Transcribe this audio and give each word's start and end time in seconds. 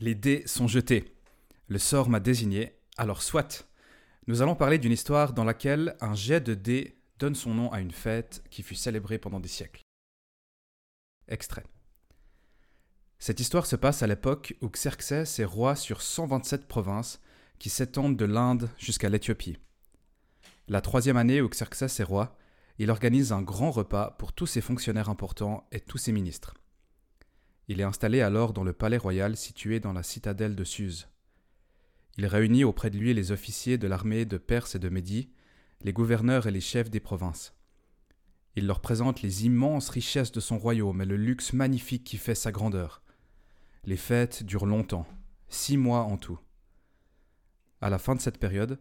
Les 0.00 0.14
dés 0.14 0.42
sont 0.46 0.66
jetés. 0.66 1.14
Le 1.68 1.78
sort 1.78 2.08
m'a 2.08 2.20
désigné, 2.20 2.74
alors 2.96 3.22
soit. 3.22 3.68
Nous 4.28 4.40
allons 4.40 4.56
parler 4.56 4.78
d'une 4.78 4.92
histoire 4.92 5.34
dans 5.34 5.44
laquelle 5.44 5.94
un 6.00 6.14
jet 6.14 6.40
de 6.40 6.54
dés 6.54 6.98
donne 7.18 7.34
son 7.34 7.52
nom 7.52 7.70
à 7.70 7.80
une 7.80 7.90
fête 7.90 8.42
qui 8.48 8.62
fut 8.62 8.76
célébrée 8.76 9.18
pendant 9.18 9.40
des 9.40 9.48
siècles. 9.48 9.82
Extrait. 11.28 11.64
Cette 13.18 13.40
histoire 13.40 13.66
se 13.66 13.76
passe 13.76 14.02
à 14.02 14.06
l'époque 14.06 14.56
où 14.62 14.70
Xerxès 14.70 15.38
est 15.38 15.44
roi 15.44 15.76
sur 15.76 16.00
127 16.00 16.66
provinces 16.66 17.20
qui 17.58 17.68
s'étendent 17.68 18.16
de 18.16 18.24
l'Inde 18.24 18.70
jusqu'à 18.78 19.10
l'Éthiopie. 19.10 19.58
La 20.66 20.80
troisième 20.80 21.18
année 21.18 21.42
où 21.42 21.48
Xerxès 21.50 22.00
est 22.00 22.04
roi, 22.04 22.38
il 22.78 22.90
organise 22.90 23.32
un 23.32 23.42
grand 23.42 23.70
repas 23.70 24.12
pour 24.12 24.32
tous 24.32 24.46
ses 24.46 24.62
fonctionnaires 24.62 25.10
importants 25.10 25.68
et 25.72 25.80
tous 25.80 25.98
ses 25.98 26.12
ministres. 26.12 26.54
Il 27.70 27.80
est 27.80 27.84
installé 27.84 28.20
alors 28.20 28.52
dans 28.52 28.64
le 28.64 28.72
palais 28.72 28.96
royal 28.96 29.36
situé 29.36 29.78
dans 29.78 29.92
la 29.92 30.02
citadelle 30.02 30.56
de 30.56 30.64
Suse. 30.64 31.06
Il 32.18 32.26
réunit 32.26 32.64
auprès 32.64 32.90
de 32.90 32.98
lui 32.98 33.14
les 33.14 33.30
officiers 33.30 33.78
de 33.78 33.86
l'armée 33.86 34.24
de 34.24 34.38
Perse 34.38 34.74
et 34.74 34.80
de 34.80 34.88
Médie, 34.88 35.30
les 35.82 35.92
gouverneurs 35.92 36.48
et 36.48 36.50
les 36.50 36.60
chefs 36.60 36.90
des 36.90 36.98
provinces. 36.98 37.54
Il 38.56 38.66
leur 38.66 38.80
présente 38.80 39.22
les 39.22 39.46
immenses 39.46 39.88
richesses 39.88 40.32
de 40.32 40.40
son 40.40 40.58
royaume 40.58 41.00
et 41.00 41.04
le 41.04 41.16
luxe 41.16 41.52
magnifique 41.52 42.02
qui 42.02 42.16
fait 42.16 42.34
sa 42.34 42.50
grandeur. 42.50 43.04
Les 43.84 43.96
fêtes 43.96 44.42
durent 44.42 44.66
longtemps, 44.66 45.06
six 45.48 45.76
mois 45.76 46.02
en 46.02 46.16
tout. 46.16 46.40
À 47.80 47.88
la 47.88 48.00
fin 48.00 48.16
de 48.16 48.20
cette 48.20 48.38
période, 48.38 48.80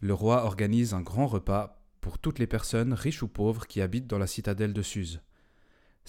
le 0.00 0.12
roi 0.12 0.44
organise 0.44 0.92
un 0.92 1.00
grand 1.00 1.26
repas 1.26 1.82
pour 2.02 2.18
toutes 2.18 2.38
les 2.38 2.46
personnes, 2.46 2.92
riches 2.92 3.22
ou 3.22 3.28
pauvres, 3.28 3.66
qui 3.66 3.80
habitent 3.80 4.08
dans 4.08 4.18
la 4.18 4.26
citadelle 4.26 4.74
de 4.74 4.82
Suse. 4.82 5.22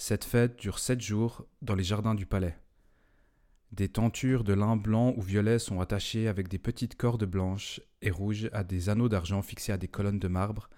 Cette 0.00 0.24
fête 0.24 0.60
dure 0.60 0.78
sept 0.78 1.00
jours 1.00 1.44
dans 1.60 1.74
les 1.74 1.82
jardins 1.82 2.14
du 2.14 2.24
palais. 2.24 2.56
Des 3.72 3.88
tentures 3.88 4.44
de 4.44 4.52
lin 4.52 4.76
blanc 4.76 5.12
ou 5.16 5.20
violet 5.20 5.58
sont 5.58 5.80
attachées 5.80 6.28
avec 6.28 6.46
des 6.46 6.60
petites 6.60 6.94
cordes 6.94 7.24
blanches 7.24 7.80
et 8.00 8.12
rouges 8.12 8.48
à 8.52 8.62
des 8.62 8.90
anneaux 8.90 9.08
d'argent 9.08 9.42
fixés 9.42 9.72
à 9.72 9.76
des 9.76 9.88
colonnes 9.88 10.20
de 10.20 10.28
marbre. 10.28 10.70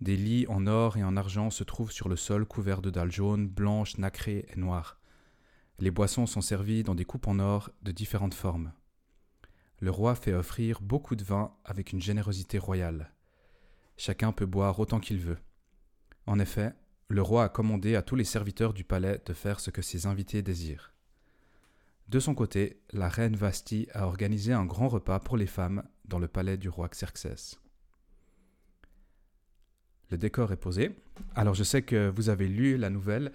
Des 0.00 0.16
lits 0.16 0.46
en 0.46 0.68
or 0.68 0.96
et 0.96 1.02
en 1.02 1.16
argent 1.16 1.50
se 1.50 1.64
trouvent 1.64 1.90
sur 1.90 2.08
le 2.08 2.14
sol 2.14 2.46
couverts 2.46 2.80
de 2.80 2.90
dalles 2.90 3.10
jaunes, 3.10 3.48
blanches, 3.48 3.98
nacrées 3.98 4.46
et 4.48 4.56
noires. 4.56 5.00
Les 5.80 5.90
boissons 5.90 6.26
sont 6.26 6.40
servies 6.40 6.84
dans 6.84 6.94
des 6.94 7.04
coupes 7.04 7.26
en 7.26 7.40
or 7.40 7.70
de 7.82 7.90
différentes 7.90 8.34
formes. 8.34 8.72
Le 9.80 9.90
roi 9.90 10.14
fait 10.14 10.34
offrir 10.34 10.80
beaucoup 10.82 11.16
de 11.16 11.24
vin 11.24 11.52
avec 11.64 11.92
une 11.92 12.00
générosité 12.00 12.58
royale. 12.58 13.12
Chacun 13.96 14.30
peut 14.30 14.46
boire 14.46 14.78
autant 14.78 15.00
qu'il 15.00 15.18
veut. 15.18 15.38
En 16.26 16.38
effet, 16.38 16.74
le 17.08 17.22
roi 17.22 17.44
a 17.44 17.48
commandé 17.48 17.96
à 17.96 18.02
tous 18.02 18.16
les 18.16 18.24
serviteurs 18.24 18.74
du 18.74 18.84
palais 18.84 19.20
de 19.24 19.32
faire 19.32 19.60
ce 19.60 19.70
que 19.70 19.80
ses 19.80 20.06
invités 20.06 20.42
désirent. 20.42 20.92
De 22.08 22.20
son 22.20 22.34
côté, 22.34 22.80
la 22.92 23.08
reine 23.08 23.36
Vasti 23.36 23.88
a 23.92 24.06
organisé 24.06 24.52
un 24.52 24.64
grand 24.64 24.88
repas 24.88 25.18
pour 25.18 25.36
les 25.36 25.46
femmes 25.46 25.82
dans 26.04 26.18
le 26.18 26.28
palais 26.28 26.56
du 26.56 26.68
roi 26.68 26.88
Xerxès. 26.88 27.60
Le 30.10 30.16
décor 30.18 30.52
est 30.52 30.56
posé. 30.56 30.96
Alors 31.34 31.54
je 31.54 31.64
sais 31.64 31.82
que 31.82 32.08
vous 32.14 32.28
avez 32.28 32.48
lu 32.48 32.76
la 32.76 32.90
nouvelle. 32.90 33.32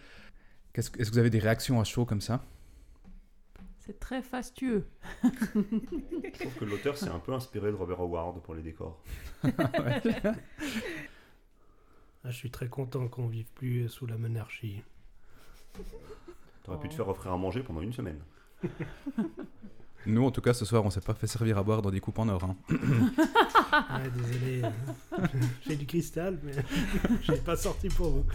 Est-ce 0.74 0.90
que 0.90 1.04
vous 1.04 1.20
avez 1.20 1.30
des 1.30 1.40
réactions 1.40 1.80
à 1.80 1.84
chaud 1.84 2.06
comme 2.06 2.22
ça? 2.22 2.44
C'est 3.80 4.00
très 4.00 4.22
fastueux. 4.22 4.88
Je 5.24 6.40
trouve 6.40 6.56
que 6.60 6.66
l'auteur 6.66 6.98
s'est 6.98 7.10
un 7.10 7.20
peu 7.20 7.34
inspiré 7.34 7.70
de 7.70 7.76
Robert 7.76 8.00
Howard 8.00 8.42
pour 8.42 8.56
les 8.56 8.64
décors. 8.64 9.04
Ah, 12.26 12.32
je 12.32 12.38
suis 12.38 12.52
très 12.52 12.68
content 12.70 13.08
qu'on 13.08 13.28
vive 13.28 13.48
plus 13.54 13.90
sous 13.90 14.06
la 14.06 14.18
monarchie. 14.18 14.82
T'aurais 16.64 16.80
pu 16.80 16.88
te 16.90 16.94
faire 16.94 17.08
offrir 17.10 17.34
à 17.34 17.38
manger 17.38 17.62
pendant 17.62 17.82
une 17.82 17.92
semaine. 17.94 18.20
Nous, 20.06 20.24
en 20.26 20.32
tout 20.32 20.42
cas, 20.42 20.54
ce 20.54 20.66
soir, 20.66 20.84
on 20.86 20.90
s'est 20.90 21.02
pas 21.02 21.14
fait 21.14 21.28
servir 21.28 21.58
à 21.58 21.64
boire 21.64 21.82
dans 21.82 21.92
des 21.92 22.00
coupes 22.02 22.20
en 22.20 22.28
or. 22.30 22.44
hein. 22.44 22.56
Ah, 23.72 24.02
désolé, 24.10 24.62
j'ai 25.66 25.76
du 25.78 25.86
cristal, 25.86 26.40
mais 26.44 26.54
j'ai 27.22 27.38
pas 27.38 27.56
sorti 27.56 27.88
pour 27.90 28.10
vous. 28.10 28.26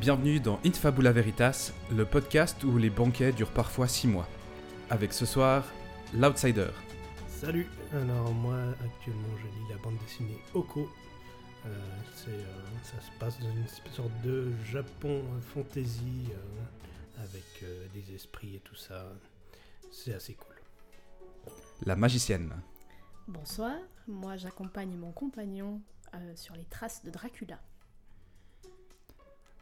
Bienvenue 0.00 0.40
dans 0.40 0.58
Infabula 0.64 1.12
Veritas, 1.12 1.72
le 1.90 2.06
podcast 2.06 2.64
où 2.64 2.78
les 2.78 2.88
banquets 2.88 3.32
durent 3.32 3.52
parfois 3.52 3.86
six 3.86 4.08
mois. 4.08 4.26
Avec 4.88 5.12
ce 5.12 5.26
soir, 5.26 5.64
l'Outsider. 6.14 6.68
Salut 7.28 7.66
Alors 7.92 8.32
moi, 8.32 8.56
actuellement, 8.82 9.28
je 9.36 9.44
lis 9.46 9.68
la 9.68 9.76
bande 9.76 9.98
dessinée 9.98 10.38
Oko. 10.54 10.88
Euh, 11.66 11.68
c'est, 12.14 12.30
euh, 12.30 12.44
ça 12.82 12.98
se 13.00 13.10
passe 13.18 13.38
dans 13.40 13.50
une 13.50 13.66
sorte 13.92 14.10
de 14.24 14.50
Japon 14.72 15.22
euh, 15.22 15.40
fantasy 15.54 16.28
euh, 16.30 17.22
avec 17.22 17.44
euh, 17.62 17.86
des 17.92 18.14
esprits 18.14 18.56
et 18.56 18.60
tout 18.60 18.76
ça. 18.76 19.12
C'est 19.92 20.14
assez 20.14 20.32
cool. 20.32 20.54
La 21.84 21.94
magicienne. 21.96 22.54
Bonsoir, 23.28 23.74
moi 24.08 24.38
j'accompagne 24.38 24.96
mon 24.96 25.12
compagnon 25.12 25.82
euh, 26.14 26.32
sur 26.36 26.56
les 26.56 26.64
traces 26.64 27.04
de 27.04 27.10
Dracula. 27.10 27.58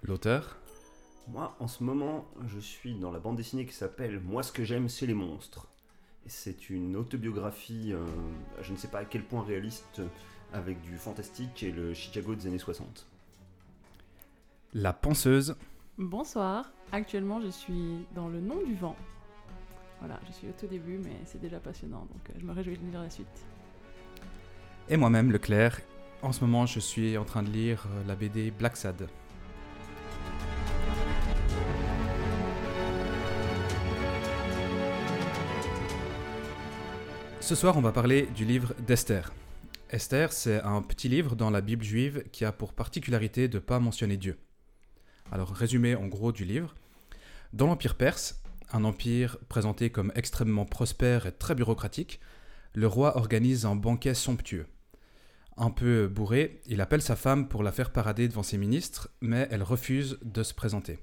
L'auteur. 0.03 0.57
Moi, 1.29 1.55
en 1.61 1.69
ce 1.69 1.83
moment, 1.83 2.27
je 2.47 2.59
suis 2.59 2.95
dans 2.95 3.11
la 3.11 3.19
bande 3.19 3.37
dessinée 3.37 3.67
qui 3.67 3.75
s'appelle 3.75 4.21
Moi, 4.21 4.43
ce 4.43 4.53
que 4.53 4.65
j'aime, 4.65 4.89
c'est 4.89 5.07
les 5.07 5.15
monstres. 5.15 5.67
C'est 6.27 6.71
une 6.71 6.97
autobiographie, 6.97 7.93
euh, 7.93 8.07
je 8.63 8.73
ne 8.73 8.77
sais 8.77 8.89
pas 8.89 9.01
à 9.01 9.05
quel 9.05 9.25
point 9.25 9.43
réaliste, 9.43 10.03
avec 10.53 10.81
du 10.83 10.97
fantastique 10.97 11.63
et 11.63 11.73
le 11.73 11.95
Chicago 11.95 12.35
des 12.35 12.47
années 12.47 12.59
60. 12.59 13.07
La 14.75 14.93
penseuse. 14.93 15.57
Bonsoir. 15.99 16.71
Actuellement, 16.93 17.41
je 17.41 17.49
suis 17.49 18.07
dans 18.15 18.29
le 18.29 18.41
nom 18.41 18.63
du 18.63 18.75
vent. 18.75 18.97
Voilà, 20.01 20.21
je 20.29 20.33
suis 20.33 20.49
au 20.49 20.53
tout 20.53 20.67
début, 20.67 20.99
mais 20.99 21.17
c'est 21.25 21.41
déjà 21.41 21.59
passionnant, 21.59 22.07
donc 22.13 22.31
euh, 22.31 22.35
je 22.39 22.45
me 22.45 22.53
réjouis 22.53 22.79
de 22.79 22.91
lire 22.91 23.03
la 23.03 23.11
suite. 23.11 23.27
Et 24.89 24.97
moi-même, 24.97 25.33
Leclerc. 25.33 25.81
En 26.23 26.33
ce 26.33 26.45
moment, 26.45 26.67
je 26.67 26.81
suis 26.81 27.19
en 27.19 27.25
train 27.25 27.43
de 27.43 27.51
lire 27.51 27.85
euh, 27.91 28.05
la 28.07 28.15
BD 28.15 28.51
Black 28.51 28.77
Sad. 28.77 29.09
Ce 37.41 37.55
soir, 37.55 37.77
on 37.77 37.81
va 37.81 37.93
parler 37.93 38.27
du 38.35 38.45
livre 38.45 38.75
d'Esther. 38.87 39.33
Esther, 39.91 40.33
c'est 40.33 40.61
un 40.63 40.83
petit 40.83 41.09
livre 41.09 41.35
dans 41.35 41.51
la 41.51 41.61
Bible 41.61 41.85
juive 41.85 42.25
qui 42.31 42.45
a 42.45 42.53
pour 42.53 42.75
particularité 42.75 43.49
de 43.49 43.57
ne 43.57 43.63
pas 43.63 43.79
mentionner 43.79 44.17
Dieu. 44.17 44.39
Alors, 45.33 45.55
résumé 45.55 45.95
en 45.95 46.07
gros 46.07 46.33
du 46.33 46.45
livre. 46.45 46.75
Dans 47.53 47.67
l'Empire 47.67 47.95
perse, 47.95 48.43
un 48.73 48.85
empire 48.85 49.39
présenté 49.49 49.89
comme 49.89 50.13
extrêmement 50.15 50.67
prospère 50.67 51.27
et 51.27 51.33
très 51.33 51.55
bureaucratique, 51.55 52.21
le 52.75 52.87
roi 52.87 53.17
organise 53.17 53.65
un 53.65 53.77
banquet 53.77 54.15
somptueux. 54.15 54.67
Un 55.57 55.71
peu 55.71 56.07
bourré, 56.07 56.61
il 56.67 56.81
appelle 56.81 57.03
sa 57.03 57.17
femme 57.17 57.49
pour 57.49 57.63
la 57.63 57.73
faire 57.73 57.93
parader 57.93 58.29
devant 58.29 58.43
ses 58.43 58.59
ministres, 58.59 59.09
mais 59.21 59.49
elle 59.51 59.63
refuse 59.63 60.19
de 60.23 60.43
se 60.43 60.55
présenter. 60.55 60.99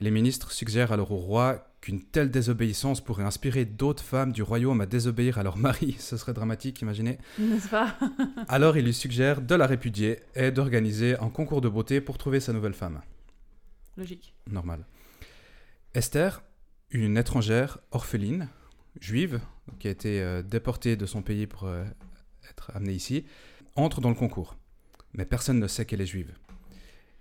Les 0.00 0.10
ministres 0.10 0.50
suggèrent 0.50 0.92
alors 0.92 1.12
au 1.12 1.16
roi 1.16 1.73
qu'une 1.84 2.02
telle 2.02 2.30
désobéissance 2.30 3.02
pourrait 3.02 3.24
inspirer 3.24 3.66
d'autres 3.66 4.02
femmes 4.02 4.32
du 4.32 4.42
royaume 4.42 4.80
à 4.80 4.86
désobéir 4.86 5.36
à 5.36 5.42
leur 5.42 5.58
mari. 5.58 5.96
Ce 5.98 6.16
serait 6.16 6.32
dramatique, 6.32 6.80
imaginez. 6.80 7.18
N'est-ce 7.38 7.68
pas? 7.68 7.98
Alors 8.48 8.78
il 8.78 8.86
lui 8.86 8.94
suggère 8.94 9.42
de 9.42 9.54
la 9.54 9.66
répudier 9.66 10.20
et 10.34 10.50
d'organiser 10.50 11.14
un 11.18 11.28
concours 11.28 11.60
de 11.60 11.68
beauté 11.68 12.00
pour 12.00 12.16
trouver 12.16 12.40
sa 12.40 12.54
nouvelle 12.54 12.72
femme. 12.72 13.02
Logique. 13.98 14.32
Normal. 14.50 14.86
Esther, 15.92 16.42
une 16.88 17.18
étrangère 17.18 17.76
orpheline, 17.90 18.48
juive, 18.98 19.42
qui 19.78 19.88
a 19.88 19.90
été 19.90 20.22
euh, 20.22 20.40
déportée 20.40 20.96
de 20.96 21.04
son 21.04 21.20
pays 21.20 21.46
pour 21.46 21.64
euh, 21.64 21.84
être 22.48 22.72
amenée 22.74 22.94
ici, 22.94 23.26
entre 23.76 24.00
dans 24.00 24.08
le 24.08 24.14
concours. 24.14 24.56
Mais 25.12 25.26
personne 25.26 25.58
ne 25.58 25.68
sait 25.68 25.84
qu'elle 25.84 26.00
est 26.00 26.06
juive. 26.06 26.32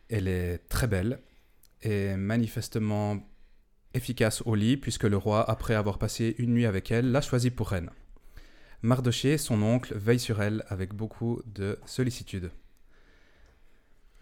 Elle 0.08 0.30
est 0.30 0.60
très 0.70 0.88
belle 0.88 1.20
et 1.82 2.16
manifestement 2.16 3.20
efficace 3.94 4.42
au 4.46 4.56
lit, 4.56 4.78
puisque 4.78 5.04
le 5.04 5.18
roi, 5.18 5.50
après 5.50 5.76
avoir 5.76 5.98
passé 5.98 6.36
une 6.38 6.54
nuit 6.54 6.66
avec 6.66 6.92
elle, 6.92 7.12
l'a 7.12 7.22
choisie 7.22 7.52
pour 7.52 7.70
reine. 7.70 7.90
Mardoché, 8.82 9.38
son 9.38 9.62
oncle, 9.62 9.96
veille 9.96 10.20
sur 10.20 10.42
elle 10.42 10.66
avec 10.68 10.94
beaucoup 10.94 11.42
de 11.46 11.80
sollicitude. 11.86 12.52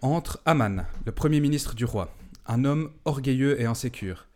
Entre 0.02 0.40
Aman, 0.46 0.86
le 1.06 1.12
premier 1.12 1.40
ministre 1.40 1.76
du 1.76 1.86
roi, 1.86 2.16
un 2.46 2.66
homme 2.66 2.92
orgueilleux 3.06 3.60
et 3.60 3.66
insécure. 3.66 4.28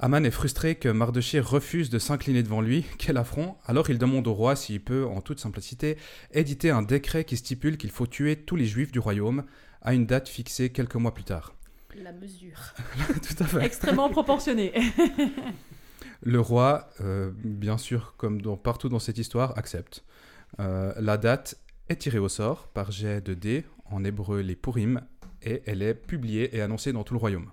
Aman 0.00 0.24
est 0.24 0.30
frustré 0.30 0.76
que 0.76 0.88
Mardoché 0.88 1.40
refuse 1.40 1.90
de 1.90 1.98
s'incliner 1.98 2.44
devant 2.44 2.60
lui, 2.60 2.84
quel 2.98 3.16
affront, 3.16 3.56
alors 3.64 3.90
il 3.90 3.98
demande 3.98 4.28
au 4.28 4.34
roi 4.34 4.54
s'il 4.54 4.80
peut, 4.80 5.06
en 5.06 5.20
toute 5.20 5.40
simplicité, 5.40 5.96
éditer 6.32 6.70
un 6.70 6.82
décret 6.82 7.24
qui 7.24 7.36
stipule 7.36 7.78
qu'il 7.78 7.90
faut 7.90 8.06
tuer 8.06 8.36
tous 8.36 8.54
les 8.54 8.66
juifs 8.66 8.92
du 8.92 9.00
royaume 9.00 9.44
à 9.82 9.94
une 9.94 10.06
date 10.06 10.28
fixée 10.28 10.70
quelques 10.70 10.94
mois 10.94 11.14
plus 11.14 11.24
tard. 11.24 11.57
La 11.96 12.12
mesure. 12.12 12.58
Tout 13.22 13.42
à 13.42 13.46
fait. 13.46 13.64
Extrêmement 13.64 14.10
proportionné. 14.10 14.72
Le 16.22 16.40
roi, 16.40 16.90
euh, 17.00 17.30
bien 17.34 17.78
sûr, 17.78 18.14
comme 18.16 18.42
dans- 18.42 18.56
partout 18.56 18.88
dans 18.88 18.98
cette 18.98 19.18
histoire, 19.18 19.56
accepte. 19.56 20.04
Euh, 20.60 20.92
la 20.98 21.16
date 21.16 21.56
est 21.88 21.96
tirée 21.96 22.18
au 22.18 22.28
sort 22.28 22.68
par 22.68 22.90
jet 22.90 23.20
de 23.20 23.34
dés, 23.34 23.64
en 23.86 24.04
hébreu 24.04 24.40
les 24.40 24.56
Purim, 24.56 25.00
et 25.42 25.62
elle 25.66 25.80
est 25.82 25.94
publiée 25.94 26.56
et 26.56 26.60
annoncée 26.60 26.92
dans 26.92 27.04
tout 27.04 27.14
le 27.14 27.20
royaume. 27.20 27.50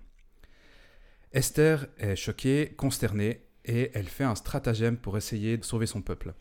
Esther 1.31 1.87
est 1.97 2.15
choquée, 2.15 2.73
consternée, 2.75 3.41
et 3.65 3.91
elle 3.93 4.07
fait 4.07 4.23
un 4.23 4.35
stratagème 4.35 4.97
pour 4.97 5.17
essayer 5.17 5.57
de 5.57 5.63
sauver 5.63 5.85
son 5.87 6.01
peuple. 6.01 6.33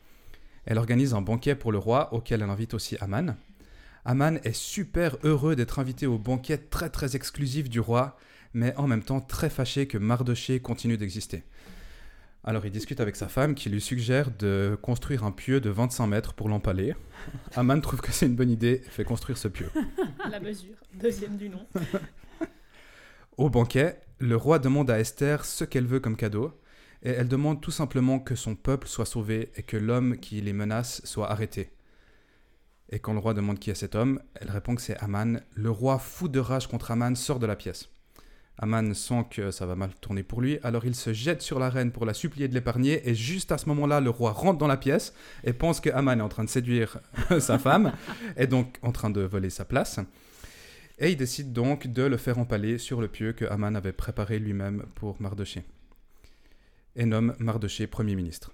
Elle 0.67 0.79
organise 0.79 1.14
un 1.14 1.20
banquet 1.23 1.55
pour 1.55 1.73
le 1.73 1.79
roi 1.79 2.12
auquel 2.14 2.43
elle 2.43 2.50
invite 2.50 2.75
aussi 2.75 2.97
Aman. 3.00 3.37
Aman 4.05 4.39
est 4.45 4.55
super 4.55 5.17
heureux 5.23 5.56
d'être 5.56 5.79
invité 5.79 6.06
au 6.06 6.19
banquet 6.19 6.59
très 6.59 6.91
très 6.91 7.17
exclusif 7.17 7.71
du 7.71 7.81
roi, 7.81 8.19
mais 8.53 8.77
en 8.77 8.87
même 8.87 9.03
temps 9.03 9.21
très 9.21 9.49
fâché 9.49 9.87
que 9.87 9.97
Mardoché 9.97 10.61
continue 10.61 10.99
d'exister. 10.99 11.45
Alors 12.45 12.67
il 12.67 12.73
discute 12.73 13.01
avec 13.01 13.17
sa 13.17 13.29
femme 13.29 13.55
qui 13.55 13.71
lui 13.71 13.81
suggère 13.81 14.31
de 14.31 14.79
construire 14.83 15.25
un 15.25 15.31
pieu 15.31 15.61
de 15.62 15.71
25 15.71 16.06
mètres 16.06 16.35
pour 16.35 16.51
l'empaler. 16.51 16.95
Aman 17.56 17.81
trouve 17.81 18.03
que 18.03 18.12
c'est 18.12 18.27
une 18.27 18.37
bonne 18.37 18.51
idée 18.51 18.83
et 18.85 18.91
fait 18.91 19.05
construire 19.05 19.39
ce 19.39 19.49
pieu. 19.49 19.71
La 20.31 20.39
mesure, 20.39 20.77
deuxième 20.93 21.39
du 21.39 21.49
nom. 21.49 21.67
Au 23.39 23.49
banquet, 23.49 23.99
le 24.19 24.37
roi 24.37 24.59
demande 24.59 24.91
à 24.91 25.00
Esther 25.00 25.47
ce 25.47 25.65
qu'elle 25.65 25.87
veut 25.87 25.99
comme 25.99 26.17
cadeau, 26.17 26.61
et 27.03 27.11
elle 27.11 27.29
demande 27.29 27.61
tout 27.61 27.71
simplement 27.71 28.21
que 28.21 28.35
son 28.35 28.55
peuple 28.55 28.87
soit 28.87 29.07
sauvé 29.07 29.50
et 29.57 29.62
que 29.62 29.77
l'homme 29.77 30.19
qui 30.19 30.41
les 30.41 30.53
menace 30.53 31.00
soit 31.05 31.31
arrêté. 31.31 31.74
Et 32.91 32.99
quand 32.99 33.13
le 33.13 33.19
roi 33.19 33.35
demande 33.35 33.59
qui 33.59 33.71
est 33.71 33.75
cet 33.75 33.95
homme, 33.95 34.21
elle 34.35 34.51
répond 34.51 34.75
que 34.75 34.83
c'est 34.83 34.97
Aman. 34.99 35.41
Le 35.55 35.71
roi, 35.71 35.99
fou 35.99 36.29
de 36.29 36.39
rage 36.39 36.67
contre 36.67 36.91
Aman, 36.91 37.17
sort 37.17 37.39
de 37.39 37.47
la 37.47 37.57
pièce. 37.57 37.89
Aman 38.59 38.95
sent 38.95 39.27
que 39.31 39.51
ça 39.51 39.67
va 39.67 39.75
mal 39.75 39.91
tourner 40.01 40.23
pour 40.23 40.41
lui, 40.41 40.59
alors 40.63 40.85
il 40.85 40.95
se 40.95 41.13
jette 41.13 41.43
sur 41.43 41.59
la 41.59 41.71
reine 41.71 41.91
pour 41.91 42.07
la 42.07 42.15
supplier 42.15 42.47
de 42.47 42.55
l'épargner, 42.55 43.09
et 43.09 43.15
juste 43.15 43.51
à 43.51 43.59
ce 43.59 43.69
moment-là, 43.71 44.01
le 44.01 44.11
roi 44.11 44.31
rentre 44.31 44.59
dans 44.59 44.69
la 44.69 44.77
pièce 44.77 45.13
et 45.43 45.53
pense 45.53 45.81
que 45.81 45.91
Aman 45.91 46.21
est 46.21 46.23
en 46.23 46.29
train 46.29 46.45
de 46.45 46.49
séduire 46.49 46.99
sa 47.41 47.59
femme, 47.59 47.93
et 48.37 48.47
donc 48.47 48.79
en 48.83 48.93
train 48.93 49.11
de 49.11 49.23
voler 49.23 49.51
sa 49.51 49.65
place. 49.65 49.99
Et 50.99 51.11
il 51.11 51.17
décide 51.17 51.53
donc 51.53 51.89
de 51.89 52.05
le 52.05 52.17
faire 52.17 52.39
empaler 52.39 52.79
sur 52.79 53.01
le 53.01 53.09
pieu 53.09 53.33
que 53.33 53.45
Aman 53.47 53.75
avait 53.75 53.93
préparé 53.93 54.39
lui-même 54.39 54.85
pour 54.95 55.21
Mardoché. 55.21 55.65
Et 56.95 57.07
nomme 57.07 57.35
Mardoché 57.41 57.89
Premier 57.89 58.15
ministre. 58.15 58.53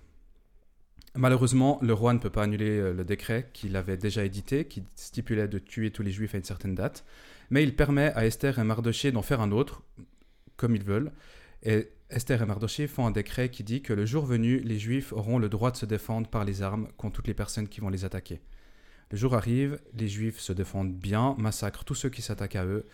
Malheureusement, 1.17 1.79
le 1.83 1.93
roi 1.93 2.13
ne 2.15 2.19
peut 2.19 2.31
pas 2.31 2.45
annuler 2.45 2.79
euh, 2.79 2.93
le 2.93 3.05
décret 3.05 3.51
qu'il 3.53 3.75
avait 3.77 3.97
déjà 3.97 4.25
édité, 4.25 4.67
qui 4.67 4.85
stipulait 4.95 5.49
de 5.49 5.59
tuer 5.59 5.91
tous 5.91 6.03
les 6.03 6.13
juifs 6.13 6.35
à 6.35 6.39
une 6.39 6.45
certaine 6.45 6.77
date, 6.77 7.05
mais 7.51 7.65
il 7.65 7.75
permet 7.75 8.13
à 8.15 8.27
Esther 8.27 8.59
et 8.59 8.65
Mardoché 8.65 9.11
d'en 9.11 9.23
faire 9.23 9.41
un 9.41 9.51
autre, 9.51 9.83
comme 10.57 10.77
ils 10.77 10.85
veulent. 10.85 11.11
Et 11.65 11.89
Esther 12.11 12.43
et 12.43 12.47
Mardoché 12.47 12.87
font 12.87 13.07
un 13.07 13.11
décret 13.11 13.51
qui 13.51 13.65
dit 13.65 13.83
que 13.83 13.93
le 13.93 14.07
jour 14.07 14.25
venu, 14.25 14.61
les 14.61 14.79
juifs 14.79 15.13
auront 15.13 15.39
le 15.39 15.49
droit 15.49 15.73
de 15.73 15.77
se 15.77 15.87
défendre 15.87 16.29
par 16.29 16.45
les 16.45 16.63
armes 16.63 16.89
contre 16.97 17.17
toutes 17.17 17.29
les 17.29 17.35
personnes 17.35 17.69
qui 17.69 17.81
vont 17.81 17.89
les 17.89 18.05
attaquer. 18.05 18.41
Le 19.11 19.17
jour 19.17 19.35
arrive, 19.35 19.81
les 19.95 20.07
juifs 20.07 20.39
se 20.39 20.53
défendent 20.53 20.95
bien, 20.95 21.35
massacrent 21.39 21.85
tous 21.85 21.97
ceux 21.97 22.11
qui 22.11 22.23
s'attaquent 22.23 22.57
à 22.57 22.65
eux. 22.65 22.87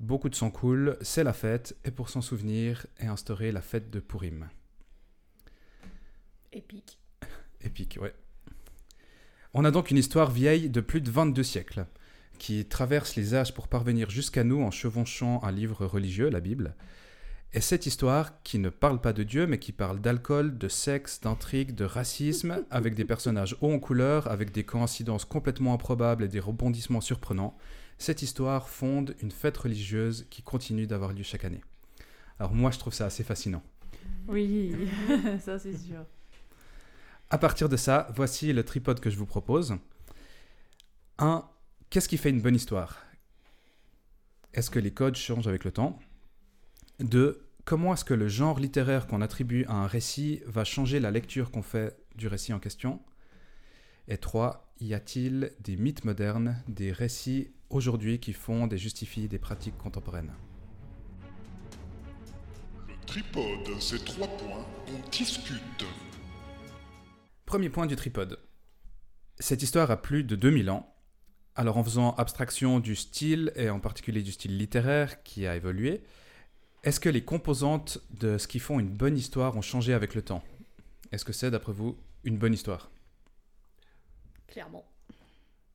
Beaucoup 0.00 0.30
de 0.30 0.34
sang 0.34 0.50
coule, 0.50 0.96
c'est 1.02 1.22
la 1.22 1.34
fête, 1.34 1.76
et 1.84 1.90
pour 1.90 2.08
s'en 2.08 2.22
souvenir 2.22 2.86
est 2.98 3.06
instaurée 3.06 3.52
la 3.52 3.60
fête 3.60 3.90
de 3.90 4.00
Purim. 4.00 4.48
Épique. 6.50 7.01
Épique, 7.64 7.98
ouais. 8.00 8.14
On 9.54 9.64
a 9.64 9.70
donc 9.70 9.90
une 9.90 9.98
histoire 9.98 10.30
vieille 10.30 10.70
de 10.70 10.80
plus 10.80 11.00
de 11.00 11.10
22 11.10 11.42
siècles, 11.42 11.86
qui 12.38 12.64
traverse 12.64 13.16
les 13.16 13.34
âges 13.34 13.54
pour 13.54 13.68
parvenir 13.68 14.10
jusqu'à 14.10 14.44
nous 14.44 14.62
en 14.62 14.70
chevauchant 14.70 15.42
un 15.42 15.52
livre 15.52 15.84
religieux, 15.86 16.28
la 16.28 16.40
Bible. 16.40 16.74
Et 17.54 17.60
cette 17.60 17.84
histoire, 17.84 18.42
qui 18.44 18.58
ne 18.58 18.70
parle 18.70 19.00
pas 19.00 19.12
de 19.12 19.22
Dieu, 19.22 19.46
mais 19.46 19.58
qui 19.58 19.72
parle 19.72 20.00
d'alcool, 20.00 20.56
de 20.56 20.68
sexe, 20.68 21.20
d'intrigue, 21.20 21.74
de 21.74 21.84
racisme, 21.84 22.64
avec 22.70 22.94
des 22.94 23.04
personnages 23.04 23.56
hauts 23.60 23.72
en 23.72 23.78
couleur, 23.78 24.30
avec 24.30 24.52
des 24.52 24.64
coïncidences 24.64 25.26
complètement 25.26 25.74
improbables 25.74 26.24
et 26.24 26.28
des 26.28 26.40
rebondissements 26.40 27.02
surprenants, 27.02 27.56
cette 27.98 28.22
histoire 28.22 28.70
fonde 28.70 29.14
une 29.20 29.30
fête 29.30 29.58
religieuse 29.58 30.26
qui 30.30 30.42
continue 30.42 30.86
d'avoir 30.86 31.12
lieu 31.12 31.22
chaque 31.22 31.44
année. 31.44 31.60
Alors 32.38 32.54
moi, 32.54 32.70
je 32.70 32.78
trouve 32.78 32.94
ça 32.94 33.04
assez 33.04 33.22
fascinant. 33.22 33.62
Oui, 34.26 34.74
ça 35.40 35.58
c'est 35.58 35.76
sûr. 35.76 36.06
À 37.32 37.38
partir 37.38 37.70
de 37.70 37.78
ça, 37.78 38.08
voici 38.14 38.52
le 38.52 38.62
tripode 38.62 39.00
que 39.00 39.08
je 39.08 39.16
vous 39.16 39.24
propose. 39.24 39.78
1. 41.16 41.42
Qu'est-ce 41.88 42.06
qui 42.06 42.18
fait 42.18 42.28
une 42.28 42.42
bonne 42.42 42.54
histoire? 42.54 42.98
Est-ce 44.52 44.70
que 44.70 44.78
les 44.78 44.92
codes 44.92 45.16
changent 45.16 45.48
avec 45.48 45.64
le 45.64 45.72
temps? 45.72 45.98
2. 47.00 47.48
Comment 47.64 47.94
est-ce 47.94 48.04
que 48.04 48.12
le 48.12 48.28
genre 48.28 48.60
littéraire 48.60 49.06
qu'on 49.06 49.22
attribue 49.22 49.64
à 49.64 49.72
un 49.72 49.86
récit 49.86 50.42
va 50.44 50.64
changer 50.64 51.00
la 51.00 51.10
lecture 51.10 51.50
qu'on 51.50 51.62
fait 51.62 51.96
du 52.16 52.28
récit 52.28 52.52
en 52.52 52.58
question? 52.58 53.00
Et 54.08 54.18
3. 54.18 54.70
Y 54.80 54.92
a-t-il 54.92 55.52
des 55.60 55.78
mythes 55.78 56.04
modernes, 56.04 56.62
des 56.68 56.92
récits 56.92 57.48
aujourd'hui 57.70 58.20
qui 58.20 58.34
fondent 58.34 58.74
et 58.74 58.78
justifient 58.78 59.28
des 59.28 59.38
pratiques 59.38 59.78
contemporaines? 59.78 60.34
Le 62.86 63.06
tripode, 63.06 63.80
c'est 63.80 64.04
trois 64.04 64.28
points, 64.28 64.66
on 64.88 65.10
discute. 65.10 65.86
Premier 67.46 67.68
point 67.70 67.86
du 67.86 67.96
tripode. 67.96 68.38
Cette 69.38 69.62
histoire 69.62 69.90
a 69.90 70.00
plus 70.00 70.24
de 70.24 70.36
2000 70.36 70.70
ans. 70.70 70.88
Alors 71.54 71.76
en 71.76 71.84
faisant 71.84 72.14
abstraction 72.14 72.80
du 72.80 72.96
style, 72.96 73.52
et 73.56 73.68
en 73.68 73.78
particulier 73.80 74.22
du 74.22 74.32
style 74.32 74.56
littéraire 74.56 75.22
qui 75.22 75.46
a 75.46 75.54
évolué, 75.54 76.02
est-ce 76.82 76.98
que 76.98 77.10
les 77.10 77.24
composantes 77.24 77.98
de 78.10 78.38
ce 78.38 78.48
qui 78.48 78.58
font 78.58 78.80
une 78.80 78.88
bonne 78.88 79.16
histoire 79.16 79.56
ont 79.56 79.62
changé 79.62 79.92
avec 79.92 80.14
le 80.14 80.22
temps? 80.22 80.42
Est-ce 81.12 81.24
que 81.26 81.32
c'est, 81.32 81.50
d'après 81.50 81.72
vous, 81.72 81.98
une 82.24 82.38
bonne 82.38 82.54
histoire? 82.54 82.90
Clairement. 84.46 84.84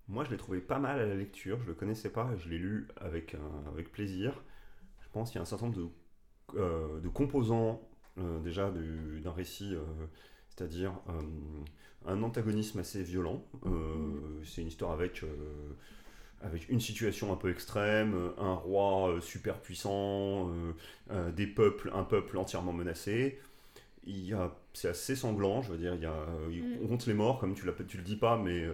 Moi, 0.08 0.24
je 0.24 0.32
l'ai 0.32 0.38
trouvé 0.38 0.62
pas 0.62 0.80
mal 0.80 1.00
à 1.00 1.06
la 1.06 1.16
lecture. 1.16 1.60
Je 1.62 1.68
le 1.68 1.74
connaissais 1.74 2.10
pas 2.10 2.32
et 2.34 2.40
je 2.40 2.50
l'ai 2.50 2.58
lu 2.58 2.88
avec, 2.98 3.36
un- 3.36 3.68
avec 3.70 3.92
plaisir. 3.92 4.42
Je 5.02 5.10
pense 5.12 5.30
qu'il 5.30 5.36
y 5.38 5.40
a 5.40 5.42
un 5.44 5.46
certain 5.46 5.68
nombre 5.68 5.78
de, 5.78 5.90
euh, 6.60 7.00
de 7.00 7.10
composants 7.10 7.82
euh, 8.18 8.40
déjà 8.40 8.72
du- 8.72 9.20
d'un 9.22 9.32
récit, 9.32 9.76
euh, 9.76 9.84
c'est-à-dire 10.58 10.92
euh, 11.10 11.22
un 12.12 12.24
antagonisme 12.24 12.80
assez 12.80 13.04
violent. 13.04 13.44
Euh, 13.66 13.70
C'est 14.46 14.62
une 14.62 14.68
histoire 14.68 14.92
avec, 14.92 15.24
euh, 15.24 15.28
avec 16.42 16.68
une 16.70 16.80
situation 16.80 17.32
un 17.32 17.36
peu 17.36 17.50
extrême, 17.52 18.16
un 18.40 18.54
roi 18.54 19.10
euh, 19.10 19.22
super 19.22 19.60
puissant, 19.60 20.50
euh, 20.50 20.72
euh, 21.12 21.32
des 21.32 21.48
peuples, 21.48 21.92
un 21.94 22.04
peuple 22.04 22.38
entièrement 22.38 22.74
menacé. 22.74 23.40
Il 24.06 24.26
y 24.26 24.34
a, 24.34 24.56
c'est 24.74 24.88
assez 24.88 25.16
sanglant, 25.18 25.62
je 25.62 25.72
veux 25.74 25.78
dire, 25.78 25.94
il 25.96 26.02
y 26.02 26.06
a, 26.06 26.16
Mm. 26.50 26.78
on 26.84 26.88
compte 26.88 27.06
les 27.08 27.14
morts, 27.14 27.40
comme 27.40 27.54
tu, 27.56 27.66
tu 27.88 27.98
le 27.98 28.04
dis 28.04 28.16
pas, 28.16 28.38
mais 28.38 28.64
euh, 28.64 28.74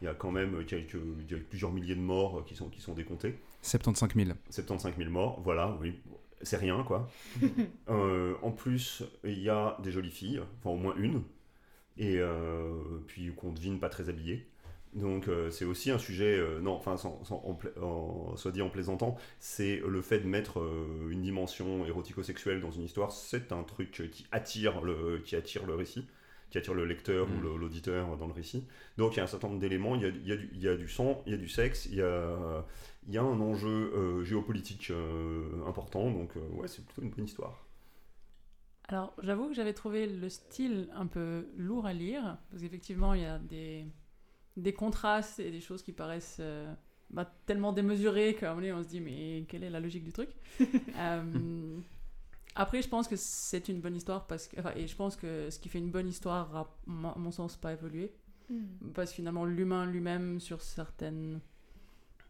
il 0.00 0.06
y 0.06 0.08
a 0.08 0.14
quand 0.14 0.30
même 0.30 0.64
quelques, 0.64 0.94
il 0.94 1.30
y 1.30 1.38
a 1.38 1.42
plusieurs 1.50 1.72
milliers 1.72 1.94
de 1.94 2.00
morts 2.00 2.42
qui 2.46 2.56
sont, 2.56 2.68
qui 2.70 2.80
sont 2.80 2.94
décomptés. 2.94 3.34
75 3.62 4.14
000. 4.14 4.30
75 4.48 4.94
000 4.96 5.10
morts, 5.10 5.40
voilà, 5.44 5.76
oui, 5.80 6.00
c'est 6.42 6.56
rien 6.56 6.82
quoi. 6.84 7.08
Euh, 7.88 8.34
en 8.42 8.50
plus, 8.50 9.04
il 9.24 9.38
y 9.40 9.48
a 9.48 9.76
des 9.82 9.92
jolies 9.92 10.10
filles, 10.10 10.40
enfin 10.58 10.70
au 10.70 10.76
moins 10.76 10.94
une, 10.96 11.22
et 11.98 12.18
euh, 12.18 12.72
puis 13.06 13.32
qu'on 13.34 13.52
devine 13.52 13.78
pas 13.80 13.88
très 13.88 14.08
habillées. 14.08 14.46
Donc 14.94 15.28
euh, 15.28 15.50
c'est 15.50 15.64
aussi 15.66 15.90
un 15.90 15.98
sujet, 15.98 16.36
euh, 16.38 16.60
non, 16.60 16.72
enfin, 16.74 16.96
sans, 16.96 17.22
sans- 17.24 17.42
en 17.80 18.36
soit 18.36 18.52
dit 18.52 18.62
en 18.62 18.70
plaisantant, 18.70 19.16
c'est 19.40 19.82
le 19.86 20.02
fait 20.02 20.20
de 20.20 20.26
mettre 20.26 20.60
euh, 20.60 21.10
une 21.10 21.22
dimension 21.22 21.84
érotico-sexuelle 21.86 22.60
dans 22.60 22.70
une 22.70 22.84
histoire, 22.84 23.12
c'est 23.12 23.52
un 23.52 23.62
truc 23.62 24.08
qui 24.12 24.26
attire 24.32 24.80
le, 24.82 25.18
qui 25.24 25.36
attire 25.36 25.66
le 25.66 25.74
récit, 25.74 26.06
qui 26.50 26.58
attire 26.58 26.74
le 26.74 26.84
lecteur 26.84 27.28
Mm. 27.28 27.36
ou 27.38 27.40
le- 27.40 27.56
l'auditeur 27.56 28.16
dans 28.16 28.26
le 28.26 28.32
récit. 28.32 28.66
Donc 28.98 29.14
il 29.14 29.16
y 29.16 29.20
a 29.20 29.24
un 29.24 29.26
certain 29.26 29.48
nombre 29.48 29.60
d'éléments, 29.60 29.94
il 29.96 30.02
y 30.02 30.04
a, 30.04 30.08
il 30.08 30.22
du- 30.38 30.50
il 30.54 30.62
y 30.62 30.68
a 30.68 30.76
du 30.76 30.88
sang, 30.88 31.22
il 31.26 31.32
y 31.32 31.34
a 31.34 31.38
du 31.38 31.48
sexe, 31.48 31.86
il 31.86 31.96
y 31.96 32.02
a, 32.02 32.64
il 33.08 33.14
y 33.14 33.18
a 33.18 33.22
un 33.22 33.40
enjeu 33.40 33.92
euh, 33.94 34.24
géopolitique 34.24 34.90
euh, 34.90 35.64
important, 35.66 36.10
donc 36.10 36.36
euh, 36.36 36.40
ouais, 36.56 36.68
c'est 36.68 36.84
plutôt 36.84 37.02
une 37.02 37.10
bonne 37.10 37.24
histoire. 37.24 37.62
Alors, 38.88 39.14
j'avoue 39.22 39.48
que 39.48 39.54
j'avais 39.54 39.72
trouvé 39.74 40.06
le 40.06 40.28
style 40.28 40.88
un 40.94 41.06
peu 41.06 41.48
lourd 41.56 41.86
à 41.86 41.92
lire, 41.92 42.38
parce 42.50 42.62
qu'effectivement, 42.62 43.14
il 43.14 43.22
y 43.22 43.26
a 43.26 43.38
des, 43.40 43.84
des 44.56 44.72
contrastes 44.72 45.40
et 45.40 45.50
des 45.50 45.60
choses 45.60 45.82
qui 45.82 45.90
paraissent 45.92 46.38
euh, 46.40 46.72
bah, 47.10 47.28
tellement 47.46 47.72
démesurées 47.72 48.34
qu'à 48.36 48.46
un 48.52 48.54
moment 48.54 48.60
donné, 48.60 48.72
on 48.72 48.82
se 48.84 48.88
dit, 48.88 49.00
mais 49.00 49.44
quelle 49.48 49.64
est 49.64 49.70
la 49.70 49.80
logique 49.80 50.04
du 50.04 50.12
truc 50.12 50.30
Euh, 50.96 51.78
Après, 52.56 52.80
je 52.82 52.88
pense 52.88 53.06
que 53.06 53.16
c'est 53.16 53.68
une 53.68 53.80
bonne 53.80 53.94
histoire, 53.96 54.26
parce 54.26 54.48
que, 54.48 54.58
enfin, 54.58 54.72
et 54.76 54.86
je 54.86 54.96
pense 54.96 55.14
que 55.14 55.50
ce 55.50 55.58
qui 55.58 55.68
fait 55.68 55.78
une 55.78 55.90
bonne 55.90 56.08
histoire 56.08 56.54
a, 56.56 56.60
à 56.60 57.18
mon 57.18 57.30
sens, 57.30 57.56
pas 57.56 57.72
évolué. 57.72 58.12
Mm. 58.50 58.90
Parce 58.94 59.10
que 59.10 59.16
finalement, 59.16 59.44
l'humain 59.44 59.86
lui-même, 59.86 60.40
sur 60.40 60.62
certaines. 60.62 61.40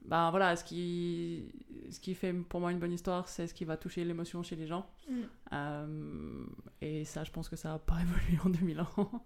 Ben 0.05 0.31
voilà, 0.31 0.55
ce 0.55 0.63
qui, 0.63 1.53
ce 1.91 1.99
qui 1.99 2.15
fait 2.15 2.33
pour 2.33 2.61
moi 2.61 2.71
une 2.71 2.79
bonne 2.79 2.93
histoire, 2.93 3.29
c'est 3.29 3.49
ce 3.49 3.55
qui 3.55 3.65
va 3.65 3.77
toucher 3.77 4.05
l'émotion 4.05 4.43
chez 4.43 4.55
les 4.57 4.67
gens. 4.67 4.89
Mm. 5.11 5.15
Euh, 5.53 6.45
et 6.81 7.05
ça, 7.05 7.25
je 7.25 7.31
pense 7.33 7.49
que 7.49 7.57
ça 7.57 7.71
n'a 7.71 7.79
pas 7.79 7.99
évolué 8.03 8.39
en 8.45 8.51
2000 8.51 8.81
ans. 8.81 9.25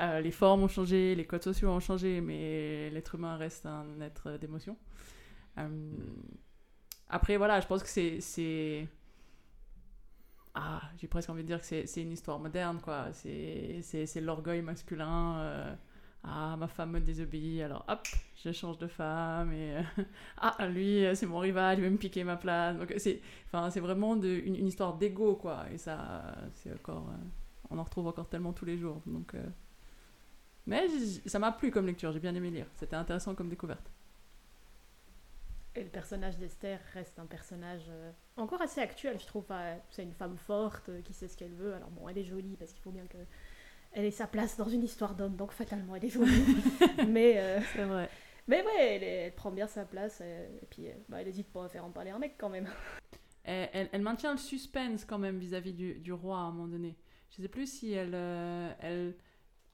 Euh, 0.00 0.20
les 0.20 0.32
formes 0.32 0.62
ont 0.62 0.68
changé, 0.68 1.14
les 1.14 1.26
codes 1.26 1.42
sociaux 1.44 1.70
ont 1.70 1.80
changé, 1.80 2.20
mais 2.20 2.90
l'être 2.90 3.14
humain 3.14 3.36
reste 3.36 3.66
un 3.66 4.00
être 4.00 4.36
d'émotion. 4.38 4.76
Euh, 5.58 5.90
après, 7.08 7.36
voilà, 7.36 7.60
je 7.60 7.66
pense 7.66 7.82
que 7.82 7.88
c'est- 7.88 8.20
c'est 8.20 8.88
ah, 10.58 10.80
j'ai 10.96 11.06
presque 11.06 11.28
envie 11.28 11.42
de 11.42 11.48
dire 11.48 11.60
que 11.60 11.66
c'est 11.66 12.02
une 12.02 12.12
histoire 12.12 12.38
moderne, 12.38 12.80
quoi. 12.82 13.12
C'est 13.12 14.20
l'orgueil 14.22 14.62
masculin. 14.62 15.38
euh, 15.40 15.74
ah, 16.24 16.56
ma 16.56 16.66
femme 16.66 16.92
me 16.92 17.00
désobéit, 17.00 17.60
alors 17.62 17.84
hop, 17.88 18.06
je 18.42 18.50
change 18.52 18.78
de 18.78 18.86
femme. 18.86 19.52
Et 19.52 19.76
euh, 19.76 19.82
ah, 20.38 20.66
lui, 20.66 21.04
euh, 21.04 21.14
c'est 21.14 21.26
mon 21.26 21.38
rival, 21.40 21.78
il 21.78 21.84
veut 21.84 21.90
me 21.90 21.98
piquer 21.98 22.24
ma 22.24 22.36
place. 22.36 22.76
Donc 22.78 22.92
c'est 22.96 23.20
vraiment 23.80 24.16
de, 24.16 24.28
une, 24.28 24.66
histoire 24.66 24.96
d'ego, 24.96 25.36
quoi. 25.36 25.66
Et 25.72 25.78
ça, 25.78 26.34
c'est 26.54 26.72
encore. 26.72 27.06
on 27.70 27.78
en 27.78 27.84
retrouve 27.84 28.06
encore 28.06 28.28
tellement 28.28 28.54
tous 28.54 28.64
les 28.64 28.78
jours. 28.78 29.02
Donc, 29.06 29.34
Mais 30.66 30.88
ça 31.26 31.38
m'a 31.38 31.52
plu 31.52 31.70
comme 31.70 31.86
lecture, 31.86 32.12
j'ai 32.12 32.20
bien 32.20 32.34
aimé 32.34 32.50
lire. 32.50 32.66
C'était 32.76 32.96
intéressant 32.96 33.34
comme 33.34 33.50
découverte. 33.50 33.90
Et 35.76 35.82
le 35.84 35.90
personnage 35.90 36.38
d'Esther 36.38 36.80
reste 36.94 37.18
un 37.18 37.26
personnage 37.26 37.84
euh, 37.90 38.10
encore 38.36 38.62
assez 38.62 38.80
actuel, 38.80 39.18
je 39.20 39.26
trouve. 39.26 39.42
Enfin, 39.44 39.76
c'est 39.90 40.02
une 40.02 40.14
femme 40.14 40.36
forte 40.38 40.88
euh, 40.88 41.02
qui 41.02 41.12
sait 41.12 41.28
ce 41.28 41.36
qu'elle 41.36 41.52
veut. 41.54 41.74
Alors 41.74 41.90
bon, 41.90 42.08
elle 42.08 42.16
est 42.18 42.24
jolie 42.24 42.56
parce 42.56 42.72
qu'il 42.72 42.82
faut 42.82 42.90
bien 42.90 43.06
que 43.06 43.18
elle 43.92 44.04
ait 44.04 44.10
sa 44.10 44.26
place 44.26 44.56
dans 44.56 44.68
une 44.68 44.82
histoire 44.82 45.14
d'homme, 45.14 45.36
donc 45.36 45.52
fatalement 45.52 45.94
elle 45.96 46.04
est 46.04 46.10
jolie. 46.10 46.44
mais 47.08 47.34
euh, 47.38 47.60
C'est 47.74 47.84
vrai. 47.84 48.08
mais 48.48 48.62
ouais, 48.64 49.00
elle, 49.02 49.32
prend 49.34 49.50
bien 49.50 49.66
sa 49.66 49.84
place 49.84 50.20
euh, 50.22 50.48
et 50.62 50.66
puis 50.66 50.88
euh, 50.88 50.92
bah, 51.08 51.20
elle 51.20 51.28
hésite 51.28 51.48
pas 51.52 51.64
à 51.64 51.68
faire 51.68 51.84
en 51.84 51.90
parler 51.90 52.10
un 52.10 52.18
mec 52.18 52.34
quand 52.38 52.48
même. 52.50 52.68
Elle, 53.48 53.68
elle- 53.72 53.88
elle 53.92 54.02
maintient 54.02 54.32
le 54.32 54.38
suspense 54.38 55.04
quand 55.04 55.18
même 55.18 55.38
vis-à-vis 55.38 55.72
du, 55.72 55.94
du 56.00 56.12
roi 56.12 56.36
à 56.36 56.40
un 56.40 56.50
moment 56.50 56.66
donné. 56.66 56.96
Je 57.30 57.42
sais 57.42 57.48
plus 57.48 57.66
si 57.72 57.92
elle, 57.92 58.10
euh, 58.12 58.72
elle, 58.80 59.14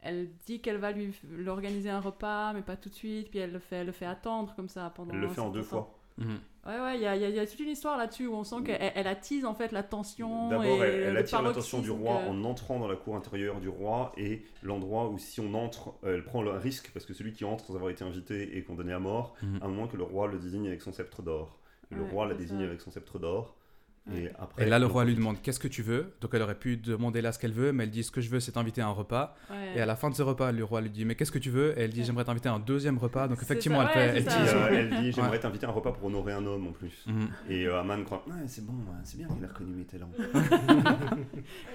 elle 0.03 0.29
dit 0.47 0.61
qu'elle 0.61 0.77
va 0.79 0.93
lui 0.93 1.13
organiser 1.47 1.91
un 1.91 2.01
repas, 2.01 2.53
mais 2.53 2.63
pas 2.63 2.77
tout 2.77 2.89
de 2.89 2.95
suite, 2.95 3.31
puis 3.31 3.39
elle 3.39 3.53
le 3.53 3.59
fait, 3.59 3.77
elle 3.77 3.87
le 3.87 3.93
fait 3.93 4.07
attendre 4.07 4.53
comme 4.55 4.69
ça 4.69 4.93
pendant. 4.95 5.15
Elle 5.15 5.21
le 5.21 5.29
fait 5.29 5.41
en 5.41 5.51
deux 5.51 5.61
temps. 5.63 5.67
fois. 5.67 5.99
Mhm. 6.19 6.39
Ouais, 6.67 6.79
ouais, 6.81 6.97
il 6.97 7.03
y 7.03 7.07
a, 7.07 7.17
il 7.17 7.23
y 7.23 7.33
y 7.35 7.39
a 7.41 7.47
toute 7.47 7.59
une 7.59 7.71
histoire 7.71 7.97
là-dessus 7.97 8.27
où 8.27 8.35
on 8.35 8.45
sent 8.45 8.57
qu'elle 8.67 8.93
elle 8.95 9.07
attise 9.09 9.45
en 9.45 9.55
fait 9.55 9.73
la 9.73 9.83
tension. 9.83 10.49
D'abord, 10.51 10.65
et 10.67 10.71
elle, 10.89 11.03
elle 11.09 11.13
le 11.15 11.21
attire 11.21 11.43
l'attention 11.43 11.81
du 11.81 11.91
roi 11.91 12.19
que- 12.23 12.29
en 12.29 12.45
entrant 12.45 12.79
dans 12.79 12.87
la 12.87 12.95
cour 12.97 13.17
intérieure 13.17 13.59
du 13.61 13.69
roi 13.69 14.13
et 14.17 14.43
l'endroit 14.63 15.09
où 15.09 15.19
si 15.19 15.41
on 15.41 15.55
entre, 15.55 15.95
euh, 16.05 16.15
elle 16.17 16.25
prend 16.25 16.43
le 16.43 16.53
risque 16.53 16.91
parce 16.93 17.07
que 17.07 17.15
celui 17.15 17.33
qui 17.33 17.45
entre 17.45 17.65
sans 17.65 17.75
avoir 17.75 17.91
été 17.91 18.05
invité 18.05 18.57
est 18.57 18.63
condamné 18.63 18.93
à 18.93 19.01
mort, 19.01 19.35
Mhm. 19.43 19.59
à 19.63 19.69
moins 19.69 19.89
que 19.89 19.97
le 19.97 20.05
roi 20.05 20.29
le 20.29 20.39
désigne 20.39 20.69
avec 20.69 20.83
son 20.83 20.93
sceptre 20.93 21.23
d'or. 21.23 21.59
Le 21.91 22.03
Ouais, 22.03 22.11
roi 22.11 22.27
la 22.27 22.35
désigne 22.35 22.59
ça. 22.61 22.65
avec 22.67 22.81
son 22.81 22.91
sceptre 22.93 23.19
d'or. 23.19 23.57
Et 24.13 24.29
après, 24.37 24.65
Et 24.65 24.69
là, 24.69 24.81
le 24.81 24.87
roi 24.87 25.05
lui 25.05 25.15
demande 25.15 25.41
qu'est-ce 25.41 25.61
que 25.61 25.69
tu 25.69 25.81
veux? 25.83 26.13
Donc 26.21 26.35
elle 26.35 26.43
aurait 26.43 26.59
pu 26.59 26.77
demander 26.77 27.21
là 27.23 27.31
ce 27.31 27.39
qu'elle 27.39 27.53
veut, 27.53 27.73
mais 27.73 27.85
elle 27.85 27.91
dit 27.91 28.03
ce 28.03 28.11
que 28.11 28.21
je 28.21 28.29
veux, 28.31 28.41
c'est 28.41 28.51
t'inviter 28.53 28.81
à 28.81 28.89
un 28.89 28.91
repas. 28.91 29.37
Ouais. 29.49 29.75
Et 29.77 29.81
à 29.81 29.87
la 29.87 29.95
fin 29.95 30.11
de 30.11 30.15
ce 30.17 30.23
repas, 30.23 30.51
le 30.51 30.65
roi 30.65 30.81
lui 30.81 30.91
dit 30.91 31.05
mais 31.05 31.15
qu'est-ce 31.15 31.31
que 31.31 31.39
tu 31.39 31.51
veux? 31.51 31.79
Et 31.79 31.83
elle 31.83 31.91
dit 31.91 32.03
j'aimerais 32.05 32.25
t'inviter 32.25 32.49
à 32.49 32.53
un 32.55 32.59
deuxième 32.59 32.99
repas. 32.99 33.29
Donc 33.29 33.41
effectivement, 33.41 33.81
ça, 33.83 33.93
elle, 33.95 34.15
ouais, 34.17 34.21
fait, 34.23 34.31
elle 34.31 34.49
euh, 34.57 34.69
elle 34.73 34.91
dit 35.03 35.13
J'aimerais 35.13 35.31
Ouais. 35.31 35.39
t'inviter 35.39 35.67
à 35.67 35.69
un 35.69 35.73
repas 35.73 35.93
pour 35.93 36.07
honorer 36.07 36.33
un 36.33 36.45
homme 36.45 36.67
en 36.67 36.73
plus. 36.73 37.05
Mhm. 37.07 37.29
Et 37.49 37.67
euh, 37.69 37.79
Aman 37.79 38.05
croit 38.05 38.25
Ouais, 38.27 38.35
c'est 38.49 38.67
bon, 38.67 38.73
ouais, 38.73 38.99
c'est 39.05 39.19
bien 39.19 39.29
qu'il 39.29 39.45
a 39.45 39.49
reconnu 39.49 39.75
mes 39.77 39.85
talents. 39.85 40.11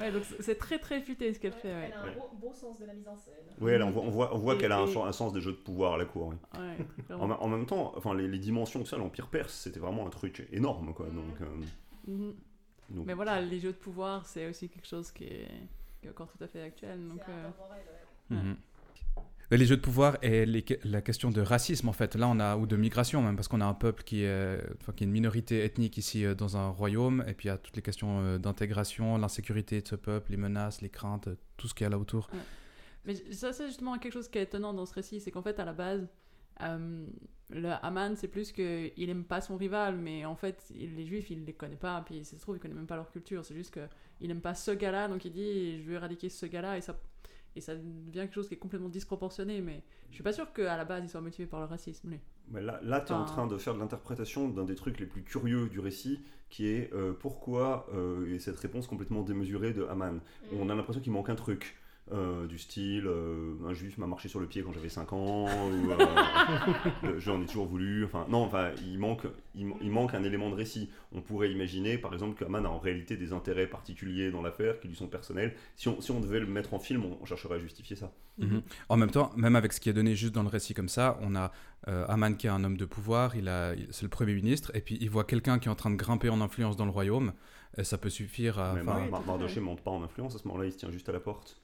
Ouais, 0.01 0.11
donc 0.11 0.23
c'est- 0.41 0.55
très 0.55 0.79
très 0.79 0.99
futé 1.01 1.33
ce 1.33 1.39
qu'elle 1.39 1.53
fait. 1.53 1.67
Ouais. 1.69 1.85
Elle 1.87 1.93
a 1.93 2.01
un 2.01 2.05
Ouais. 2.07 2.15
beau, 2.15 2.47
beau 2.47 2.53
sens 2.53 2.79
de 2.79 2.85
la 2.85 2.93
mise 2.93 3.07
en 3.07 3.15
scène. 3.15 3.33
Oui, 3.61 3.71
on 3.81 3.89
voit, 3.91 4.03
on 4.03 4.09
voit, 4.09 4.35
on 4.35 4.37
voit 4.37 4.55
Et- 4.55 4.57
qu'elle 4.57 4.71
a 4.71 4.79
un, 4.79 4.85
et- 4.85 4.91
sen- 4.93 5.07
un 5.07 5.11
sens 5.11 5.33
des 5.33 5.41
jeux 5.41 5.51
de 5.53 5.57
pouvoir 5.57 5.93
à 5.93 5.97
la 5.97 6.05
cour. 6.05 6.27
oui. 6.27 6.35
Ouais, 6.59 7.15
En, 7.39 7.47
même 7.47 7.65
temps, 7.65 7.93
enfin, 7.95 8.13
les, 8.15 8.27
les 8.27 8.39
dimensions 8.39 8.81
de 8.81 8.85
ça, 8.87 8.97
l'Empire 8.97 9.27
perse, 9.27 9.53
c'était 9.53 9.79
vraiment 9.79 10.05
un 10.07 10.09
truc 10.09 10.45
énorme. 10.51 10.93
Quoi, 10.93 11.05
donc, 11.07 11.41
euh, 11.41 11.45
Mhm. 12.07 12.35
donc- 12.89 13.05
Mais 13.05 13.13
voilà, 13.13 13.41
les 13.41 13.59
jeux 13.59 13.71
de 13.73 13.77
pouvoir, 13.77 14.25
c'est 14.25 14.47
aussi 14.47 14.69
quelque 14.69 14.87
chose 14.87 15.11
qui 15.11 15.25
est, 15.25 15.47
qui 16.01 16.07
est 16.07 16.09
encore 16.09 16.29
tout 16.31 16.43
à 16.43 16.47
fait 16.47 16.61
actuel. 16.61 17.07
Donc, 17.07 17.21
euh. 17.29 17.49
Mhm. 18.29 18.57
Les 19.49 19.65
jeux 19.65 19.77
de 19.77 19.81
pouvoir 19.81 20.17
et 20.21 20.45
les 20.45 20.65
la 20.83 21.01
question 21.01 21.31
de 21.31 21.39
racisme 21.39 21.87
en 21.87 21.93
fait. 21.93 22.15
Là 22.15 22.27
on 22.27 22.37
a 22.41 22.57
ou 22.57 22.67
de 22.67 22.75
migration 22.75 23.21
même 23.21 23.37
parce 23.37 23.47
qu'on 23.47 23.61
a 23.61 23.65
un 23.65 23.73
peuple 23.73 24.03
qui 24.03 24.23
est, 24.23 24.59
enfin, 24.81 24.91
qui 24.91 25.05
est 25.05 25.07
une 25.07 25.13
minorité 25.13 25.63
ethnique 25.63 25.97
ici 25.97 26.25
euh, 26.25 26.35
dans 26.35 26.57
un 26.57 26.67
royaume 26.67 27.23
et 27.29 27.33
puis 27.33 27.45
il 27.47 27.51
y 27.51 27.51
a 27.51 27.57
toutes 27.57 27.77
les 27.77 27.81
questions 27.81 28.19
euh, 28.19 28.37
d'intégration, 28.39 29.17
l'insécurité 29.17 29.81
de 29.81 29.87
ce 29.87 29.95
peuple, 29.95 30.31
les 30.31 30.37
menaces, 30.37 30.81
les 30.81 30.89
craintes, 30.89 31.29
euh, 31.29 31.35
tout 31.55 31.69
ce 31.69 31.73
qu'il 31.73 31.85
y 31.85 31.87
a 31.87 31.89
là 31.89 31.97
autour. 31.97 32.29
Mais 33.05 33.15
ça, 33.31 33.53
c'est 33.53 33.67
justement 33.67 33.97
quelque 33.97 34.11
chose 34.11 34.27
qui 34.27 34.37
est 34.37 34.43
étonnant 34.43 34.73
dans 34.73 34.85
ce 34.85 34.93
récit, 34.93 35.21
c'est 35.21 35.31
qu'en 35.31 35.41
fait, 35.41 35.57
à 35.61 35.63
la 35.65 35.71
base, 35.71 36.09
euh, 36.63 37.05
le 37.49 37.69
Haman, 37.81 38.15
c'est 38.15 38.27
plus 38.27 38.51
qu'il 38.51 39.09
aime 39.09 39.23
pas 39.23 39.39
son 39.41 39.55
rival, 39.57 39.97
mais 39.97 40.25
en 40.25 40.35
fait, 40.35 40.65
il- 40.75 40.95
les 40.95 41.05
Juifs, 41.05 41.29
il 41.29 41.45
les 41.45 41.53
connaît 41.53 41.75
pas, 41.77 42.01
puis 42.05 42.23
ça 42.25 42.35
se 42.35 42.41
trouve, 42.41 42.57
il 42.57 42.59
connaît 42.59 42.73
même 42.73 42.87
pas 42.87 42.95
leur 42.97 43.09
culture. 43.11 43.45
C'est 43.45 43.55
juste 43.55 43.73
qu'il 44.19 44.31
aime 44.31 44.41
pas 44.41 44.53
ce 44.53 44.71
gars-là, 44.71 45.07
donc 45.07 45.23
il 45.25 45.31
dit, 45.31 45.79
je 45.81 45.83
veux 45.87 45.95
éradiquer 45.95 46.29
ce 46.29 46.45
gars-là, 46.45 46.77
et 46.77 46.81
ça, 46.81 46.99
et 47.55 47.61
ça 47.61 47.75
devient 47.75 48.11
quelque 48.21 48.33
chose 48.35 48.47
qui 48.47 48.55
est 48.55 48.57
complètement 48.57 48.89
disproportionné. 48.89 49.61
Mais 49.61 49.81
je 50.09 50.15
suis 50.15 50.23
pas 50.23 50.33
sûr 50.33 50.51
qu'à 50.53 50.75
la 50.77 50.85
base, 50.85 51.03
il 51.05 51.09
soit 51.09 51.21
motivé 51.21 51.47
par 51.47 51.59
le 51.61 51.65
racisme, 51.67 52.09
lui. 52.09 52.19
Mais 52.49 52.61
là, 52.61 52.79
là 52.83 53.01
tu 53.01 53.11
es 53.11 53.15
en 53.15 53.25
train 53.25 53.47
de 53.47 53.57
faire 53.57 53.73
de 53.73 53.79
l'interprétation 53.79 54.47
d'un 54.49 54.63
des 54.63 54.75
trucs 54.75 54.99
les 54.99 55.05
plus 55.05 55.23
curieux 55.23 55.67
du 55.69 55.79
récit, 55.79 56.19
qui 56.49 56.67
est 56.67 56.93
euh, 56.93 57.13
pourquoi 57.13 57.87
euh, 57.93 58.33
et 58.33 58.39
cette 58.39 58.57
réponse 58.57 58.87
complètement 58.87 59.21
démesurée 59.21 59.73
de 59.73 59.83
Haman. 59.83 60.21
On 60.53 60.69
a 60.69 60.75
l'impression 60.75 61.01
qu'il 61.01 61.11
manque 61.11 61.29
un 61.29 61.35
truc. 61.35 61.77
Euh, 62.13 62.47
du 62.47 62.57
style, 62.57 63.05
euh, 63.07 63.53
un 63.67 63.73
juif 63.73 63.97
m'a 63.97 64.07
marché 64.07 64.29
sur 64.29 64.39
le 64.39 64.47
pied 64.47 64.63
quand 64.63 64.71
j'avais 64.71 64.89
5 64.89 65.11
ans, 65.13 65.45
ou 65.69 65.91
euh, 65.91 67.19
j'en 67.19 67.41
ai 67.41 67.45
toujours 67.45 67.65
voulu. 67.67 68.05
Enfin, 68.05 68.25
non, 68.29 68.43
enfin, 68.43 68.71
il 68.85 68.97
manque, 68.97 69.23
il, 69.55 69.71
il 69.81 69.91
manque 69.91 70.13
un 70.13 70.23
élément 70.23 70.49
de 70.49 70.55
récit. 70.55 70.89
On 71.11 71.21
pourrait 71.21 71.51
imaginer, 71.51 71.97
par 71.97 72.13
exemple, 72.13 72.37
que 72.37 72.45
Haman 72.45 72.65
a 72.65 72.69
en 72.69 72.79
réalité 72.79 73.17
des 73.17 73.33
intérêts 73.33 73.67
particuliers 73.67 74.31
dans 74.31 74.41
l'affaire 74.41 74.79
qui 74.79 74.87
lui 74.87 74.95
sont 74.95 75.07
personnels. 75.07 75.53
Si 75.75 75.87
on, 75.89 75.99
si 76.01 76.11
on 76.11 76.19
devait 76.19 76.39
le 76.39 76.45
mettre 76.47 76.73
en 76.73 76.79
film, 76.79 77.03
on, 77.05 77.17
on 77.21 77.25
chercherait 77.25 77.55
à 77.55 77.59
justifier 77.59 77.95
ça. 77.95 78.11
Mhm. 78.37 78.61
En 78.89 78.97
même 78.97 79.11
temps, 79.11 79.31
même 79.35 79.55
avec 79.55 79.73
ce 79.73 79.79
qui 79.79 79.89
est 79.89 79.93
donné 79.93 80.15
juste 80.15 80.33
dans 80.33 80.43
le 80.43 80.49
récit 80.49 80.73
comme 80.73 80.89
ça, 80.89 81.17
on 81.21 81.35
a 81.35 81.51
euh, 81.87 82.05
Haman 82.07 82.37
qui 82.37 82.47
est 82.47 82.51
un 82.51 82.63
homme 82.63 82.77
de 82.77 82.85
pouvoir, 82.85 83.35
il 83.35 83.47
a, 83.49 83.73
c'est 83.91 84.03
le 84.03 84.09
premier 84.09 84.33
ministre, 84.33 84.71
et 84.75 84.81
puis 84.81 84.97
il 85.01 85.09
voit 85.09 85.23
quelqu'un 85.23 85.57
qui 85.59 85.67
est 85.67 85.71
en 85.71 85.75
train 85.75 85.89
de 85.89 85.95
grimper 85.95 86.29
en 86.29 86.39
influence 86.41 86.75
dans 86.77 86.85
le 86.85 86.91
royaume, 86.91 87.33
et 87.77 87.83
ça 87.83 87.97
peut 87.97 88.09
suffire 88.09 88.59
à... 88.59 88.73
Mais 88.75 88.81
enfin, 88.81 88.99
Mar- 88.99 89.09
Mar- 89.09 89.25
Mardoché 89.25 89.59
monte 89.59 89.81
pas 89.81 89.91
en 89.91 90.03
influence, 90.03 90.35
à 90.35 90.37
ce 90.39 90.47
moment-là, 90.47 90.65
il 90.67 90.71
se 90.71 90.77
tient 90.77 90.91
juste 90.91 91.09
à 91.09 91.11
la 91.13 91.19
porte. 91.19 91.59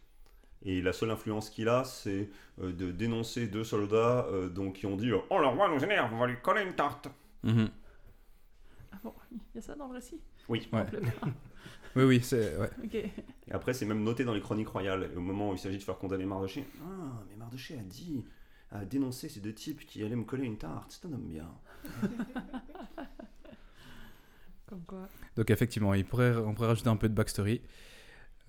Et 0.66 0.82
la 0.82 0.94
seule 0.94 1.12
influence 1.12 1.50
qu'il 1.50 1.68
a, 1.68 1.84
c'est 1.84 2.30
euh, 2.62 2.72
de 2.72 2.92
dénoncer 2.92 3.48
deux 3.48 3.64
soldats 3.66 4.26
euh, 4.32 4.48
donc, 4.50 4.76
qui 4.76 4.86
ont 4.86 4.96
dit 4.96 5.12
Oh, 5.12 5.40
le 5.40 5.48
roi 5.48 5.70
nous 5.70 5.84
énerve, 5.84 6.14
on 6.14 6.18
va 6.20 6.28
lui 6.28 6.38
coller 6.42 6.64
une 6.64 6.74
tarte. 6.74 7.10
mhm. 7.44 7.70
Ah 8.94 8.98
bon, 9.04 9.14
il 9.32 9.40
y 9.56 9.58
a 9.58 9.62
ça 9.62 9.76
dans 9.76 9.88
le 9.88 9.94
récit? 9.96 10.22
Oui. 10.50 10.68
Ouais. 10.72 10.86
Oui, 11.96 12.06
oui, 12.06 12.22
c'est... 12.24 12.58
ouais. 12.58 12.72
Ok. 12.84 12.96
Et 12.96 13.12
après, 13.52 13.72
c'est 13.76 13.86
même 13.86 14.04
noté 14.04 14.24
dans 14.24 14.34
les 14.34 14.42
chroniques 14.42 14.70
royales. 14.70 15.12
Et 15.14 15.16
au 15.16 15.22
moment 15.22 15.52
où 15.52 15.54
il 15.54 15.60
s'agit 15.60 15.78
de 15.78 15.84
faire 15.84 16.00
condamner 16.00 16.26
Mardoché, 16.26 16.66
Ah, 16.84 17.22
mais 17.30 17.36
Mardoché 17.36 17.78
a 17.78 17.84
dit, 17.84 18.26
a 18.72 18.84
dénoncé 18.84 19.30
ces 19.30 19.40
deux 19.42 19.54
types 19.54 19.86
qui 19.86 20.04
allaient 20.04 20.16
me 20.16 20.24
coller 20.24 20.46
une 20.46 20.58
tarte. 20.58 20.92
C'est 21.00 21.08
un 21.08 21.14
homme 21.14 21.28
bien. 21.28 21.48
Comme 24.66 24.84
quoi. 24.86 25.08
Donc 25.36 25.50
effectivement, 25.52 25.94
il 25.94 26.04
pourrait, 26.06 26.36
on 26.36 26.54
pourrait 26.56 26.70
rajouter 26.70 26.90
un 26.90 26.96
peu 26.96 27.10
de 27.10 27.14
backstory. 27.14 27.62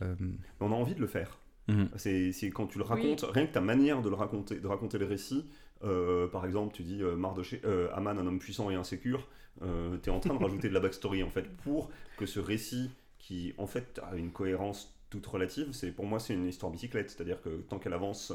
Euh, 0.02 0.14
Mais 0.18 0.36
on 0.60 0.72
a 0.72 0.76
envie 0.76 0.94
de 0.94 1.00
le 1.00 1.06
faire. 1.06 1.38
Mhm. 1.68 1.88
C'est 1.96 2.32
c'est 2.32 2.50
quand 2.50 2.66
tu 2.66 2.78
le 2.78 2.84
racontes, 2.84 3.24
rien 3.28 3.46
que 3.46 3.52
ta 3.52 3.60
manière 3.60 4.02
de 4.02 4.08
le 4.08 4.14
raconter, 4.14 4.60
de 4.60 4.66
raconter 4.66 4.98
le 4.98 5.06
récit. 5.06 5.44
euh, 5.84 6.28
par 6.28 6.46
exemple, 6.46 6.74
tu 6.74 6.82
dis 6.82 7.02
euh, 7.02 7.16
Mardoché, 7.16 7.60
euh, 7.64 7.88
Aman, 7.94 8.18
un 8.18 8.26
homme 8.26 8.38
puissant 8.38 8.70
et 8.70 8.74
insécure. 8.74 9.28
Euh, 9.62 9.96
tu 10.02 10.08
es 10.10 10.12
en 10.12 10.20
train 10.20 10.34
de 10.34 10.42
rajouter 10.42 10.68
de 10.68 10.74
la 10.74 10.80
backstory 10.80 11.22
en 11.22 11.30
fait 11.30 11.48
pour 11.58 11.90
que 12.16 12.26
ce 12.26 12.40
récit 12.40 12.90
qui 13.18 13.54
en 13.58 13.66
fait 13.66 14.00
a 14.02 14.16
une 14.16 14.32
cohérence 14.32 14.96
toute 15.10 15.26
relative. 15.26 15.68
C'est 15.72 15.92
pour 15.92 16.06
moi 16.06 16.18
c'est 16.18 16.34
une 16.34 16.46
histoire 16.46 16.72
bicyclette, 16.72 17.10
c'est-à-dire 17.10 17.40
que 17.42 17.50
tant 17.68 17.78
qu'elle 17.78 17.92
avance, 17.92 18.32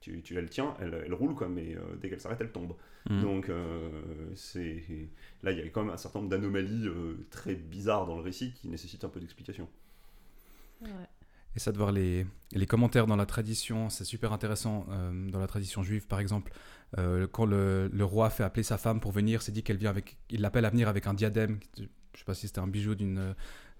tu, 0.00 0.22
tu 0.22 0.36
elle 0.36 0.48
tient, 0.48 0.74
elle, 0.80 1.02
elle 1.04 1.14
roule 1.14 1.34
quoi, 1.34 1.48
mais 1.48 1.74
euh, 1.76 1.80
dès 2.00 2.08
qu'elle 2.08 2.20
s'arrête, 2.20 2.40
elle 2.40 2.52
tombe. 2.52 2.74
Mhm. 3.08 3.22
Donc 3.22 3.48
euh, 3.48 3.90
c'est 4.34 4.82
là 5.42 5.52
il 5.52 5.58
y 5.58 5.62
a 5.62 5.68
quand 5.68 5.82
même 5.84 5.92
un 5.92 5.96
certain 5.96 6.20
nombre 6.20 6.30
d'anomalies 6.30 6.86
euh, 6.86 7.26
très 7.30 7.54
bizarres 7.54 8.06
dans 8.06 8.16
le 8.16 8.22
récit 8.22 8.52
qui 8.52 8.68
nécessitent 8.68 9.04
un 9.04 9.08
peu 9.08 9.20
d'explication. 9.20 9.68
Ouais. 10.80 10.88
Et 11.56 11.58
ça 11.58 11.72
de 11.72 11.76
voir 11.78 11.90
les, 11.90 12.26
les 12.52 12.66
commentaires 12.66 13.06
dans 13.06 13.16
la 13.16 13.26
tradition, 13.26 13.90
c'est 13.90 14.04
super 14.04 14.32
intéressant. 14.32 14.86
euh, 14.90 15.30
dans 15.30 15.40
la 15.40 15.48
tradition 15.48 15.82
juive, 15.82 16.06
par 16.06 16.20
exemple, 16.20 16.52
euh, 16.98 17.26
quand 17.26 17.44
le, 17.44 17.88
le 17.92 18.04
roi 18.04 18.30
fait 18.30 18.44
appeler 18.44 18.62
sa 18.62 18.78
femme 18.78 19.00
pour 19.00 19.10
venir, 19.12 19.42
c'est 19.42 19.52
dit 19.52 19.62
qu'elle 19.62 19.76
vient 19.76 19.90
avec, 19.90 20.16
il 20.30 20.40
l'appelle 20.40 20.64
à 20.64 20.70
venir 20.70 20.88
avec 20.88 21.06
un 21.06 21.14
diadème. 21.14 21.58
Je 21.76 22.18
sais 22.18 22.24
pas 22.24 22.34
si 22.34 22.46
c'était 22.46 22.60
un 22.60 22.68
bijou 22.68 22.94
d'une, 22.94 23.18
euh, 23.18 23.34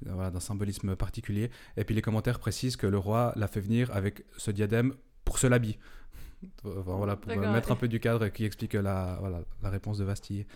voilà, 0.07 0.31
d'un 0.31 0.41
symbolisme 0.41 0.97
particulier. 0.97 1.51
Et 1.77 1.85
puis 1.85 1.95
les 1.95 2.03
commentaires 2.03 2.41
précisent 2.41 2.77
que 2.77 2.87
le 2.87 2.99
roi 2.99 3.33
l'a 3.37 3.47
fait 3.47 3.61
venir 3.61 3.91
avec 3.95 4.25
ce 4.37 4.51
diadème 4.51 4.95
pour 5.25 5.39
se 5.39 5.47
l'habiller. 5.47 5.79
Enfin, 6.65 6.97
voilà, 6.97 7.17
pour 7.17 7.37
mettre 7.37 7.71
un 7.71 7.77
peu 7.77 7.87
du 7.87 8.01
cadre 8.01 8.25
et 8.25 8.33
qui 8.33 8.47
explique 8.47 8.73
la, 8.73 9.19
voilà, 9.21 9.43
la 9.63 9.69
réponse 9.69 9.99
de 9.99 10.05
Vastille. 10.05 10.47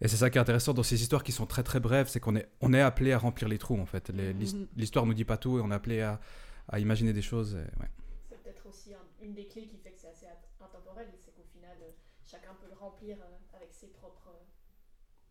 Et 0.00 0.06
c'est 0.06 0.16
ça 0.16 0.30
qui 0.30 0.38
est 0.38 0.40
intéressant 0.40 0.74
dans 0.74 0.84
ces 0.84 1.02
histoires 1.02 1.24
qui 1.24 1.32
sont 1.32 1.44
très 1.44 1.64
très 1.64 1.80
brèves, 1.80 2.06
c'est 2.08 2.20
qu'on 2.20 2.36
est, 2.36 2.48
on 2.60 2.72
est 2.72 2.80
appelé 2.80 3.10
à 3.12 3.18
remplir 3.18 3.48
les 3.48 3.58
trous 3.58 3.80
en 3.80 3.86
fait. 3.86 4.10
Mhm. 4.10 4.68
L'histoire 4.76 5.06
nous 5.06 5.14
dit 5.14 5.24
pas 5.24 5.36
tout 5.36 5.58
et 5.58 5.60
on 5.60 5.72
est 5.72 5.74
appelé 5.74 6.02
à, 6.02 6.20
à 6.68 6.78
imaginer 6.80 7.12
des 7.12 7.22
choses. 7.22 7.54
et 7.54 7.58
ouais. 7.80 7.90
C'est 8.28 8.42
peut-être 8.42 8.66
aussi 8.66 8.94
un- 8.94 9.06
une 9.20 9.34
des 9.34 9.46
clés 9.46 9.66
qui 9.66 9.78
fait 9.78 9.92
que 9.92 9.98
c'est 10.00 10.08
assez 10.08 10.26
intemporel, 10.60 11.08
c'est 11.18 11.34
qu'au 11.34 11.44
final, 11.52 11.76
euh, 11.82 11.90
chacun 12.26 12.54
peut 12.54 12.66
le 12.68 12.74
remplir 12.74 13.16
euh, 13.20 13.56
avec 13.56 13.72
ses 13.72 13.88
propres, 13.88 14.28
euh, 14.28 14.44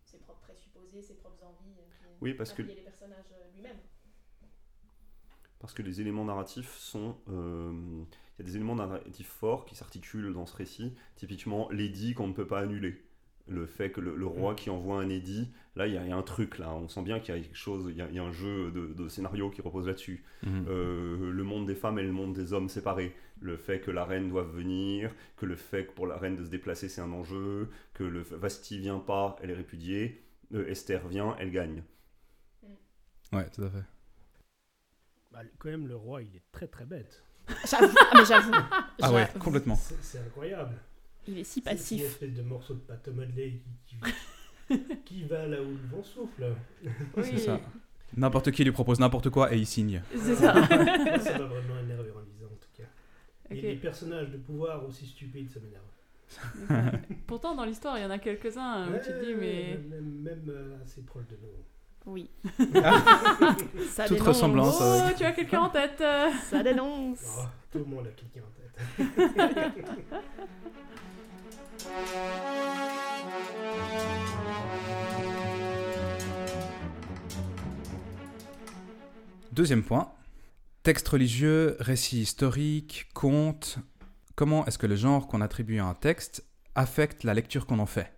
ses 0.06 0.20
propres 0.20 0.42
présupposés, 0.42 1.02
ses 1.02 1.16
propres 1.16 1.44
envies, 1.46 1.76
Oui, 2.22 2.34
parce 2.34 2.54
que- 2.54 2.62
les 2.62 2.76
personnages 2.76 3.26
lui-même. 3.54 3.78
Parce 5.60 5.74
que 5.74 5.82
les 5.82 6.02
éléments 6.02 6.26
narratifs 6.26 6.76
sont. 6.78 7.18
euh, 7.30 8.04
Il 8.36 8.40
y 8.40 8.42
a 8.42 8.46
des 8.46 8.56
éléments 8.56 8.76
narratifs 8.76 9.30
forts 9.30 9.64
qui 9.66 9.76
s'articulent 9.76 10.34
dans 10.34 10.46
ce 10.48 10.56
récit. 10.56 10.96
Typiquement, 11.16 11.70
l'édit 11.70 12.16
qu'on 12.16 12.28
ne 12.28 12.34
peut 12.34 12.48
pas 12.48 12.62
annuler. 12.62 13.00
Le 13.48 13.66
fait 13.66 13.92
que 13.92 14.00
le, 14.00 14.16
le 14.16 14.26
roi 14.26 14.56
qui 14.56 14.70
envoie 14.70 15.02
un 15.02 15.10
édit, 15.10 15.52
là, 15.76 15.86
il 15.88 15.94
y, 15.94 15.98
a- 15.98 16.04
il 16.04 16.10
y 16.10 16.12
a 16.14 16.16
un 16.16 16.22
truc, 16.24 16.60
là. 16.60 16.74
On 16.74 16.88
sent 16.88 17.02
bien 17.02 17.20
qu'il 17.20 17.36
y 17.36 17.38
a 17.38 17.42
quelque 17.42 17.58
chose, 17.58 17.88
il 17.90 17.98
y 17.98 18.02
a, 18.02 18.08
il 18.08 18.16
y 18.16 18.20
a 18.20 18.24
un 18.24 18.32
jeu 18.32 18.72
de, 18.72 18.94
de 18.94 19.10
scénario 19.10 19.50
qui 19.50 19.62
repose 19.62 19.86
là-dessus. 19.88 20.24
Mhm. 20.44 20.66
Euh, 20.70 21.32
le 21.32 21.44
monde 21.44 21.66
des 21.68 21.76
femmes 21.76 22.00
et 22.00 22.04
le 22.04 22.12
monde 22.14 22.34
des 22.34 22.54
hommes 22.54 22.70
séparés. 22.70 23.14
Le 23.42 23.58
fait 23.58 23.82
que 23.82 23.92
la 23.92 24.06
reine 24.06 24.30
doive 24.30 24.50
venir, 24.56 25.12
que 25.36 25.46
le 25.46 25.58
fait 25.58 25.88
que 25.88 25.92
pour 25.92 26.08
la 26.08 26.16
reine 26.18 26.38
de 26.38 26.46
se 26.46 26.50
déplacer 26.50 26.88
c'est 26.88 27.02
un 27.02 27.12
enjeu, 27.12 27.70
que 27.94 28.06
le 28.06 28.22
Vasti 28.22 28.78
vient 28.80 29.00
pas, 29.00 29.36
elle 29.42 29.50
est 29.52 29.56
répudiée, 29.56 30.24
Euh, 30.54 30.68
Esther 30.70 31.06
vient, 31.08 31.36
elle 31.40 31.52
gagne. 31.52 31.84
Ouais, 33.34 33.50
tout 33.50 33.64
à 33.64 33.70
fait. 33.70 33.84
Bah, 35.32 35.40
quand 35.58 35.70
même, 35.70 35.88
le 35.88 35.96
roi, 35.96 36.22
il 36.22 36.36
est 36.36 36.44
très 36.52 36.68
très 36.68 36.86
bête. 36.86 37.24
J'avoue, 37.68 37.96
ah, 38.00 38.12
mais 38.16 38.26
j'avoue. 38.26 38.52
Ah 39.02 39.12
ouais, 39.12 39.28
complètement. 39.40 39.76
C'est 39.76 40.20
incroyable. 40.20 40.76
Il 41.28 41.38
est 41.38 41.44
si 41.44 41.62
C'est- 41.62 41.70
C'est 41.70 41.72
une 41.72 41.78
passif. 41.78 42.02
espèce 42.04 42.34
de 42.34 42.42
morceau 42.42 42.74
de 42.74 42.80
pâte 42.80 43.08
à 43.08 43.12
modeler 43.12 43.62
qui, 43.88 43.96
qui, 44.68 44.80
qui 45.06 45.24
va 45.24 45.48
là 45.48 45.62
où 45.62 45.70
le 45.70 45.88
vent 45.98 46.04
souffle. 46.04 46.54
Oui, 47.18 47.24
C'est 47.24 47.38
ça. 47.38 47.60
N'importe 48.16 48.52
qui 48.52 48.64
lui 48.64 48.72
propose 48.72 49.00
n'importe 49.00 49.30
quoi 49.30 49.54
et 49.54 49.58
il 49.58 49.66
signe. 49.66 50.02
c'est 50.16 50.36
ça. 50.36 50.54
Moi, 50.54 50.68
ça 51.20 51.38
m'a 51.40 51.46
vraiment 51.46 51.80
énervé 51.84 52.12
en 52.12 52.20
lisant, 52.22 52.46
en 52.46 52.58
tout 52.60 52.70
cas. 52.78 52.84
Et 53.50 53.58
Ok. 53.58 53.62
les 53.64 53.76
personnages 53.76 54.30
de 54.30 54.38
pouvoir 54.38 54.86
aussi 54.86 55.08
stupides, 55.08 55.50
ça 55.50 55.60
m'énerve. 55.60 57.00
Pourtant, 57.28 57.56
dans 57.56 57.66
l'histoire, 57.66 57.98
il 57.98 58.04
y 58.04 58.06
en 58.06 58.10
a 58.12 58.20
quelques-uns 58.20 58.88
où 58.88 58.94
tu 58.98 59.10
te 59.10 59.26
dis, 59.26 59.34
mais. 59.36 59.78
Même, 59.90 60.22
même, 60.22 60.44
euh, 60.50 60.78
assez 60.84 61.02
proche 61.02 61.26
de 61.28 61.38
nous. 61.42 61.50
Oui. 62.06 62.30
ça 63.90 64.04
Toute 64.06 64.18
dénonce. 64.18 64.28
ressemblance. 64.28 64.78
Oh, 64.80 64.84
avec- 64.84 65.16
tu 65.18 65.24
as 65.24 65.32
quelqu'un 65.32 65.62
en 65.62 65.70
tête 65.70 66.02
euh. 66.02 66.30
Ça 66.50 66.62
dénonce. 66.62 67.24
Oh, 67.40 67.44
tout 67.72 67.80
le 67.80 67.86
monde 67.86 68.08
a 68.08 68.12
cliqué 68.12 68.42
en 68.42 68.52
tête. 68.52 69.10
Deuxième 79.52 79.84
point. 79.84 80.12
Texte 80.82 81.08
religieux, 81.08 81.78
récit 81.80 82.22
historique, 82.22 83.08
conte. 83.14 83.78
Comment 84.36 84.66
est-ce 84.66 84.78
que 84.78 84.88
le 84.88 84.96
genre 84.96 85.28
qu'on 85.28 85.42
attribue 85.42 85.80
à 85.80 85.86
un 85.86 85.94
texte 85.94 86.44
affecte 86.76 87.24
la 87.24 87.34
lecture 87.34 87.68
qu'on 87.68 87.80
en 87.80 87.86
fait? 87.86 88.12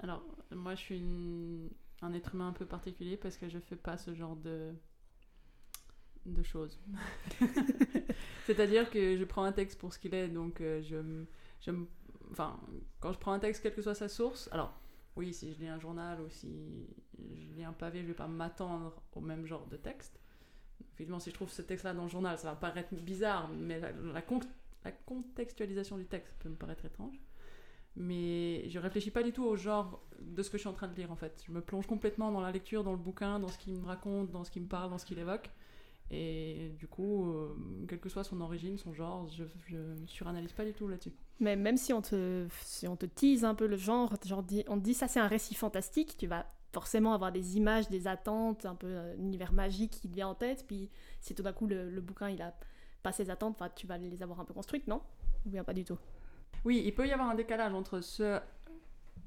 Alors, 0.00 0.22
moi, 0.54 0.74
je 0.74 0.80
suis 0.80 1.70
un 2.02 2.12
être 2.12 2.34
humain 2.34 2.48
un 2.48 2.52
peu 2.52 2.66
particulier 2.66 3.16
parce 3.16 3.36
que 3.36 3.48
je 3.48 3.58
fais 3.58 3.76
pas 3.76 3.96
ce 3.96 4.14
genre 4.14 4.36
de 4.36 4.72
de 6.26 6.42
choses. 6.42 6.78
C'est-à-dire 8.46 8.90
que 8.90 9.16
je 9.16 9.24
prends 9.24 9.44
un 9.44 9.52
texte 9.52 9.78
pour 9.78 9.94
ce 9.94 9.98
qu'il 9.98 10.14
est, 10.14 10.28
donc 10.28 10.60
euh, 10.60 10.82
je, 10.82 10.96
m- 11.68 11.86
enfin, 12.30 12.58
quand 13.00 13.12
je 13.12 13.18
prends 13.18 13.32
un 13.32 13.38
texte, 13.38 13.62
quelle 13.62 13.74
que 13.74 13.82
soit 13.82 13.94
sa 13.94 14.08
source, 14.08 14.48
alors 14.52 14.72
oui, 15.16 15.34
si 15.34 15.52
je 15.52 15.58
lis 15.60 15.68
un 15.68 15.78
journal 15.78 16.20
ou 16.20 16.28
si 16.30 16.86
je 17.18 17.52
lis 17.54 17.64
un 17.64 17.72
pavé, 17.72 18.02
je 18.02 18.06
vais 18.08 18.14
pas 18.14 18.28
m'attendre 18.28 18.94
au 19.14 19.20
même 19.20 19.44
genre 19.46 19.66
de 19.66 19.76
texte. 19.76 20.18
Évidemment, 20.98 21.18
si 21.20 21.30
je 21.30 21.34
trouve 21.34 21.50
ce 21.50 21.62
texte-là 21.62 21.94
dans 21.94 22.04
le 22.04 22.08
journal, 22.08 22.38
ça 22.38 22.50
va 22.50 22.56
paraître 22.56 22.94
bizarre, 22.94 23.48
mais 23.48 23.80
la, 23.80 24.22
con- 24.22 24.40
la 24.84 24.92
contextualisation 24.92 25.96
du 25.96 26.06
texte 26.06 26.34
peut 26.40 26.48
me 26.48 26.56
paraître 26.56 26.84
étrange. 26.84 27.18
Mais 27.96 28.68
je 28.68 28.78
réfléchis 28.78 29.10
pas 29.10 29.22
du 29.22 29.32
tout 29.32 29.44
au 29.44 29.56
genre 29.56 30.02
de 30.20 30.42
ce 30.42 30.50
que 30.50 30.56
je 30.56 30.60
suis 30.60 30.68
en 30.68 30.72
train 30.74 30.88
de 30.88 30.94
lire 30.94 31.10
en 31.10 31.16
fait. 31.16 31.42
Je 31.46 31.52
me 31.52 31.60
plonge 31.60 31.86
complètement 31.86 32.30
dans 32.30 32.40
la 32.40 32.52
lecture, 32.52 32.84
dans 32.84 32.92
le 32.92 32.98
bouquin, 32.98 33.40
dans 33.40 33.48
ce 33.48 33.58
qu'il 33.58 33.74
me 33.74 33.84
raconte, 33.84 34.30
dans 34.30 34.44
ce 34.44 34.50
qu'il 34.50 34.62
me 34.62 34.68
parle, 34.68 34.90
dans 34.90 34.98
ce 34.98 35.04
qu'il 35.04 35.18
évoque. 35.18 35.50
Et 36.10 36.72
du 36.78 36.88
coup, 36.88 37.30
euh, 37.32 37.54
quelle 37.88 38.00
que 38.00 38.08
soit 38.08 38.24
son 38.24 38.40
origine, 38.40 38.76
son 38.78 38.92
genre, 38.92 39.28
je, 39.28 39.44
je 39.68 39.76
suranalyse 40.06 40.52
pas 40.52 40.64
du 40.64 40.72
tout 40.72 40.88
là-dessus. 40.88 41.12
Mais 41.38 41.54
même 41.56 41.76
si 41.76 41.92
on 41.92 42.02
te, 42.02 42.46
si 42.64 42.88
on 42.88 42.96
te 42.96 43.06
tease 43.06 43.44
un 43.44 43.54
peu 43.54 43.66
le 43.66 43.76
genre, 43.76 44.12
genre 44.26 44.44
on 44.68 44.78
te 44.78 44.82
dit 44.84 44.94
ça 44.94 45.06
c'est 45.08 45.20
un 45.20 45.28
récit 45.28 45.54
fantastique, 45.54 46.16
tu 46.18 46.26
vas 46.26 46.46
forcément 46.72 47.14
avoir 47.14 47.30
des 47.32 47.56
images, 47.56 47.88
des 47.88 48.06
attentes, 48.08 48.66
un 48.66 48.74
peu 48.74 48.88
euh, 48.88 49.14
un 49.14 49.18
univers 49.20 49.52
magique 49.52 49.92
qui 49.92 50.08
te 50.08 50.14
vient 50.14 50.28
en 50.28 50.34
tête. 50.34 50.64
Puis 50.66 50.90
si 51.20 51.34
tout 51.34 51.42
d'un 51.44 51.52
coup 51.52 51.66
le, 51.66 51.90
le 51.90 52.00
bouquin 52.00 52.28
il 52.28 52.42
a 52.42 52.54
pas 53.02 53.12
ses 53.12 53.30
attentes, 53.30 53.62
tu 53.76 53.86
vas 53.86 53.96
les 53.96 54.22
avoir 54.22 54.40
un 54.40 54.44
peu 54.44 54.52
construites, 54.52 54.86
non? 54.88 55.00
Ou 55.46 55.50
bien 55.50 55.64
pas 55.64 55.72
du 55.74 55.84
tout? 55.84 55.98
Oui, 56.64 56.82
il 56.84 56.94
peut 56.94 57.06
y 57.06 57.12
avoir 57.12 57.30
un 57.30 57.34
décalage 57.34 57.72
entre 57.72 58.00
ce 58.00 58.40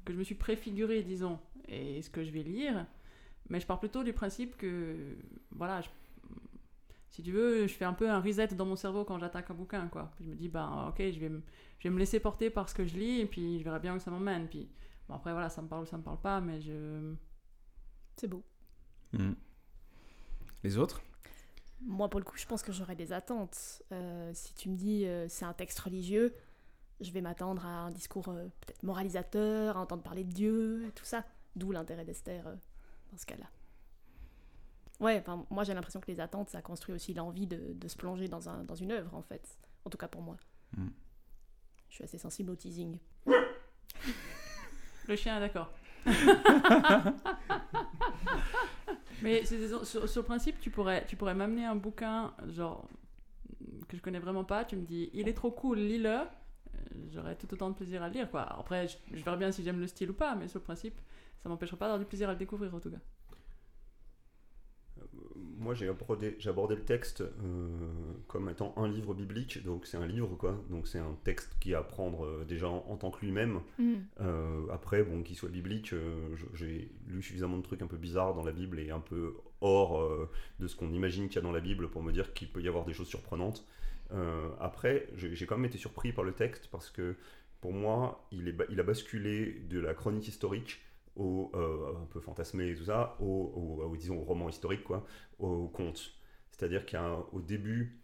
que 0.04 0.12
je 0.12 0.18
me 0.18 0.22
suis 0.24 0.34
préfiguré, 0.34 1.02
disons, 1.02 1.38
et 1.66 2.02
ce 2.02 2.10
que 2.10 2.22
je 2.22 2.30
vais 2.30 2.42
lire. 2.42 2.86
Mais 3.48 3.58
je 3.60 3.66
pars 3.66 3.80
plutôt 3.80 4.04
du 4.04 4.12
principe 4.12 4.56
que, 4.56 5.16
voilà, 5.50 5.80
je- 5.80 5.88
si 7.14 7.22
tu 7.22 7.30
veux, 7.30 7.68
je 7.68 7.72
fais 7.72 7.84
un 7.84 7.92
peu 7.92 8.10
un 8.10 8.20
reset 8.20 8.48
dans 8.48 8.66
mon 8.66 8.74
cerveau 8.74 9.04
quand 9.04 9.20
j'attaque 9.20 9.48
un 9.48 9.54
bouquin, 9.54 9.86
quoi. 9.86 10.10
Puis 10.16 10.24
je 10.24 10.30
me 10.30 10.34
dis, 10.34 10.48
bah, 10.48 10.86
ok, 10.88 10.96
je 10.98 11.20
vais, 11.20 11.28
me, 11.28 11.42
je 11.78 11.86
vais 11.86 11.94
me 11.94 12.00
laisser 12.00 12.18
porter 12.18 12.50
par 12.50 12.68
ce 12.68 12.74
que 12.74 12.84
je 12.84 12.96
lis, 12.98 13.20
et 13.20 13.26
puis 13.26 13.60
je 13.60 13.62
verrai 13.62 13.78
bien 13.78 13.94
où 13.94 14.00
ça 14.00 14.10
m'emmène. 14.10 14.48
Puis, 14.48 14.68
bon, 15.08 15.14
après, 15.14 15.30
voilà, 15.30 15.48
ça 15.48 15.62
me 15.62 15.68
parle 15.68 15.84
ou 15.84 15.86
ça 15.86 15.96
me 15.96 16.02
parle 16.02 16.20
pas, 16.20 16.40
mais 16.40 16.60
je... 16.60 17.14
C'est 18.16 18.26
beau. 18.26 18.42
Hmm. 19.12 19.34
Les 20.64 20.76
autres? 20.76 21.02
Moi, 21.82 22.10
pour 22.10 22.18
le 22.18 22.24
coup, 22.24 22.36
je 22.36 22.46
pense 22.46 22.64
que 22.64 22.72
j'aurais 22.72 22.96
des 22.96 23.12
attentes. 23.12 23.84
Euh, 23.92 24.32
si 24.34 24.52
tu 24.54 24.68
me 24.68 24.74
dis 24.74 25.06
euh, 25.06 25.28
c'est 25.28 25.44
un 25.44 25.52
texte 25.52 25.78
religieux, 25.78 26.34
je 27.00 27.12
vais 27.12 27.20
m'attendre 27.20 27.64
à 27.64 27.82
un 27.82 27.90
discours 27.92 28.28
euh, 28.30 28.48
peut-être 28.60 28.82
moralisateur, 28.82 29.76
à 29.76 29.80
entendre 29.80 30.02
parler 30.02 30.24
de 30.24 30.32
Dieu, 30.32 30.84
et 30.88 30.90
tout 30.90 31.04
ça. 31.04 31.24
D'où 31.54 31.70
l'intérêt 31.70 32.04
d'Esther 32.04 32.44
euh, 32.48 32.56
dans 33.12 33.18
ce 33.18 33.26
cas-là. 33.26 33.46
Ouais, 35.04 35.18
enfin, 35.20 35.44
moi 35.50 35.64
j'ai 35.64 35.74
l'impression 35.74 36.00
que 36.00 36.10
les 36.10 36.18
attentes, 36.20 36.48
ça 36.50 36.62
construit 36.62 36.94
aussi 36.94 37.12
l'envie 37.14 37.46
de, 37.46 37.74
de 37.74 37.88
se 37.88 37.96
plonger 37.96 38.26
dans, 38.28 38.48
un, 38.48 38.64
dans 38.64 38.74
une 38.74 38.90
œuvre, 38.92 39.14
en 39.14 39.22
fait. 39.22 39.58
En 39.84 39.90
tout 39.90 39.98
cas 39.98 40.08
pour 40.08 40.22
moi. 40.22 40.36
Mm. 40.76 40.86
Je 41.90 41.94
suis 41.94 42.04
assez 42.04 42.18
sensible 42.18 42.50
au 42.50 42.56
teasing. 42.56 42.98
Le 45.06 45.16
chien 45.16 45.36
est 45.36 45.40
d'accord. 45.40 45.70
Mais 49.22 49.44
c'est- 49.44 49.58
c'est- 49.68 49.84
sur, 49.84 50.08
sur 50.08 50.22
le 50.22 50.26
principe, 50.26 50.60
tu 50.60 50.70
pourrais, 50.70 51.04
tu 51.06 51.16
pourrais 51.16 51.34
m'amener 51.34 51.64
un 51.64 51.76
bouquin, 51.76 52.34
genre, 52.48 52.88
que 53.88 53.96
je 53.96 54.02
connais 54.02 54.18
vraiment 54.18 54.44
pas, 54.44 54.64
tu 54.64 54.76
me 54.76 54.82
dis, 54.84 55.10
il 55.14 55.28
est 55.28 55.34
trop 55.34 55.50
cool, 55.50 55.78
lis-le. 55.78 56.08
Euh, 56.10 56.24
J'aurais 57.12 57.36
tout 57.36 57.52
autant 57.54 57.70
de 57.70 57.74
plaisir 57.74 58.02
à 58.02 58.08
le 58.08 58.14
lire, 58.14 58.30
quoi. 58.30 58.42
Après, 58.58 58.88
je, 58.88 58.96
je 59.12 59.22
verrai 59.24 59.36
bien 59.36 59.52
si 59.52 59.62
j'aime 59.62 59.80
le 59.80 59.86
style 59.86 60.10
ou 60.10 60.14
pas, 60.14 60.34
mais 60.34 60.48
sur 60.48 60.58
le 60.58 60.64
principe, 60.64 60.98
ça 61.42 61.48
m'empêchera 61.48 61.76
pas 61.76 61.86
d'avoir 61.86 62.00
du 62.00 62.04
plaisir 62.06 62.28
à 62.28 62.32
le 62.32 62.38
découvrir, 62.38 62.74
en 62.74 62.80
tout 62.80 62.90
cas. 62.90 62.98
Moi, 65.64 65.74
j'ai 65.74 65.88
abordé, 65.88 66.36
le 66.76 66.82
texte 66.84 67.22
euh, 67.22 67.68
comme 68.28 68.50
étant 68.50 68.74
un 68.76 68.86
livre 68.86 69.14
biblique, 69.14 69.64
donc 69.64 69.86
c'est 69.86 69.96
un 69.96 70.06
livre, 70.06 70.36
quoi. 70.36 70.62
Donc 70.68 70.86
c'est 70.86 70.98
un 70.98 71.16
texte 71.24 71.56
qui 71.58 71.72
est 71.72 71.74
à 71.74 71.82
prendre 71.82 72.26
euh, 72.26 72.44
déjà 72.44 72.68
en, 72.68 72.84
en 72.88 72.96
tant 72.96 73.10
que 73.10 73.24
lui-même. 73.24 73.60
Euh, 74.20 74.66
après, 74.70 75.02
bon, 75.02 75.22
qu'il 75.22 75.36
soit 75.36 75.48
biblique, 75.48 75.94
j'ai 76.52 76.90
lu 77.08 77.22
suffisamment 77.22 77.56
de 77.56 77.62
trucs 77.62 77.80
un 77.80 77.86
peu 77.86 77.96
bizarres 77.96 78.34
dans 78.34 78.44
la 78.44 78.52
Bible 78.52 78.78
et 78.78 78.90
un 78.90 79.00
peu 79.00 79.34
hors 79.62 80.06
de 80.60 80.66
ce 80.66 80.76
qu'on 80.76 80.92
imagine 80.92 81.28
qu'il 81.28 81.36
y 81.36 81.38
a 81.38 81.42
dans 81.42 81.50
la 81.52 81.60
Bible 81.60 81.88
pour 81.88 82.02
me 82.02 82.12
dire 82.12 82.34
qu'il 82.34 82.48
peut 82.48 82.60
y 82.60 82.68
avoir 82.68 82.84
des 82.84 82.92
choses 82.92 83.08
surprenantes. 83.08 83.66
Après, 84.60 85.08
j'ai 85.16 85.46
quand 85.46 85.56
même 85.56 85.64
été 85.64 85.78
surpris 85.78 86.12
par 86.12 86.24
le 86.24 86.32
texte 86.32 86.68
parce 86.70 86.90
que 86.90 87.16
pour 87.62 87.72
moi, 87.72 88.26
il, 88.30 88.46
est, 88.48 88.52
ba- 88.52 88.66
il 88.68 88.78
a 88.78 88.82
basculé 88.82 89.62
de 89.70 89.80
la 89.80 89.94
chronique 89.94 90.28
historique 90.28 90.82
au 91.16 91.50
euh, 91.54 91.92
un 92.02 92.06
peu 92.06 92.20
fantasmé 92.20 92.68
et 92.70 92.74
tout 92.76 92.84
ça, 92.84 93.16
au, 93.20 93.24
au- 93.24 93.82
au, 93.84 93.96
disons 93.96 94.18
au 94.18 94.24
roman 94.24 94.48
historique 94.48 94.84
quoi, 94.84 95.04
au 95.38 95.68
conte. 95.68 96.12
C'est-à-dire 96.50 96.86
qu'au 96.86 97.40
début, 97.40 98.00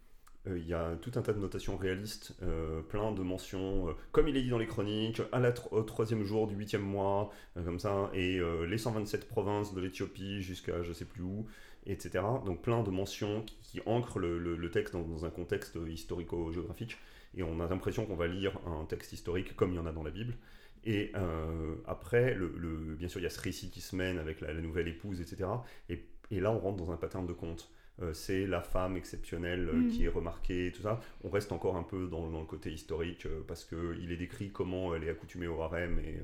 euh, 0.47 0.59
il 0.59 0.67
y 0.67 0.75
a 0.75 0.97
tout 0.97 1.13
un 1.17 1.23
tas 1.23 1.33
de 1.33 1.39
notations 1.39 1.77
réalistes, 1.77 2.35
euh, 2.43 2.81
plein 2.83 3.13
de 3.13 3.23
mentions, 3.23 3.89
euh, 3.91 3.93
comme 4.13 4.29
il 4.29 4.37
est 4.37 4.43
dit 4.43 4.49
dans 4.51 4.59
les 4.59 4.67
chroniques, 4.67 5.21
à 5.33 5.39
la 5.41 5.53
au 5.73 5.83
troisième 5.83 6.25
jour 6.25 6.47
du 6.47 6.55
huitième 6.55 6.83
mois, 6.83 7.31
euh, 7.57 7.63
comme 7.65 7.79
ça, 7.79 8.11
et 8.15 8.39
euh, 8.39 8.65
les 8.67 8.79
127 8.79 9.29
provinces 9.29 9.75
de 9.75 9.81
l'Éthiopie 9.81 10.41
jusqu'à 10.43 10.83
je 10.83 10.93
sais 10.93 11.05
plus 11.05 11.23
où, 11.23 11.47
etc. 11.87 12.41
Donc 12.47 12.63
plein 12.63 12.83
de 12.83 12.91
mentions 12.91 13.43
qui, 13.43 13.57
qui 13.63 13.81
ancrent 13.87 14.19
le 14.19 14.71
texte 14.71 14.95
dans, 14.95 15.03
dans 15.03 15.25
un 15.27 15.31
contexte 15.31 15.77
historico-géographique, 15.87 16.97
et 17.37 17.43
on 17.43 17.61
a 17.61 17.69
l'impression 17.69 18.07
qu'on 18.07 18.17
va 18.17 18.27
lire 18.27 18.59
un 18.67 18.85
texte 18.87 19.13
historique 19.13 19.55
comme 19.57 19.73
il 19.73 19.77
y 19.77 19.79
en 19.79 19.87
a 19.87 19.93
dans 19.93 20.03
la 20.03 20.11
Bible. 20.11 20.37
Et 20.85 21.13
euh, 21.15 21.75
après, 21.87 22.35
le, 22.35 22.53
le- 22.57 22.95
bien 22.95 23.09
sûr, 23.09 23.21
il 23.21 23.25
y 23.25 23.27
a 23.27 23.31
ce 23.31 23.41
récit 23.41 23.71
qui 23.71 23.81
se 23.81 23.95
mène 23.97 24.19
avec 24.19 24.41
la, 24.41 24.53
la 24.53 24.61
nouvelle 24.61 24.89
épouse, 24.89 25.21
etc. 25.21 25.65
Et, 25.89 26.05
et 26.31 26.41
là, 26.41 26.51
on 26.53 26.59
rentre 26.59 26.77
dans 26.79 26.91
un 26.93 26.97
pattern 26.97 27.27
de 27.27 27.33
conte. 27.33 27.71
Euh, 28.01 28.15
c'est 28.15 28.47
la 28.47 28.63
femme 28.63 28.97
exceptionnelle 28.97 29.69
euh, 29.69 29.83
Mhm. 29.83 29.89
qui 29.89 30.05
est 30.05 30.09
remarquée, 30.09 30.73
tout 30.75 30.83
ça. 30.83 31.01
On 31.23 31.29
reste 31.31 31.53
encore 31.53 31.77
un 31.77 31.83
peu 31.83 32.07
dans, 32.09 32.31
dans 32.31 32.41
le 32.41 32.47
côté 32.47 32.73
historique 32.73 33.27
parce 33.47 33.65
qu'il 33.65 34.11
est 34.11 34.17
décrit 34.17 34.51
comment 34.53 34.95
elle 34.95 35.05
est 35.05 35.11
accoutumée 35.11 35.47
au 35.49 35.61
harem 35.61 35.99
et, 36.01 36.19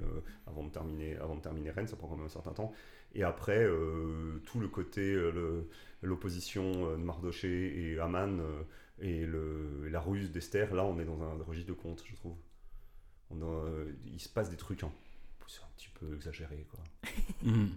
avant, 0.47 0.65
de 0.65 0.71
terminer, 0.71 1.17
avant 1.17 1.37
de 1.37 1.41
terminer 1.43 1.71
reine, 1.71 1.87
ça 1.89 1.97
prend 1.97 2.09
quand 2.09 2.17
même 2.17 2.27
un 2.27 2.31
certain 2.31 2.53
temps. 2.53 2.73
Et 3.15 3.23
après, 3.25 3.67
tout 4.45 4.61
le 4.61 4.69
côté, 4.69 5.17
l'opposition 6.03 6.93
de 6.93 6.97
Mardoché 7.03 7.93
et 7.93 7.99
Aman 7.99 8.41
et, 9.01 9.25
le, 9.27 9.85
et 9.87 9.91
la 9.91 10.01
ruse 10.01 10.31
d'Esther, 10.31 10.75
là, 10.75 10.85
on 10.85 10.99
est 10.99 11.05
dans 11.05 11.21
un 11.23 11.43
registre 11.45 11.69
de 11.69 11.75
conte, 11.75 12.03
je 12.07 12.15
trouve. 12.15 12.37
On 13.31 13.43
a- 13.43 13.85
il 14.13 14.21
se 14.21 14.29
passe 14.29 14.51
des 14.51 14.57
trucs 14.57 14.83
un, 14.85 14.93
c'est 15.49 15.61
un 15.63 15.69
petit 15.77 15.89
peu 15.99 16.15
exagérés, 16.15 16.67
quoi. 16.71 16.81
Mhm. 17.43 17.71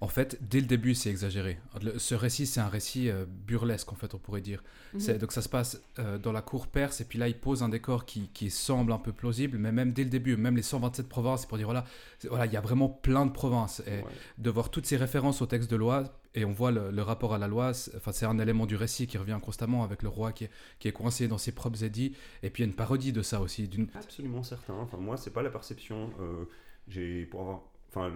En 0.00 0.08
fait, 0.08 0.38
dès 0.40 0.60
le 0.60 0.66
début, 0.66 0.96
c'est 0.96 1.08
exagéré. 1.08 1.60
Le- 1.80 2.00
ce 2.00 2.16
récit, 2.16 2.46
c'est 2.46 2.58
un 2.58 2.68
récit 2.68 3.08
euh, 3.08 3.24
burlesque, 3.28 3.92
en 3.92 3.94
fait, 3.94 4.12
on 4.12 4.18
pourrait 4.18 4.40
dire. 4.40 4.64
C'est- 4.98 5.12
Mhm. 5.14 5.18
Donc 5.20 5.30
ça 5.30 5.40
se 5.40 5.48
passe 5.48 5.80
euh, 6.00 6.18
dans 6.18 6.32
la 6.32 6.42
cour 6.42 6.66
perse, 6.66 7.00
et 7.00 7.04
puis 7.04 7.16
là, 7.16 7.28
il 7.28 7.38
pose 7.38 7.62
un 7.62 7.68
décor 7.68 8.06
qui, 8.06 8.28
qui 8.34 8.50
semble 8.50 8.90
un 8.90 8.98
peu 8.98 9.12
plausible, 9.12 9.56
mais 9.58 9.70
même 9.70 9.92
dès 9.92 10.02
le 10.02 10.10
début, 10.10 10.36
même 10.36 10.56
les 10.56 10.62
127 10.62 11.08
provinces, 11.08 11.46
pour 11.46 11.58
dire, 11.58 11.66
voilà, 11.68 11.84
voilà, 12.28 12.46
il 12.46 12.52
y 12.52 12.56
a 12.56 12.60
vraiment 12.60 12.88
plein 12.88 13.24
de 13.24 13.30
provinces. 13.30 13.82
Et 13.86 13.98
Ouais. 13.98 14.04
de 14.38 14.50
voir 14.50 14.68
toutes 14.70 14.86
ces 14.86 14.96
références 14.96 15.40
au 15.40 15.46
texte 15.46 15.70
de 15.70 15.76
loi, 15.76 16.02
et 16.36 16.44
on 16.44 16.52
voit 16.52 16.70
le, 16.70 17.02
rapport 17.02 17.34
à 17.34 17.38
la 17.38 17.48
loi, 17.48 17.72
enfin, 17.96 18.12
c'est 18.12 18.26
un 18.26 18.38
élément 18.38 18.66
du 18.66 18.76
récit 18.76 19.06
qui 19.06 19.18
revient 19.18 19.38
constamment 19.42 19.82
avec 19.82 20.02
le 20.02 20.08
roi 20.08 20.32
qui 20.32 20.48
est, 20.84 20.92
coincé 20.92 21.26
dans 21.26 21.38
ses 21.38 21.52
propres 21.52 21.82
édits, 21.82 22.14
et 22.42 22.50
puis 22.50 22.62
il 22.62 22.66
y 22.66 22.68
a 22.68 22.70
une 22.70 22.76
parodie 22.76 23.12
de 23.12 23.22
ça 23.22 23.40
aussi. 23.40 23.68
Absolument 23.94 24.42
certain. 24.42 24.74
Enfin, 24.74 24.98
moi, 24.98 25.16
c'est 25.16 25.32
pas 25.32 25.42
la 25.42 25.50
perception. 25.50 26.10
euh, 26.20 26.44
j'ai 26.88 27.26
pour 27.26 27.40
avoir, 27.40 27.62
enfin, 27.88 28.12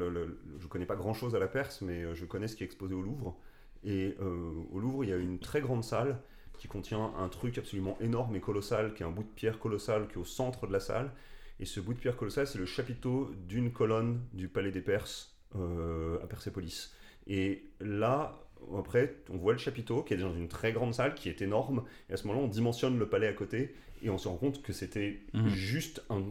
je 0.59 0.67
connais 0.69 0.87
pas 0.87 0.97
grand 0.97 1.15
chose 1.15 1.35
à 1.35 1.39
la 1.39 1.49
Perse, 1.49 1.81
mais 1.81 2.05
euh, 2.05 2.15
je 2.15 2.25
connais 2.25 2.47
ce 2.47 2.55
qui 2.55 2.63
est 2.63 2.67
exposé 2.67 2.95
au 2.95 3.03
Louvre. 3.03 3.37
Et 3.83 4.17
euh, 4.21 4.53
au 4.71 4.79
Louvre, 4.79 5.05
il 5.05 5.11
y 5.11 5.13
a 5.13 5.17
une 5.17 5.39
très 5.39 5.61
grande 5.61 5.83
salle 5.83 6.21
qui 6.59 6.69
contient 6.69 7.13
un 7.19 7.29
truc 7.29 7.57
absolument 7.57 7.97
énorme 8.01 8.37
et 8.37 8.41
colossal, 8.41 8.93
qui 8.93 9.03
est 9.03 9.07
un 9.07 9.11
bout 9.11 9.23
de 9.23 9.29
pierre 9.29 9.59
colossal 9.59 10.07
qui 10.09 10.15
est 10.15 10.19
au 10.19 10.25
centre 10.25 10.67
de 10.67 10.73
la 10.73 10.81
salle. 10.81 11.11
Et 11.59 11.65
ce 11.65 11.81
bout 11.81 11.95
de 11.95 11.99
pierre 11.99 12.17
colossal, 12.17 12.47
c'est 12.47 12.59
le 12.59 12.67
chapiteau 12.67 13.33
d'une 13.49 13.73
colonne 13.73 14.21
du 14.35 14.49
palais 14.49 14.71
des 14.71 14.83
Perses 14.83 15.35
euh, 15.57 16.23
à 16.23 16.27
Persépolis. 16.27 16.93
Et 17.31 17.63
là, 17.81 18.39
après, 18.77 19.15
on 19.33 19.37
voit 19.39 19.53
le 19.53 19.59
chapiteau 19.59 20.03
qui 20.03 20.13
est 20.15 20.19
dans 20.19 20.35
une 20.35 20.49
très 20.49 20.73
grande 20.73 20.93
salle, 20.95 21.15
qui 21.15 21.29
est 21.31 21.41
énorme. 21.41 21.85
Et 22.09 22.13
à 22.13 22.17
ce 22.19 22.27
moment-là, 22.27 22.45
on 22.45 22.49
dimensionne 22.49 22.99
le 22.99 23.09
palais 23.09 23.29
à 23.29 23.33
côté 23.33 23.75
et 24.03 24.11
on 24.11 24.19
se 24.19 24.29
rend 24.29 24.37
compte 24.37 24.61
que 24.63 24.73
c'était 24.75 25.21
Mhm. 25.33 25.49
juste 25.49 26.03
un, 26.11 26.23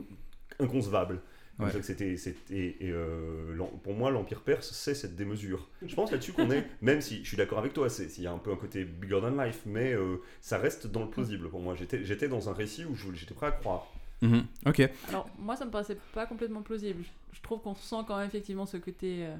inconcevable. 0.60 1.22
Ouais. 1.60 1.70
c'était, 1.82 2.16
c'était, 2.16 2.78
et, 2.80 2.90
euh, 2.90 3.54
pour 3.84 3.94
moi, 3.94 4.12
l'Empire 4.12 4.40
perse, 4.44 4.72
c'est 4.72 4.96
cette 4.96 5.18
démesure. 5.18 5.68
Je 5.86 5.94
pense 5.94 6.10
là-dessus 6.10 6.32
qu'on 6.32 6.52
est, 6.52 6.66
même 6.82 7.02
si 7.02 7.22
je 7.22 7.28
suis 7.28 7.36
d'accord 7.36 7.60
avec 7.60 7.74
toi, 7.74 7.90
c'est- 7.90 8.18
il 8.18 8.24
y 8.24 8.28
a 8.28 8.32
un 8.32 8.38
peu 8.38 8.54
un 8.54 8.56
côté 8.56 8.86
bigger 8.86 9.20
than 9.20 9.32
life, 9.44 9.64
mais 9.66 9.92
euh, 9.94 10.22
ça 10.40 10.58
reste 10.58 10.88
dans 10.88 11.02
le 11.04 11.10
plausible 11.10 11.50
pour 11.50 11.60
moi. 11.60 11.76
J'étais, 11.76 12.06
j'étais 12.06 12.30
dans 12.30 12.48
un 12.50 12.54
récit 12.54 12.86
où 12.86 12.96
je- 12.96 13.12
j'étais 13.14 13.34
prêt 13.34 13.48
à 13.48 13.52
croire. 13.52 13.92
Mhm. 14.22 14.46
Ok. 14.68 14.90
Alors, 15.10 15.30
moi, 15.38 15.58
ça 15.58 15.66
me 15.66 15.72
paraissait 15.72 15.98
pas 16.14 16.26
complètement 16.26 16.62
plausible. 16.62 17.04
Je, 17.04 17.36
je 17.38 17.42
trouve 17.42 17.60
qu'on 17.60 17.76
sent 17.76 18.04
quand 18.08 18.18
même 18.18 18.28
effectivement 18.28 18.66
ce 18.66 18.78
côté. 18.78 19.26
euh, 19.26 19.36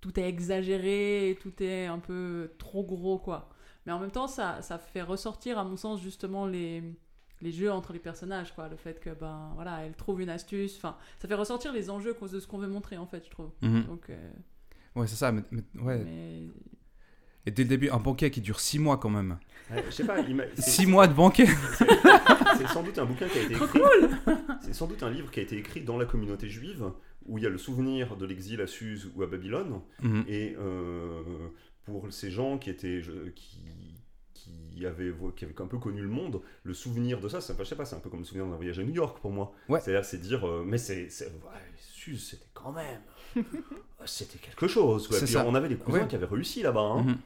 tout 0.00 0.18
est 0.18 0.28
exagéré, 0.28 1.36
tout 1.40 1.62
est 1.62 1.86
un 1.86 1.98
peu 1.98 2.50
trop 2.58 2.84
gros, 2.84 3.18
quoi. 3.18 3.48
Mais 3.86 3.92
en 3.92 3.98
même 3.98 4.10
temps, 4.10 4.28
ça, 4.28 4.60
ça 4.62 4.78
fait 4.78 5.02
ressortir, 5.02 5.58
à 5.58 5.64
mon 5.64 5.76
sens, 5.76 6.00
justement, 6.02 6.46
les, 6.46 6.82
les 7.40 7.52
jeux 7.52 7.72
entre 7.72 7.92
les 7.92 7.98
personnages, 7.98 8.54
quoi. 8.54 8.68
Le 8.68 8.76
fait 8.76 9.00
que, 9.00 9.10
ben, 9.10 9.50
voilà, 9.54 9.80
elle 9.86 9.94
trouve 9.94 10.20
une 10.20 10.28
astuce. 10.28 10.76
Enfin, 10.76 10.96
ça 11.20 11.26
fait 11.28 11.34
ressortir 11.34 11.72
les 11.72 11.88
enjeux 11.90 12.12
qu'on- 12.14 12.26
de 12.26 12.38
ce 12.40 12.46
qu'on 12.46 12.58
veut 12.58 12.68
montrer, 12.68 12.96
en 12.98 13.06
fait, 13.06 13.24
je 13.24 13.30
trouve. 13.30 13.50
Mhm. 13.62 13.84
Donc, 13.84 14.10
euh, 14.10 14.30
Ouais, 14.94 15.06
c'est 15.06 15.16
ça. 15.16 15.32
mais- 15.32 15.42
mais- 15.50 15.62
ouais. 15.82 15.98
mais- 16.04 16.48
Et 17.46 17.50
dès 17.50 17.62
le 17.62 17.68
début, 17.68 17.88
un 17.88 17.98
banquet 17.98 18.30
qui 18.30 18.40
dure 18.42 18.60
6 18.60 18.78
mois 18.78 18.98
quand 18.98 19.08
même. 19.08 19.38
Ouais, 19.70 19.82
je 19.86 19.90
sais 19.90 20.04
pas, 20.04 20.20
il 20.20 20.34
m'a- 20.36 20.44
c'est- 20.54 20.70
6 20.70 20.86
mois 20.86 21.06
de 21.06 21.14
banquet 21.14 21.46
C'est 22.58 22.66
sans 22.68 22.82
doute 22.82 22.98
un 22.98 23.04
bouquin 23.06 23.26
qui 23.28 23.38
a 23.38 23.42
été 23.42 23.54
écrit. 23.54 23.80
C'est 24.60 24.74
sans 24.74 24.86
doute 24.86 25.02
un 25.02 25.10
livre 25.10 25.30
qui 25.30 25.40
a 25.40 25.42
été 25.44 25.56
écrit 25.56 25.80
dans 25.82 25.96
la 25.96 26.04
communauté 26.04 26.48
juive, 26.48 26.90
où 27.28 27.38
il 27.38 27.44
y 27.44 27.46
a 27.46 27.50
le 27.50 27.58
souvenir 27.58 28.16
de 28.16 28.26
l'exil 28.26 28.60
à 28.60 28.66
Suse 28.66 29.10
ou 29.14 29.22
à 29.22 29.26
Babylone. 29.26 29.80
Mhm. 30.02 30.24
Et 30.26 30.56
euh, 30.58 31.22
pour 31.84 32.12
ces 32.12 32.30
gens 32.30 32.58
qui 32.58 32.70
étaient 32.70 33.02
qui, 33.34 33.60
qui 34.34 34.86
avaient 34.86 35.12
qui 35.36 35.44
avaient 35.44 35.60
un 35.60 35.66
peu 35.66 35.78
connu 35.78 36.00
le 36.02 36.08
monde, 36.08 36.40
le 36.64 36.74
souvenir 36.74 37.20
de 37.20 37.28
ça, 37.28 37.38
enfin, 37.38 37.54
je 37.58 37.64
sais 37.64 37.76
pas, 37.76 37.84
c'est 37.84 37.96
un 37.96 38.00
peu 38.00 38.10
comme 38.10 38.20
le 38.20 38.24
souvenir 38.24 38.46
d'un 38.46 38.56
voyage 38.56 38.78
à 38.78 38.82
New 38.82 38.94
York 38.94 39.20
pour 39.20 39.30
moi. 39.30 39.52
Ouais. 39.68 39.80
C'est-à-dire, 39.80 40.04
c'est 40.04 40.18
dire, 40.18 40.46
euh, 40.46 40.64
mais 40.66 40.78
c'est, 40.78 41.08
c'est 41.10 41.26
ouais, 41.26 41.60
Suse, 41.78 42.28
c'était 42.30 42.48
quand 42.54 42.72
même, 42.72 43.00
c'était 44.06 44.38
quelque 44.38 44.66
chose. 44.66 45.06
Puis 45.08 45.26
ça. 45.28 45.44
on 45.46 45.54
avait 45.54 45.68
des 45.68 45.76
cousins 45.76 46.06
qui 46.06 46.16
avaient 46.16 46.26
réussi 46.26 46.62
là-bas. 46.62 46.80
hein. 46.80 47.02
Mhm. 47.02 47.18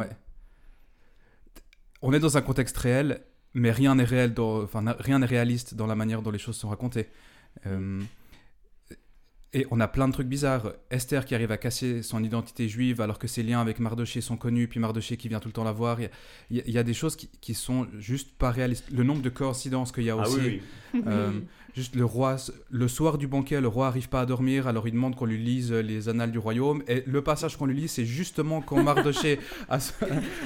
Ouais. 0.00 0.08
On 2.02 2.12
est 2.12 2.20
dans 2.20 2.36
un 2.36 2.42
contexte 2.42 2.76
réel, 2.76 3.22
mais 3.54 3.70
rien 3.70 3.94
n'est 3.94 4.04
réel, 4.04 4.34
dans, 4.34 4.62
enfin 4.62 4.84
rien 4.98 5.18
n'est 5.20 5.26
réaliste 5.26 5.74
dans 5.74 5.86
la 5.86 5.94
manière 5.94 6.20
dont 6.22 6.30
les 6.30 6.38
choses 6.38 6.56
sont 6.56 6.68
racontées. 6.68 7.08
Euh, 7.66 8.02
et 9.54 9.66
on 9.70 9.80
a 9.80 9.88
plein 9.88 10.08
de 10.08 10.12
trucs 10.12 10.26
bizarres. 10.28 10.72
Esther 10.90 11.24
qui 11.24 11.34
arrive 11.34 11.50
à 11.52 11.56
casser 11.56 12.02
son 12.02 12.22
identité 12.22 12.68
juive 12.68 13.00
alors 13.00 13.18
que 13.18 13.26
ses 13.28 13.42
liens 13.42 13.60
avec 13.60 13.78
Mardoché 13.78 14.20
sont 14.20 14.36
connus, 14.36 14.68
puis 14.68 14.80
Mardoché 14.80 15.16
qui 15.16 15.28
vient 15.28 15.40
tout 15.40 15.48
le 15.48 15.52
temps 15.54 15.64
la 15.64 15.72
voir. 15.72 16.00
Il 16.00 16.04
y 16.56 16.60
a- 16.60 16.62
il 16.66 16.76
y, 16.78 16.84
des 16.84 16.94
choses 16.94 17.16
qui, 17.16 17.28
qui 17.40 17.54
sont 17.54 17.86
juste 17.98 18.36
pas 18.36 18.50
réalistes. 18.50 18.84
Le 18.92 19.04
nombre 19.04 19.22
de 19.22 19.30
coïncidences 19.30 19.92
qu'il 19.92 20.04
y 20.04 20.10
a 20.10 20.16
Ah 20.18 20.22
aussi. 20.28 20.38
oui, 20.40 20.62
oui. 20.94 21.00
Euh. 21.06 21.30
Juste 21.76 21.96
le 21.96 22.04
roi, 22.04 22.36
le 22.70 22.86
soir 22.86 23.18
du 23.18 23.26
banquet, 23.26 23.60
le 23.60 23.66
roi 23.66 23.88
arrive 23.88 24.08
pas 24.08 24.20
à 24.20 24.26
dormir, 24.26 24.68
alors 24.68 24.86
il 24.86 24.92
demande 24.92 25.16
qu'on 25.16 25.24
lui 25.24 25.38
lise 25.38 25.72
les 25.72 26.08
annales 26.08 26.30
du 26.30 26.38
royaume. 26.38 26.84
Et 26.86 27.02
le 27.04 27.20
passage 27.20 27.56
qu'on 27.56 27.66
lui 27.66 27.74
lit, 27.74 27.88
c'est 27.88 28.04
justement 28.04 28.60
quand 28.60 28.80
Mardoché 28.80 29.40
a- 29.68 29.78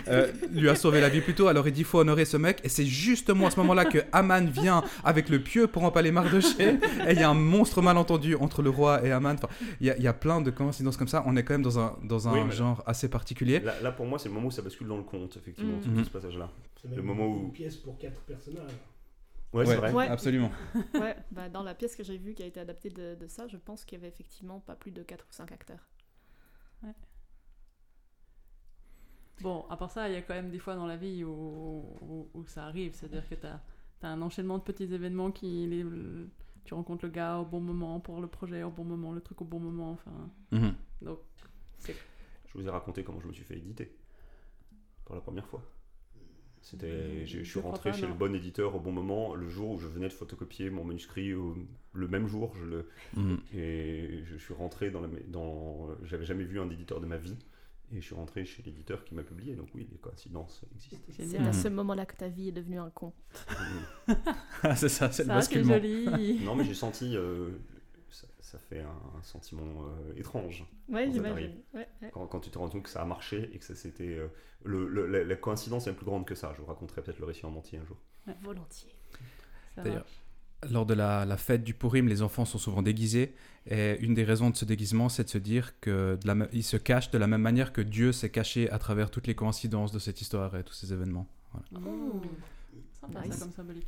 euh, 0.08 0.32
lui 0.52 0.70
a 0.70 0.74
sauvé 0.74 1.02
la 1.02 1.10
vie 1.10 1.20
plus 1.20 1.34
tôt. 1.34 1.48
Alors 1.48 1.68
il 1.68 1.72
dit 1.74 1.84
faut 1.84 1.98
honorer 1.98 2.24
ce 2.24 2.38
mec. 2.38 2.60
Et 2.64 2.70
c'est 2.70 2.86
justement 2.86 3.48
à 3.48 3.50
ce 3.50 3.60
moment-là 3.60 3.84
que 3.84 3.98
Aman 4.12 4.46
vient 4.48 4.82
avec 5.04 5.28
le 5.28 5.38
pieu 5.40 5.66
pour 5.66 5.84
empaler 5.84 6.12
Mardoché. 6.12 6.78
Et 7.06 7.12
il 7.12 7.20
y 7.20 7.22
a 7.22 7.28
un 7.28 7.34
monstre 7.34 7.82
malentendu 7.82 8.34
entre 8.34 8.62
le 8.62 8.70
roi 8.70 8.97
et 9.04 9.12
Aman. 9.12 9.34
Enfin, 9.34 9.48
il 9.80 9.86
y, 9.86 9.90
a- 9.90 9.96
il 9.96 10.02
y 10.02 10.06
a 10.08 10.12
plein 10.12 10.40
de 10.40 10.50
coïncidences 10.50 10.96
comme 10.96 11.08
ça. 11.08 11.22
On 11.26 11.36
est 11.36 11.44
quand 11.44 11.54
même 11.54 11.62
dans 11.62 11.78
un, 11.78 11.98
dans 12.04 12.28
un 12.28 12.32
Oui, 12.32 12.40
mais 12.40 12.48
là- 12.48 12.54
genre 12.54 12.82
assez 12.86 13.08
particulier. 13.08 13.60
Là, 13.60 13.80
là, 13.80 13.92
pour 13.92 14.06
moi, 14.06 14.18
c'est 14.18 14.28
le 14.28 14.34
moment 14.34 14.48
où 14.48 14.50
ça 14.50 14.62
bascule 14.62 14.88
dans 14.88 14.96
le 14.96 15.02
conte, 15.04 15.36
effectivement, 15.36 15.78
tout 15.80 15.88
Mhm. 15.90 16.04
ce 16.04 16.10
passage-là. 16.10 16.50
C'est 16.82 16.88
Le 16.90 16.96
même 16.96 17.04
moment 17.06 17.26
une 17.26 17.46
où- 17.46 17.48
pièce 17.50 17.76
pour 17.76 17.98
quatre 17.98 18.20
personnages. 18.22 18.70
Ouais, 19.52 19.64
c'est 19.64 19.76
vrai. 19.76 19.92
Ouais. 19.92 20.06
absolument. 20.08 20.50
Ouais, 20.94 21.16
bah, 21.32 21.48
dans 21.48 21.62
la 21.62 21.74
pièce 21.74 21.96
que 21.96 22.04
j'ai 22.04 22.18
vue 22.18 22.34
qui 22.34 22.42
a 22.42 22.46
été 22.46 22.60
adaptée 22.60 22.90
de, 22.90 23.14
de 23.14 23.26
ça, 23.28 23.46
je 23.48 23.56
pense 23.56 23.84
qu'il 23.84 23.98
y 23.98 24.00
avait 24.00 24.08
effectivement 24.08 24.60
pas 24.60 24.74
plus 24.74 24.90
de 24.90 25.02
4 25.02 25.22
ou 25.24 25.32
5 25.32 25.50
acteurs. 25.52 25.88
Bon, 29.40 29.64
à 29.70 29.76
part 29.76 29.90
ça, 29.90 30.08
il 30.08 30.14
y 30.14 30.16
a 30.16 30.22
quand 30.22 30.34
même 30.34 30.50
des 30.50 30.58
fois 30.58 30.74
dans 30.74 30.86
la 30.86 30.96
vie 30.96 31.22
où, 31.22 31.30
où, 32.02 32.28
où 32.34 32.44
ça 32.46 32.64
arrive. 32.64 32.92
C'est-à-dire 32.94 33.28
que 33.28 33.36
tu 33.36 33.46
as, 33.46 33.60
un 34.02 34.20
enchaînement 34.20 34.58
de 34.58 34.62
petits 34.64 34.92
événements 34.92 35.30
qui. 35.30 35.66
les- 35.66 35.84
tu 36.68 36.74
rencontres 36.74 37.06
le 37.06 37.10
gars 37.10 37.38
au 37.38 37.46
bon 37.46 37.60
moment 37.60 37.98
pour 37.98 38.20
le 38.20 38.26
projet, 38.26 38.62
au 38.62 38.70
bon 38.70 38.84
moment, 38.84 39.12
le 39.12 39.22
truc 39.22 39.40
au 39.40 39.46
bon 39.46 39.58
moment. 39.58 39.92
Enfin, 39.92 40.12
Mhm. 40.52 40.74
donc, 41.02 41.18
Je 42.46 42.58
vous 42.58 42.66
ai 42.66 42.70
raconté 42.70 43.02
comment 43.04 43.20
je 43.20 43.26
me 43.28 43.32
suis 43.32 43.44
fait 43.44 43.56
éditer 43.56 43.90
pour 45.06 45.14
la 45.14 45.20
première 45.22 45.46
fois. 45.46 45.62
C'était, 46.60 47.24
je, 47.26 47.38
je 47.38 47.44
suis 47.50 47.60
rentré 47.60 47.90
pas, 47.90 47.96
chez 47.96 48.02
non. 48.02 48.08
le 48.12 48.14
bon 48.18 48.34
éditeur 48.34 48.74
au 48.74 48.80
bon 48.80 48.92
moment, 48.92 49.34
le 49.34 49.48
jour 49.48 49.70
où 49.70 49.78
je 49.78 49.86
venais 49.86 50.08
de 50.08 50.12
photocopier 50.12 50.68
mon 50.70 50.84
manuscrit, 50.84 51.32
au- 51.32 51.56
le 51.94 52.08
même 52.08 52.26
jour, 52.26 52.54
je 52.56 52.64
le, 52.66 52.88
Mhm. 53.16 53.38
et 53.54 54.20
je 54.24 54.36
suis 54.36 54.52
rentré 54.52 54.90
dans 54.90 55.00
la, 55.00 55.08
dans, 55.28 55.88
j'avais 56.04 56.26
jamais 56.26 56.44
vu 56.44 56.60
un 56.60 56.68
éditeur 56.68 57.00
de 57.00 57.06
ma 57.06 57.16
vie, 57.16 57.36
et 57.92 58.00
je 58.00 58.06
suis 58.06 58.14
rentré 58.14 58.44
chez 58.44 58.62
l'éditeur 58.62 59.04
qui 59.04 59.14
m'a 59.14 59.22
publié. 59.22 59.54
Donc 59.54 59.68
oui, 59.74 59.88
les 59.90 59.98
coïncidences 59.98 60.62
existent. 60.74 60.98
C'est 61.10 61.38
à 61.38 61.52
ce 61.52 61.68
moment-là 61.68 62.06
que 62.06 62.16
ta 62.16 62.28
vie 62.28 62.48
est 62.48 62.52
devenue 62.52 62.78
un 62.78 62.90
con. 62.90 63.12
Ah, 64.62 64.74
c'est 64.76 64.88
ça, 64.88 65.10
c'est 65.12 65.22
le 65.22 65.28
basculement. 65.28 65.74
joli. 65.74 66.40
non, 66.44 66.54
mais 66.56 66.64
j'ai 66.64 66.74
senti, 66.74 67.16
euh, 67.16 67.50
ça, 68.10 68.26
ça 68.40 68.58
fait 68.58 68.80
un, 68.80 68.88
un 69.18 69.22
sentiment 69.22 69.84
euh, 69.86 70.14
étrange. 70.16 70.64
Ouais, 70.88 71.10
j'imagine. 71.10 71.22
t'arrive. 71.22 71.56
Ouais, 71.74 71.88
ouais. 72.02 72.10
Quand, 72.12 72.26
quand 72.26 72.40
tu 72.40 72.50
te 72.50 72.58
rends 72.58 72.68
compte 72.68 72.82
que 72.82 72.88
ça 72.90 73.02
a 73.02 73.04
marché 73.04 73.50
et 73.54 73.58
que 73.58 73.64
ça 73.64 73.74
c'était 73.74 74.16
euh, 74.16 74.28
le, 74.64 74.88
le- 74.88 75.06
la, 75.06 75.24
la 75.24 75.36
coïncidence 75.36 75.86
est 75.86 75.92
plus 75.92 76.06
grande 76.06 76.26
que 76.26 76.34
ça. 76.34 76.52
Je 76.56 76.60
vous 76.60 76.66
raconterai 76.66 77.02
peut-être 77.02 77.18
le 77.20 77.26
récit 77.26 77.46
en 77.46 77.54
entier 77.54 77.78
un 77.78 77.84
jour. 77.84 77.96
Volontiers. 78.42 78.94
Ça 79.74 79.82
D'ailleurs, 79.82 79.98
marche. 80.00 80.22
Lors 80.70 80.86
de 80.86 80.94
la, 80.94 81.24
la 81.24 81.36
fête 81.36 81.62
du 81.62 81.72
Purim, 81.72 82.08
les 82.08 82.20
enfants 82.22 82.44
sont 82.44 82.58
souvent 82.58 82.82
déguisés. 82.82 83.34
Et 83.70 83.96
une 84.00 84.14
des 84.14 84.24
raisons 84.24 84.50
de 84.50 84.56
ce 84.56 84.64
déguisement, 84.64 85.08
c'est 85.08 85.24
de 85.24 85.28
se 85.28 85.38
dire 85.38 85.78
que 85.80 86.18
de 86.20 86.26
la 86.26 86.34
me- 86.34 86.48
ils 86.52 86.64
se 86.64 86.76
cachent 86.76 87.10
de 87.10 87.18
la 87.18 87.26
même 87.28 87.42
manière 87.42 87.72
que 87.72 87.80
Dieu 87.80 88.10
s'est 88.12 88.30
caché 88.30 88.68
à 88.70 88.78
travers 88.78 89.10
toutes 89.10 89.26
les 89.28 89.34
coïncidences 89.36 89.92
de 89.92 89.98
cette 90.00 90.20
histoire 90.20 90.56
et 90.56 90.64
tous 90.64 90.72
ces 90.74 90.92
événements. 90.92 91.28
Voilà. 91.52 91.86
Oh, 91.88 92.20
sympa 93.00 93.20
Nice. 93.24 93.34
ça 93.34 93.40
comme 93.44 93.52
symbolique. 93.52 93.86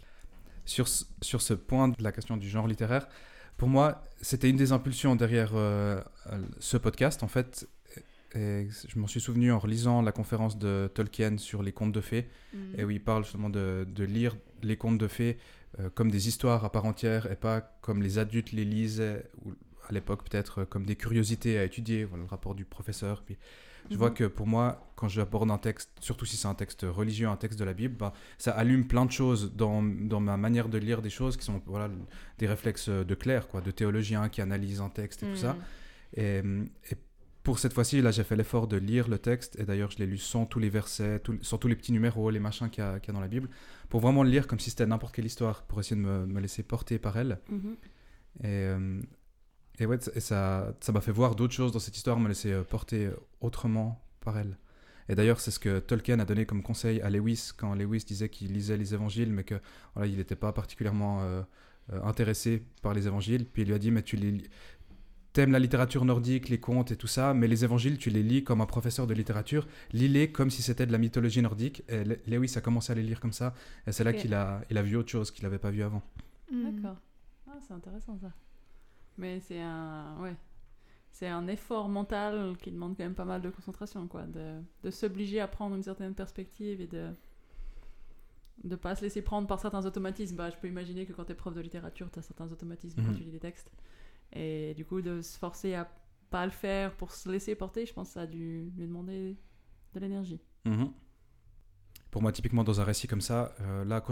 Sur, 0.65 0.87
ce- 0.87 1.05
sur 1.23 1.43
ce 1.43 1.55
point 1.55 1.89
de 1.89 1.97
la 2.03 2.13
question 2.13 2.37
du 2.37 2.49
genre 2.49 2.69
littéraire, 2.69 3.09
pour 3.57 3.69
moi, 3.69 4.05
c'était 4.21 4.49
une 4.49 4.57
des 4.57 4.71
impulsions 4.73 5.17
derrière 5.17 5.51
euh, 5.55 6.01
ce 6.61 6.77
podcast, 6.77 7.23
en 7.25 7.29
fait. 7.29 7.67
Et 8.37 8.69
je 8.87 8.97
m'en 8.99 9.09
suis 9.09 9.21
souvenu 9.21 9.51
en 9.51 9.59
relisant 9.59 10.03
la 10.03 10.13
conférence 10.13 10.57
de 10.57 10.89
Tolkien 10.95 11.37
sur 11.37 11.65
les 11.65 11.73
contes 11.73 11.91
de 11.93 12.01
fées. 12.01 12.29
Mhm. 12.55 12.75
et 12.79 12.85
où 12.85 12.91
il 12.91 13.03
parle 13.03 13.25
justement 13.25 13.51
de, 13.51 13.85
de 13.93 14.05
lire 14.05 14.37
les 14.63 14.77
contes 14.77 14.99
de 14.99 15.09
fées 15.09 15.37
euh, 15.37 15.60
comme 15.95 16.11
des 16.11 16.29
histoires 16.29 16.65
à 16.65 16.71
part 16.73 16.85
entière 16.85 17.31
et 17.31 17.37
pas 17.37 17.61
comme 17.81 18.03
les 18.03 18.19
adultes 18.19 18.53
les 18.53 18.65
lisaient, 18.65 19.25
ou 19.45 19.53
à 19.89 19.93
l'époque 19.93 20.29
peut-être 20.29 20.61
euh, 20.61 20.65
comme 20.65 20.85
des 20.87 20.97
curiosités 20.97 21.59
à 21.59 21.65
étudier, 21.65 22.05
voilà 22.05 22.23
le 22.25 22.29
rapport 22.29 22.55
du 22.55 22.65
professeur. 22.65 23.23
Puis 23.23 23.37
je 23.91 23.97
vois 23.97 24.11
Mhm. 24.11 24.15
que 24.15 24.25
pour 24.25 24.47
moi, 24.47 24.93
quand 24.95 25.09
j'aborde 25.09 25.51
un 25.51 25.59
texte, 25.59 25.91
surtout 26.01 26.27
si 26.27 26.37
c'est 26.37 26.47
un 26.49 26.55
texte 26.55 26.83
religieux, 26.89 27.29
un 27.29 27.37
texte 27.37 27.59
de 27.59 27.65
la 27.65 27.73
Bible, 27.73 27.97
bah, 27.97 28.13
ça 28.39 28.53
allume 28.53 28.87
plein 28.87 29.05
de 29.07 29.11
choses 29.11 29.53
dans, 29.57 29.83
dans 29.83 30.21
ma 30.21 30.37
manière 30.37 30.69
de 30.69 30.79
lire 30.79 31.03
des 31.03 31.11
choses 31.11 31.37
qui 31.37 31.45
sont 31.45 31.63
voilà, 31.67 31.89
des 32.39 32.47
réflexes 32.47 32.89
de 32.91 33.15
clerc, 33.15 33.49
quoi, 33.49 33.61
de 33.63 33.71
théologien 33.71 34.29
qui 34.29 34.43
analyse 34.43 34.81
un 34.81 34.91
texte 34.91 35.23
et 35.23 35.27
tout 35.27 35.37
ça. 35.37 35.55
Mhm. 35.55 35.61
Et, 36.17 36.39
et 36.93 36.97
pour 37.43 37.59
cette 37.59 37.73
fois-ci, 37.73 38.03
là, 38.03 38.11
j'ai 38.11 38.23
fait 38.23 38.37
l'effort 38.37 38.69
de 38.69 38.77
lire 38.77 39.09
le 39.09 39.19
texte, 39.19 39.59
et 39.59 39.65
d'ailleurs, 39.65 39.91
je 39.91 39.99
l'ai 39.99 40.07
lu 40.07 40.19
sans 40.19 40.45
tous 40.45 40.59
les 40.59 40.69
versets, 40.69 41.19
tout- 41.21 41.39
sans 41.43 41.57
tous 41.57 41.69
les 41.69 41.75
petits 41.75 41.91
numéros, 41.93 42.29
les 42.31 42.39
machins 42.39 42.69
qu'il 42.69 42.85
y, 42.85 42.87
a- 42.87 43.01
qu'il 43.01 43.09
y 43.09 43.13
a 43.13 43.15
dans 43.15 43.21
la 43.23 43.29
Bible, 43.29 43.49
pour 43.91 44.01
vraiment 44.01 44.23
le 44.23 44.31
lire 44.31 44.47
comme 44.47 44.59
si 44.59 44.71
c'était 44.71 44.87
n'importe 44.87 45.15
quelle 45.15 45.27
histoire, 45.27 45.65
pour 45.65 45.79
essayer 45.81 45.97
de 45.97 46.07
me, 46.07 46.27
me 46.27 46.41
laisser 46.41 46.63
porter 46.63 46.99
par 46.99 47.19
elle. 47.19 47.39
Mhm. 47.51 47.77
Et, 48.41 48.47
euh, 48.47 49.03
Et 49.81 49.87
ouais, 49.87 49.99
et 50.15 50.21
ça 50.21 50.75
ça 50.81 50.93
m'a 50.93 51.01
fait 51.01 51.13
voir 51.13 51.35
d'autres 51.35 51.55
choses 51.55 51.73
dans 51.73 51.81
cette 51.81 51.97
histoire, 51.97 52.19
me 52.21 52.29
laisser 52.29 52.53
euh, 52.53 52.63
porter 52.63 53.07
euh, 53.07 53.17
autrement 53.41 54.01
par 54.21 54.37
elle. 54.39 54.57
Et 55.09 55.15
d'ailleurs, 55.15 55.41
c'est 55.41 55.51
ce 55.51 55.59
que 55.59 55.81
Tolkien 55.81 56.21
a 56.21 56.25
donné 56.25 56.47
comme 56.47 56.63
conseil 56.63 57.01
à 57.01 57.11
Lewis 57.11 57.51
quand 57.57 57.75
Lewis 57.75 58.05
disait 58.07 58.29
qu'il 58.29 58.53
lisait 58.53 58.77
les 58.77 58.93
évangiles, 58.95 59.33
mais 59.33 59.43
que 59.45 59.57
voilà, 59.95 60.07
il 60.07 60.17
n'était 60.19 60.37
pas 60.37 60.53
particulièrement 60.53 61.23
euh, 61.23 61.43
intéressé 62.05 62.63
par 62.83 62.95
les 62.95 63.07
évangiles. 63.07 63.45
Puis 63.45 63.63
il 63.63 63.69
lui 63.69 63.75
a 63.75 63.79
dit, 63.79 63.91
mais 63.91 64.03
tu 64.03 64.17
les 64.17 64.43
t'aimes 65.33 65.53
la 65.53 65.59
littérature 65.59 66.05
nordique, 66.05 66.49
les 66.49 66.59
contes 66.61 66.91
et 66.91 66.97
tout 66.97 67.07
ça, 67.07 67.35
mais 67.35 67.47
les 67.47 67.63
évangiles, 67.65 67.99
tu 67.99 68.11
les 68.11 68.23
lis 68.23 68.43
comme 68.45 68.61
un 68.61 68.67
professeur 68.67 69.07
de 69.07 69.15
littérature. 69.15 69.67
Lis-les 69.93 70.33
comme 70.33 70.51
si 70.51 70.63
c'était 70.63 70.87
de 70.87 70.93
la 70.93 70.99
mythologie 70.99 71.41
nordique. 71.43 71.83
Et 71.89 72.05
Le- 72.05 72.19
Lewis 72.27 72.55
a 72.57 72.61
commencé 72.61 72.91
à 72.93 72.95
les 72.97 73.03
lire 73.03 73.21
comme 73.21 73.33
ça. 73.33 73.55
Et 73.87 73.93
c'est 73.93 74.05
là 74.05 74.13
qu'il 74.13 74.35
a, 74.35 74.63
il 74.71 74.77
a 74.79 74.83
vu 74.83 74.97
autre 74.97 75.11
chose 75.11 75.31
qu'il 75.31 75.45
n'avait 75.45 75.59
pas 75.59 75.71
vu 75.71 75.83
avant. 75.83 76.03
Hmm. 76.51 76.65
D'accord. 76.71 76.97
Ah, 77.49 77.59
c'est 77.67 77.75
intéressant 77.75 78.19
ça. 78.19 78.33
Mais 79.19 79.39
c'est 79.41 79.61
un, 79.61 80.17
ouais, 80.21 80.35
c'est 81.13 81.29
un 81.29 81.47
effort 81.49 81.89
mental 81.89 82.57
qui 82.63 82.71
demande 82.73 82.97
quand 82.97 83.05
même 83.05 83.15
pas 83.15 83.25
mal 83.25 83.41
de 83.43 83.51
concentration, 83.51 84.07
quoi, 84.09 84.23
de, 84.23 84.61
de 84.83 84.91
s'obliger 84.91 85.41
à 85.41 85.47
prendre 85.49 85.77
une 85.77 85.83
certaine 85.83 86.15
perspective 86.15 86.81
et 86.81 86.87
de 86.87 87.11
de 88.63 88.77
pas 88.77 88.95
se 88.95 89.01
laisser 89.03 89.23
prendre 89.23 89.49
par 89.49 89.59
certains 89.59 89.87
automatismes. 89.87 90.37
Bah, 90.37 90.51
je 90.51 90.57
peux 90.57 90.69
imaginer 90.69 91.07
que 91.07 91.15
quand 91.15 91.25
tu 91.25 91.33
es 91.33 91.35
prof 91.35 91.55
de 91.55 91.63
littérature, 91.63 92.11
tu 92.13 92.19
as 92.19 92.23
certains 92.23 92.51
automatismes 92.53 93.01
quand 93.03 93.11
Mhm. 93.13 93.17
tu 93.17 93.23
lis 93.25 93.31
des 93.31 93.39
textes. 93.39 93.71
Et 94.33 94.75
du 94.75 94.85
coup, 94.85 95.03
de 95.03 95.21
se 95.23 95.39
forcer 95.39 95.75
à 95.75 95.91
pas 96.31 96.45
le 96.45 96.53
faire 96.53 96.95
pour 96.97 97.13
se 97.13 97.29
laisser 97.29 97.55
porter, 97.55 97.87
je 97.87 97.93
pense 97.93 98.09
que 98.09 98.15
ça 98.15 98.21
a 98.23 98.27
dû 98.27 98.71
lui 98.77 98.87
demander 98.87 99.37
de 99.95 100.01
l'énergie. 100.01 100.41
Mhm. 100.65 100.93
Pour 102.11 102.23
moi, 102.23 102.33
typiquement 102.33 102.65
dans 102.65 102.81
un 102.81 102.85
récit 102.85 103.07
comme 103.07 103.21
ça, 103.21 103.55
euh, 103.61 103.85
là, 103.85 104.05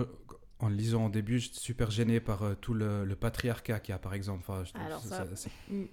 en 0.61 0.69
le 0.69 0.75
lisant 0.75 1.07
au 1.07 1.09
début, 1.09 1.39
j'étais 1.39 1.59
super 1.61 1.91
gêné 1.91 2.21
par 2.21 2.43
euh, 2.43 2.55
tout 2.55 2.75
le, 2.75 3.05
le 3.05 3.17
patriarcat 3.17 3.81
qu'il 3.81 3.93
y 3.93 3.95
a, 3.95 3.99
par 3.99 4.15
exemple. 4.15 4.41
Enfin, 4.49 4.65
je 4.65 4.73
Alors 4.81 5.01
ça- 5.01 5.25
Mm, 5.71 5.85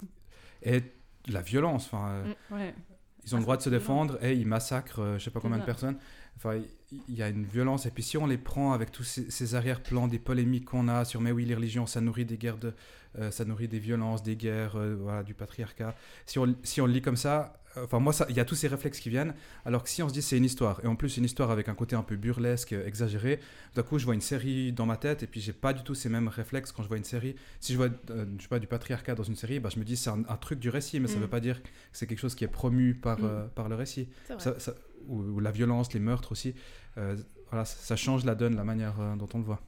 Et 0.64 0.84
la 1.28 1.42
violence. 1.42 1.86
Enfin, 1.86 2.08
euh, 2.10 2.34
Mm. 2.50 2.54
Ouais. 2.56 2.76
Ils 3.24 3.34
ont 3.34 3.38
Ah, 3.38 3.40
le 3.40 3.44
droit 3.44 3.58
de 3.58 3.62
se 3.64 3.70
violent. 3.70 3.80
défendre 3.82 4.24
et 4.24 4.34
ils 4.36 4.46
massacrent 4.46 5.18
je 5.18 5.24
sais 5.24 5.32
pas 5.32 5.40
combien 5.40 5.58
de 5.58 5.66
personnes. 5.66 5.98
Enfin, 6.38 6.62
il 7.10 7.16
y, 7.16 7.22
a 7.24 7.30
une 7.30 7.46
violence. 7.46 7.86
Et 7.86 7.92
puis 7.92 8.04
si 8.04 8.18
on 8.18 8.28
les 8.28 8.38
prend 8.38 8.74
avec 8.74 8.92
tous 8.92 9.04
ces, 9.04 9.30
ces 9.32 9.56
arrière-plans, 9.56 10.08
des 10.08 10.20
polémiques 10.20 10.66
qu'on 10.66 10.88
a 10.88 11.06
sur 11.06 11.22
mais 11.22 11.32
oui, 11.32 11.46
les 11.46 11.56
religions, 11.56 11.86
ça 11.86 12.02
nourrit 12.02 12.26
des 12.26 12.38
guerres, 12.38 12.58
de, 12.58 12.74
euh, 13.20 13.32
ça 13.32 13.46
nourrit 13.46 13.68
des 13.68 13.80
violences, 13.80 14.22
des 14.24 14.36
guerres, 14.36 14.76
euh, 14.76 14.96
voilà, 15.00 15.24
du 15.24 15.34
patriarcat. 15.34 15.96
Si 16.26 16.38
on, 16.40 16.56
si 16.64 16.82
on 16.82 16.86
le 16.86 16.94
lit 16.94 17.02
comme 17.02 17.16
ça, 17.18 17.54
euh, 17.78 17.86
enfin 17.86 18.00
moi, 18.00 18.14
ça- 18.14 18.26
il 18.30 18.36
y 18.36 18.40
a 18.40 18.46
tous 18.46 18.56
ces 18.56 18.68
réflexes 18.68 19.00
qui 19.00 19.10
viennent. 19.10 19.34
Alors 19.66 19.84
que 19.84 19.90
si 19.90 20.04
on 20.04 20.10
se 20.10 20.14
dit 20.14 20.22
c'est 20.22 20.38
une 20.38 20.44
histoire, 20.46 20.80
et 20.84 20.88
en 20.88 20.96
plus 20.96 21.18
une 21.18 21.24
histoire 21.26 21.52
avec 21.52 21.68
un 21.70 21.74
côté 21.74 21.96
un 21.96 22.04
peu 22.04 22.16
burlesque, 22.18 22.74
exagéré, 22.74 23.40
d'un 23.74 23.84
coup 23.84 23.98
je 23.98 24.06
vois 24.06 24.14
une 24.14 24.22
série 24.22 24.72
dans 24.72 24.86
ma 24.86 24.98
tête 24.98 25.24
et 25.24 25.28
puis 25.28 25.42
j'ai 25.42 25.54
pas 25.54 25.74
du 25.74 25.84
tout 25.84 25.96
ces 25.96 26.08
mêmes 26.10 26.28
réflexes 26.28 26.72
quand 26.72 26.84
je 26.84 26.88
vois 26.90 26.98
une 26.98 27.04
série. 27.04 27.36
Si 27.62 27.72
je 27.74 27.78
vois 27.78 27.90
euh, 28.12 28.26
je 28.38 28.44
sais 28.44 28.50
pas, 28.50 28.60
du 28.60 28.68
patriarcat 28.68 29.16
dans 29.16 29.24
une 29.24 29.36
série, 29.36 29.60
bah, 29.60 29.70
je 29.74 29.80
me 29.80 29.86
dis 29.86 29.96
c'est 29.98 30.10
un, 30.10 30.24
un 30.30 30.38
truc 30.38 30.60
du 30.60 30.70
récit, 30.70 31.00
mais 31.00 31.08
ça 31.08 31.18
Mm. 31.18 31.22
veut 31.22 31.28
pas 31.30 31.40
dire 31.40 31.64
que 31.64 31.68
c'est 31.94 32.08
quelque 32.08 32.20
chose 32.20 32.36
qui 32.36 32.44
est 32.44 32.50
promu 32.50 32.94
par, 32.96 33.20
Mm. 33.20 33.50
par 33.56 33.68
le 33.70 33.76
récit. 33.76 34.08
C'est 34.28 34.34
vrai. 34.34 34.44
Ça- 34.44 34.60
ça- 34.60 34.76
ou, 35.08 35.22
ou 35.22 35.40
la 35.40 35.52
violence, 35.52 35.94
les 35.94 36.00
meurtres 36.00 36.32
aussi. 36.32 36.54
Euh, 36.98 37.16
voilà, 37.50 37.66
ça, 37.66 37.78
ça 37.78 37.96
change 37.96 38.26
la 38.26 38.36
donne, 38.36 38.56
la 38.56 38.64
manière 38.64 39.00
euh, 39.00 39.16
dont 39.16 39.28
on 39.34 39.38
le 39.40 39.44
voit. 39.44 39.62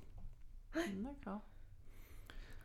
D'accord. 0.76 1.42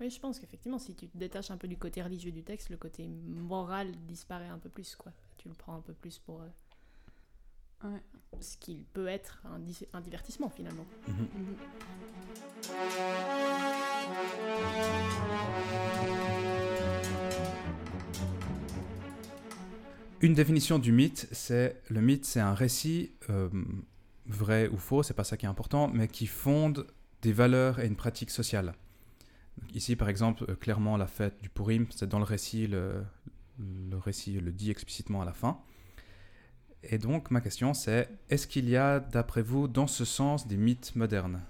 Oui, 0.00 0.10
je 0.10 0.18
pense 0.18 0.38
qu'effectivement, 0.40 0.78
si 0.78 0.94
tu 0.94 1.06
te 1.08 1.16
détaches 1.16 1.50
un 1.50 1.56
peu 1.56 1.68
du 1.68 1.76
côté 1.76 2.02
religieux 2.02 2.32
du 2.32 2.42
texte, 2.42 2.70
le 2.70 2.76
côté 2.76 3.08
moral 3.08 3.92
disparaît 4.06 4.48
un 4.48 4.58
peu 4.58 4.68
plus, 4.68 4.96
quoi. 4.96 5.12
Tu 5.38 5.48
le 5.48 5.54
prends 5.54 5.74
un 5.76 5.80
peu 5.80 5.92
plus 5.92 6.18
pour 6.18 6.40
euh, 6.42 6.48
Ouais. 7.84 8.02
ce 8.40 8.56
qu'il 8.58 8.84
peut 8.84 9.08
être 9.08 9.42
un, 9.44 9.58
di- 9.58 9.86
un 9.92 10.00
divertissement 10.00 10.48
finalement. 10.48 10.86
Mhm. 11.08 11.28
Mhm. 11.34 11.56
Une 20.22 20.34
définition 20.34 20.78
du 20.78 20.92
mythe, 20.92 21.26
c'est 21.32 21.82
le 21.88 22.00
mythe, 22.00 22.24
c'est 22.24 22.38
un 22.38 22.54
récit 22.54 23.10
euh, 23.28 23.48
vrai 24.26 24.68
ou 24.68 24.76
faux, 24.76 25.02
c'est 25.02 25.14
pas 25.14 25.24
ça 25.24 25.36
qui 25.36 25.46
est 25.46 25.48
important, 25.48 25.88
mais 25.88 26.06
qui 26.06 26.28
fonde 26.28 26.86
des 27.22 27.32
valeurs 27.32 27.80
et 27.80 27.88
une 27.88 27.96
pratique 27.96 28.30
sociale. 28.30 28.76
Ici, 29.74 29.96
par 29.96 30.08
exemple, 30.08 30.44
euh, 30.48 30.54
clairement, 30.54 30.96
la 30.96 31.08
fête 31.08 31.42
du 31.42 31.48
Purim, 31.48 31.86
c'est 31.90 32.08
dans 32.08 32.20
le 32.20 32.24
récit, 32.24 32.68
le, 32.68 33.02
le 33.58 33.98
récit 33.98 34.38
le 34.38 34.52
dit 34.52 34.70
explicitement 34.70 35.22
à 35.22 35.24
la 35.24 35.32
fin. 35.32 35.58
Et 36.84 36.98
donc, 36.98 37.32
ma 37.32 37.40
question, 37.40 37.74
c'est 37.74 38.08
est-ce 38.30 38.46
qu'il 38.46 38.68
y 38.68 38.76
a, 38.76 39.00
d'après 39.00 39.42
vous, 39.42 39.66
dans 39.66 39.88
ce 39.88 40.04
sens, 40.04 40.46
des 40.46 40.56
mythes 40.56 40.94
modernes? 40.94 41.42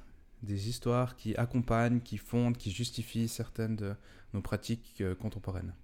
Des 0.42 0.70
histoires 0.70 1.16
qui 1.16 1.36
accompagnent, 1.36 2.00
qui 2.00 2.16
fondent, 2.16 2.56
qui 2.56 2.70
justifient 2.70 3.28
certaines 3.28 3.76
de 3.76 3.94
nos 4.32 4.40
pratiques 4.40 5.02
euh, 5.02 5.14
contemporaines? 5.14 5.74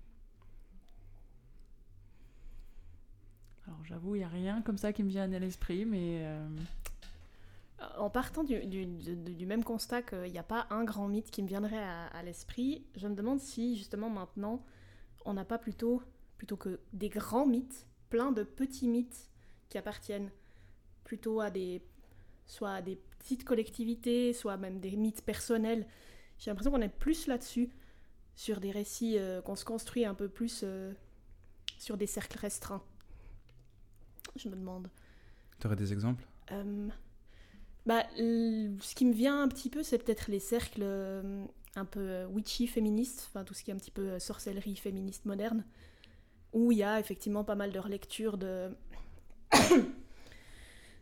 Alors 3.69 3.85
j'avoue, 3.85 4.17
il 4.17 4.21
n'y 4.21 4.25
a 4.25 4.29
rien 4.29 4.63
comme 4.63 4.79
ça 4.79 4.93
qui 4.93 5.03
me 5.03 5.09
vient 5.09 5.31
à 5.31 5.39
l'esprit, 5.39 5.85
mais 5.85 6.23
euh, 6.25 6.49
En 7.99 8.11
partant 8.11 8.43
du, 8.43 8.57
même 9.47 9.63
constat 9.63 10.03
qu'il 10.03 10.33
n'y 10.33 10.39
a 10.39 10.43
pas 10.43 10.67
un 10.71 10.85
grand 10.85 11.07
mythe 11.07 11.31
qui 11.31 11.43
me 11.43 11.49
viendrait 11.49 11.83
à, 11.83 12.07
à 12.07 12.23
l'esprit, 12.23 12.85
je 12.97 13.07
me 13.07 13.15
demande 13.15 13.41
si 13.41 13.77
justement 13.77 14.11
maintenant 14.11 14.65
on 15.25 15.35
n'a 15.35 15.45
pas 15.45 15.59
plutôt, 15.59 16.03
plutôt 16.39 16.57
que 16.57 16.81
des 16.93 17.11
grands 17.11 17.47
mythes, 17.47 17.87
plein 18.09 18.33
de 18.33 18.43
petits 18.43 18.89
mythes 18.89 19.29
qui 19.69 19.79
appartiennent 19.79 20.31
plutôt 21.05 21.41
à 21.41 21.51
des, 21.51 21.83
soit 22.47 22.73
à 22.73 22.83
des 22.83 22.99
petites 23.19 23.45
collectivités, 23.45 24.33
soit 24.33 24.57
même 24.57 24.81
des 24.81 24.97
mythes 24.97 25.23
personnels. 25.23 25.87
J'ai 26.39 26.51
l'impression 26.51 26.71
qu'on 26.71 26.81
est 26.81 26.89
plus 26.89 27.27
là-dessus, 27.27 27.71
sur 28.39 28.61
des 28.61 28.71
récits 28.71 29.19
euh, 29.19 29.43
qu'on 29.43 29.57
se 29.57 29.65
construit 29.65 30.05
un 30.05 30.15
peu 30.15 30.29
plus 30.29 30.61
euh, 30.63 30.93
sur 31.77 31.97
des 31.97 32.07
cercles 32.07 32.39
restreints. 32.39 32.85
Je 34.39 34.49
me 34.49 34.57
demande. 34.57 34.89
Tu 35.61 35.67
aurais 35.67 35.77
des 35.77 35.93
exemples? 35.93 36.25
Euh, 36.53 36.89
bah, 37.87 38.05
ce 38.17 38.95
qui 38.95 39.05
me 39.05 39.13
vient 39.13 39.43
un 39.43 39.49
petit 39.49 39.71
peu, 39.71 39.83
c'est 39.83 39.99
peut-être 39.99 40.31
les 40.31 40.39
cercles 40.41 40.83
euh, 40.83 41.45
un 41.77 41.85
peu 41.85 42.01
euh, 42.01 42.27
witchy 42.29 42.67
féministes, 42.67 43.29
enfin 43.29 43.45
tout 43.45 43.55
ce 43.55 43.63
qui 43.63 43.71
est 43.71 43.75
un 43.75 43.79
petit 43.79 43.91
peu 43.91 44.19
sorcellerie 44.19 44.77
féministe 44.77 45.25
moderne, 45.25 45.65
où 46.53 46.73
il 46.73 46.79
y 46.79 46.83
a 46.83 46.99
effectivement 47.01 47.45
pas 47.45 47.55
mal 47.57 47.73
de 47.73 47.79
relectures 47.79 48.39
de 48.39 48.71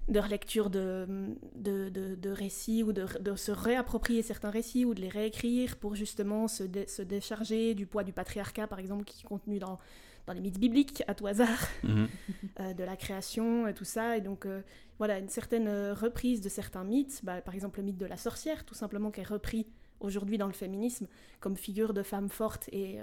de 0.09 0.21
relecture 0.21 0.71
de, 0.71 1.35
de, 1.57 1.89
de- 1.89 2.15
de 2.15 2.31
récits 2.31 2.85
ou 2.85 2.93
de, 2.93 3.07
de 3.21 3.35
se 3.35 3.51
réapproprier 3.51 4.23
certains 4.23 4.51
récits 4.51 4.85
ou 4.85 4.95
de 4.95 5.01
les 5.01 5.09
réécrire 5.09 5.77
pour 5.77 5.97
justement 5.97 6.47
se, 6.47 6.63
dé- 6.63 6.87
se 6.87 7.03
décharger 7.03 7.75
du 7.75 7.87
poids 7.87 8.05
du 8.05 8.13
patriarcat, 8.13 8.69
par 8.69 8.79
exemple, 8.79 9.05
qui 9.05 9.25
est 9.25 9.27
contenu 9.29 9.59
dans, 9.59 9.81
dans 10.27 10.33
les 10.33 10.41
mythes 10.41 10.59
bibliques, 10.59 11.03
à 11.07 11.15
tout 11.15 11.27
hasard 11.27 11.59
euh, 11.85 12.75
de 12.75 12.85
la 12.85 12.97
création 12.97 13.67
et 13.67 13.75
tout 13.75 13.85
ça. 13.85 14.17
Et 14.17 14.21
donc, 14.21 14.47
euh, 14.47 14.63
voilà, 14.99 15.19
une 15.19 15.29
certaine 15.29 15.69
euh, 15.69 15.95
reprise 15.95 16.41
de 16.41 16.49
certains 16.49 16.85
mythes. 16.85 17.21
Bah, 17.25 17.41
par 17.41 17.55
exemple, 17.55 17.79
le 17.79 17.85
mythe 17.85 17.99
de 17.99 18.07
la 18.07 18.17
sorcière, 18.17 18.65
tout 18.65 18.75
simplement, 18.75 19.11
qui 19.11 19.21
est 19.21 19.25
repris 19.25 19.67
aujourd'hui 20.01 20.37
dans 20.37 20.47
le 20.47 20.53
féminisme 20.53 21.07
comme 21.41 21.57
figure 21.57 21.95
de 21.95 22.03
femme 22.03 22.29
forte 22.29 22.69
et, 22.71 22.99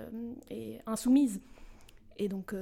et 0.51 0.79
insoumise. 0.85 1.41
Et 2.17 2.27
donc, 2.27 2.53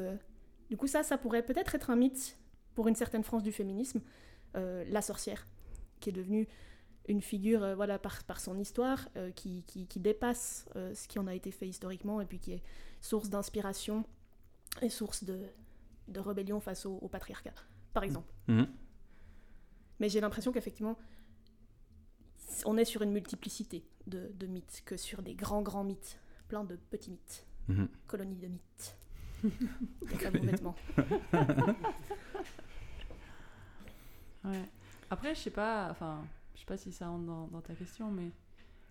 du 0.69 0.77
coup, 0.77 0.87
ça, 0.87 1.03
ça 1.03 1.17
pourrait 1.17 1.43
peut-être 1.43 1.75
être 1.75 1.89
un 1.89 1.97
mythe 1.97 2.37
pour 2.73 2.87
une 2.87 2.95
certaine 2.95 3.23
frange 3.23 3.43
du 3.43 3.51
féminisme. 3.51 3.99
la 4.53 5.01
sorcière, 5.01 5.45
qui 5.99 6.11
est 6.11 6.13
devenue 6.13 6.47
une 7.07 7.21
figure, 7.21 7.63
euh, 7.63 7.75
voilà, 7.75 7.99
par, 7.99 8.23
par 8.23 8.39
son 8.39 8.57
histoire, 8.57 9.07
euh, 9.17 9.31
qui, 9.31 9.63
qui, 9.67 9.87
qui 9.87 9.99
dépasse 9.99 10.65
euh, 10.75 10.93
ce 10.93 11.07
qui 11.07 11.19
en 11.19 11.27
a 11.27 11.35
été 11.35 11.51
fait 11.51 11.67
historiquement 11.67 12.21
et 12.21 12.25
puis 12.25 12.39
qui 12.39 12.53
est 12.53 12.63
source 13.01 13.29
d'inspiration 13.29 14.05
et 14.81 14.89
source 14.89 15.23
de, 15.23 15.39
de 16.07 16.19
rébellion 16.19 16.59
face 16.59 16.85
au, 16.85 16.95
au 16.97 17.07
patriarcat, 17.07 17.53
par 17.93 18.03
exemple. 18.03 18.33
Mhm. 18.47 18.67
Mais 19.99 20.09
j'ai 20.09 20.21
l'impression 20.21 20.51
qu'effectivement, 20.51 20.97
on 22.65 22.77
est 22.77 22.85
sur 22.85 23.01
une 23.01 23.11
multiplicité 23.11 23.83
de, 24.07 24.31
de 24.33 24.47
mythes 24.47 24.81
que 24.85 24.97
sur 24.97 25.21
des 25.21 25.35
grands, 25.35 25.61
grands 25.61 25.83
mythes. 25.83 26.19
Plein 26.47 26.63
de 26.63 26.75
petits 26.75 27.11
mythes. 27.11 27.45
Mhm. 27.67 27.87
Colonies 28.07 28.35
de 28.35 28.47
mythes. 28.47 28.97
Ouais. 34.43 34.69
Après, 35.09 35.35
je 35.35 35.39
sais 35.39 35.51
pas, 35.51 35.89
enfin, 35.91 36.25
je 36.55 36.61
sais 36.61 36.65
pas 36.65 36.77
si 36.77 36.91
ça 36.91 37.07
rentre 37.07 37.25
dans, 37.25 37.47
dans 37.47 37.61
ta 37.61 37.73
question, 37.75 38.11
mais 38.11 38.31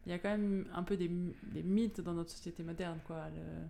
il 0.07 0.11
y 0.11 0.13
a 0.13 0.19
quand 0.19 0.29
même 0.31 0.67
un 0.75 0.83
peu 0.83 0.97
des, 0.97 1.09
des 1.09 1.63
mythes 1.63 2.01
dans 2.01 2.13
notre 2.13 2.31
société 2.31 2.63
moderne, 2.63 3.01
quoi. 3.07 3.29
Le, 3.31 3.41
euh, 3.41 3.67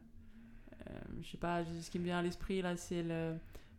je 1.22 1.30
sais 1.30 1.36
pas, 1.38 1.62
ce 1.64 1.90
qui 1.90 1.98
me 1.98 2.04
vient 2.04 2.18
à 2.18 2.22
l'esprit 2.22 2.62
là, 2.62 2.76
c'est 2.76 3.02
le, 3.02 3.34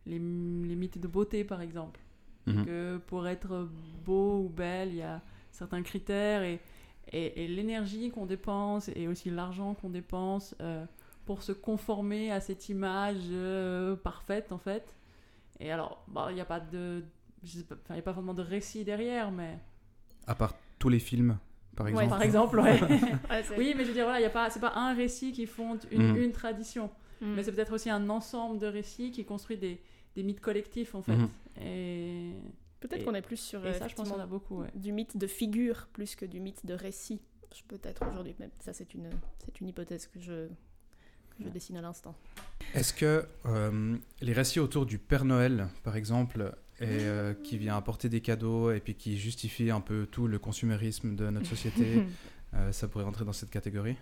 les, 0.06 0.20
mythes 0.20 0.98
de 1.00 1.08
beauté, 1.08 1.44
par 1.44 1.62
exemple. 1.62 2.00
Mhm. 2.48 2.66
que 2.66 2.98
pour 3.06 3.28
être 3.28 3.70
beau 4.04 4.40
ou 4.46 4.50
belle, 4.50 4.90
il 4.90 4.96
y 4.96 5.02
a 5.04 5.22
certains 5.52 5.84
critères 5.84 6.42
et, 6.42 6.60
et, 7.12 7.44
et 7.44 7.48
l'énergie 7.48 8.10
qu'on 8.10 8.26
dépense 8.26 8.90
et 8.96 9.08
aussi 9.08 9.30
l'argent 9.30 9.76
qu'on 9.76 9.92
dépense 9.92 10.56
euh, 10.60 10.84
pour 11.26 11.44
se 11.44 11.52
conformer 11.52 12.32
à 12.32 12.42
cette 12.42 12.68
image 12.68 13.18
euh, 13.30 13.96
parfaite 13.96 14.52
en 14.52 14.58
fait. 14.58 14.92
Et 15.60 15.72
alors, 15.72 16.04
bah, 16.08 16.28
il 16.32 16.34
n'y 16.36 16.42
a 16.42 16.46
pas 16.46 16.60
de, 16.60 17.04
je 17.44 17.62
pas, 17.62 17.96
y 17.96 18.00
a 18.00 18.02
pas 18.02 18.12
vraiment 18.12 18.34
de 18.34 18.42
récit 18.42 18.84
derrière, 18.84 19.32
mais 19.32 19.60
À 20.26 20.34
part 20.34 20.56
tous 20.80 20.90
les 20.90 21.00
films 21.00 21.38
par 21.76 21.86
Ouais, 21.86 21.92
exemple. 21.92 22.10
par 22.10 22.22
exemple, 22.24 22.60
ouais. 22.60 22.82
Ouais, 23.30 23.44
c'est- 23.44 23.56
oui, 23.58 23.74
mais 23.78 23.84
je 23.84 23.90
veux 23.90 23.94
dire, 23.94 24.06
voilà, 24.06 24.20
il 24.20 24.24
y 24.24 24.26
a 24.26 24.30
pas, 24.32 24.50
c'est 24.50 24.60
pas 24.60 24.74
un 24.76 24.96
récit 24.96 25.32
qui 25.32 25.46
fonde 25.46 25.80
une, 25.92 26.16
une 26.18 26.32
tradition, 26.32 26.90
Mm. 27.22 27.34
mais 27.36 27.44
c'est 27.44 27.52
peut-être 27.52 27.74
aussi 27.74 27.90
un 27.90 28.10
ensemble 28.10 28.60
de 28.60 28.68
récits 28.68 29.12
qui 29.12 29.24
construit 29.26 29.58
des, 29.58 29.80
des 30.16 30.24
mythes 30.24 30.42
collectifs, 30.42 30.96
en 30.96 31.02
fait. 31.02 31.16
Mhm. 31.16 31.30
Et, 31.62 32.32
Peut-être 32.80 33.06
qu'on 33.06 33.14
est 33.14 33.22
plus 33.22 33.38
sur 33.38 33.66
et 33.68 33.76
ça, 33.76 33.88
je 33.88 33.94
pense 33.94 34.12
a 34.12 34.26
beaucoup, 34.26 34.62
ouais. 34.62 34.70
du 34.74 34.92
mythe 34.92 35.16
de 35.16 35.28
figure 35.28 35.88
plus 35.94 36.16
que 36.16 36.26
du 36.26 36.40
mythe 36.40 36.66
de 36.66 36.74
récit. 36.74 37.22
Je- 37.56 37.62
Peut-être 37.68 38.02
aujourd'hui, 38.10 38.34
mais 38.40 38.50
ça 38.60 38.74
c'est 38.74 38.96
une, 38.96 39.08
c'est 39.46 39.62
une 39.62 39.68
hypothèse 39.68 40.08
que 40.08 40.20
je, 40.20 40.48
que 40.48 41.44
je 41.44 41.50
dessine 41.50 41.78
à 41.78 41.82
l'instant. 41.82 42.16
Est-ce 42.74 42.92
que 42.96 43.24
euh, 43.46 43.98
les 44.22 44.34
récits 44.34 44.60
autour 44.60 44.88
du 44.88 44.98
Père 44.98 45.26
Noël, 45.26 45.68
par 45.84 45.96
exemple, 45.96 46.56
et, 46.80 46.86
euh, 46.88 47.36
qui 47.36 47.60
vient 47.60 47.78
apporter 47.78 48.10
des 48.10 48.22
cadeaux 48.22 48.72
et 48.72 48.80
puis 48.80 48.96
qui 48.96 49.16
justifie 49.20 49.70
un 49.70 49.82
peu 49.82 50.08
tout 50.10 50.26
le 50.28 50.40
consumérisme 50.40 51.16
de 51.16 51.30
notre 51.30 51.46
société, 51.48 52.02
euh, 52.56 52.72
ça 52.72 52.88
pourrait 52.88 53.04
rentrer 53.06 53.26
dans 53.26 53.34
cette 53.34 53.52
catégorie? 53.52 53.96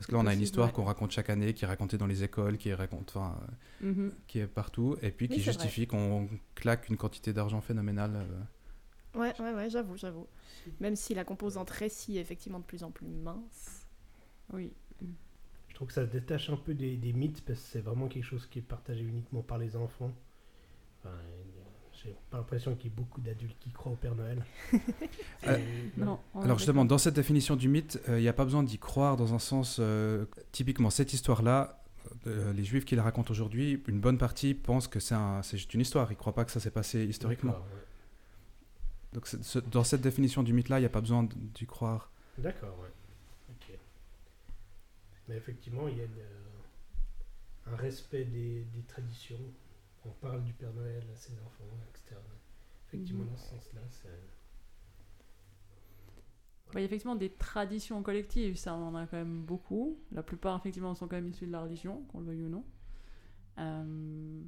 Parce 0.00 0.06
que 0.06 0.12
là, 0.12 0.20
on 0.20 0.26
a 0.26 0.32
une 0.32 0.40
histoire 0.40 0.68
ouais. 0.68 0.72
qu'on 0.72 0.84
raconte 0.84 1.10
chaque 1.10 1.28
année, 1.28 1.52
qui 1.52 1.64
est 1.66 1.68
racontée 1.68 1.98
dans 1.98 2.06
les 2.06 2.24
écoles, 2.24 2.56
qui 2.56 2.70
est, 2.70 2.74
raconte, 2.74 3.10
enfin, 3.14 3.38
Mhm. 3.82 4.10
qui 4.26 4.38
est 4.38 4.46
partout, 4.46 4.96
et 5.02 5.10
puis 5.10 5.28
qui 5.28 5.40
justifie 5.42 5.86
qu'on 5.86 6.26
claque 6.54 6.88
une 6.88 6.96
quantité 6.96 7.34
d'argent 7.34 7.60
phénoménale. 7.60 8.16
euh. 8.16 9.18
Ouais, 9.20 9.34
ouais, 9.40 9.52
ouais, 9.52 9.68
j'avoue, 9.68 9.96
j'avoue. 9.98 10.26
Même 10.80 10.96
si 10.96 11.12
la 11.14 11.24
composante 11.24 11.68
récit 11.68 12.16
est 12.16 12.20
effectivement 12.22 12.60
de 12.60 12.64
plus 12.64 12.82
en 12.82 12.90
plus 12.90 13.06
mince. 13.08 13.86
Oui. 14.54 14.72
Je 15.68 15.74
trouve 15.74 15.88
que 15.88 15.94
ça 15.94 16.06
se 16.06 16.10
détache 16.10 16.48
un 16.48 16.56
peu 16.56 16.72
des, 16.72 16.96
des 16.96 17.12
mythes 17.12 17.44
parce 17.44 17.60
que 17.60 17.66
c'est 17.66 17.80
vraiment 17.80 18.08
quelque 18.08 18.24
chose 18.24 18.46
qui 18.46 18.58
est 18.60 18.62
partagé 18.62 19.02
uniquement 19.04 19.42
par 19.42 19.58
les 19.58 19.76
enfants. 19.76 20.12
Enfin, 21.00 21.14
j'ai 22.02 22.14
pas 22.30 22.38
l'impression 22.38 22.74
qu'il 22.76 22.90
y 22.90 22.92
ait 22.92 22.96
beaucoup 22.96 23.20
d'adultes 23.20 23.56
qui 23.60 23.70
croient 23.70 23.92
au 23.92 23.96
Père 23.96 24.14
Noël. 24.14 24.44
Euh, 25.46 25.56
Non, 25.96 26.20
Alors 26.34 26.58
justement, 26.58 26.84
dans 26.84 26.98
cette 26.98 27.14
définition 27.14 27.56
du 27.56 27.68
mythe, 27.68 27.98
euh, 28.08 28.18
il 28.18 28.22
n'y 28.22 28.28
a 28.28 28.32
pas 28.34 28.44
besoin 28.44 28.62
d'y 28.62 28.78
croire 28.78 29.16
dans 29.16 29.32
un 29.34 29.38
sens... 29.38 29.78
euh, 29.80 30.26
typiquement, 30.52 30.90
cette 30.90 31.12
histoire-là, 31.14 31.82
euh, 32.26 32.52
les 32.52 32.62
juifs 32.64 32.84
qui 32.84 32.94
la 32.94 33.02
racontent 33.02 33.30
aujourd'hui, 33.30 33.82
une 33.88 34.00
bonne 34.00 34.18
partie 34.18 34.52
pensent 34.54 34.86
que 34.88 35.00
c'est 35.00 35.14
un- 35.14 35.40
juste 35.42 35.72
une 35.74 35.80
histoire. 35.80 36.08
Ils 36.10 36.14
ne 36.14 36.18
croient 36.18 36.34
pas 36.34 36.44
que 36.44 36.50
ça 36.52 36.60
s'est 36.60 36.70
passé 36.70 37.04
historiquement. 37.04 37.52
D'accord, 37.52 37.66
ouais. 37.72 37.80
Donc 39.14 39.26
ce- 39.26 39.58
dans 39.58 39.82
cette 39.84 40.02
définition 40.02 40.42
du 40.42 40.52
mythe-là, 40.52 40.78
il 40.78 40.82
n'y 40.82 40.86
a 40.86 40.90
pas 40.90 41.00
besoin 41.00 41.26
d'y 41.34 41.66
croire. 41.66 42.10
D'accord, 42.38 42.76
ouais. 42.80 42.88
Mais 45.28 45.36
effectivement, 45.36 45.86
il 45.88 45.96
y 45.96 46.00
a 46.00 46.04
une, 46.04 46.10
euh, 46.18 47.72
un 47.72 47.76
respect 47.76 48.24
des, 48.24 48.64
des 48.74 48.82
traditions. 48.88 49.38
On 50.04 50.10
parle 50.10 50.42
du 50.44 50.52
Père 50.54 50.72
Noël 50.72 51.04
à 51.12 51.16
ses 51.16 51.32
enfants, 51.40 51.78
etc. 51.88 52.16
Effectivement, 52.88 53.24
dans 53.24 53.36
ce 53.36 53.50
sens-là, 53.50 53.82
c'est. 53.88 54.08
Il 56.72 56.78
y 56.78 56.82
a 56.82 56.84
effectivement 56.84 57.16
des 57.16 57.30
traditions 57.30 58.02
collectives, 58.02 58.56
ça 58.56 58.74
on 58.74 58.88
en 58.88 58.94
a 58.94 59.06
quand 59.06 59.16
même 59.16 59.42
beaucoup. 59.44 59.98
La 60.12 60.22
plupart 60.22 60.56
effectivement 60.56 60.94
sont 60.94 61.08
quand 61.08 61.16
même 61.16 61.26
issues 61.28 61.46
de 61.46 61.52
la 61.52 61.62
religion, 61.62 62.02
qu'on 62.04 62.20
le 62.20 62.26
veuille 62.26 62.44
ou 62.44 62.48
non. 62.48 62.64
Euh, 63.58 64.42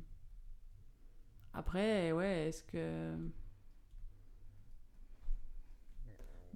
Après, 1.54 2.12
ouais, 2.12 2.48
est-ce 2.48 2.62
que... 2.64 3.16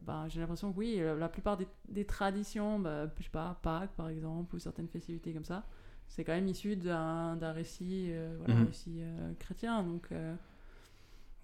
Bah, 0.02 0.28
j'ai 0.28 0.40
l'impression 0.40 0.72
que 0.72 0.78
oui, 0.78 0.98
la 0.98 1.28
plupart 1.28 1.56
des, 1.56 1.66
des 1.88 2.06
traditions, 2.06 2.78
bah, 2.78 3.08
je 3.18 3.24
sais 3.24 3.30
pas, 3.30 3.58
Pâques 3.62 3.94
par 3.96 4.08
exemple, 4.08 4.54
ou 4.54 4.58
certaines 4.60 4.88
festivités 4.88 5.32
comme 5.32 5.44
ça, 5.44 5.66
c'est 6.08 6.24
quand 6.24 6.32
même 6.34 6.48
issu 6.48 6.76
d'un 6.76 7.36
d'un 7.36 7.52
récit, 7.52 8.06
euh, 8.10 8.36
voilà, 8.38 8.64
récit 8.64 9.00
euh, 9.02 9.32
chrétien. 9.38 9.82
Donc, 9.82 10.08
euh, 10.12 10.34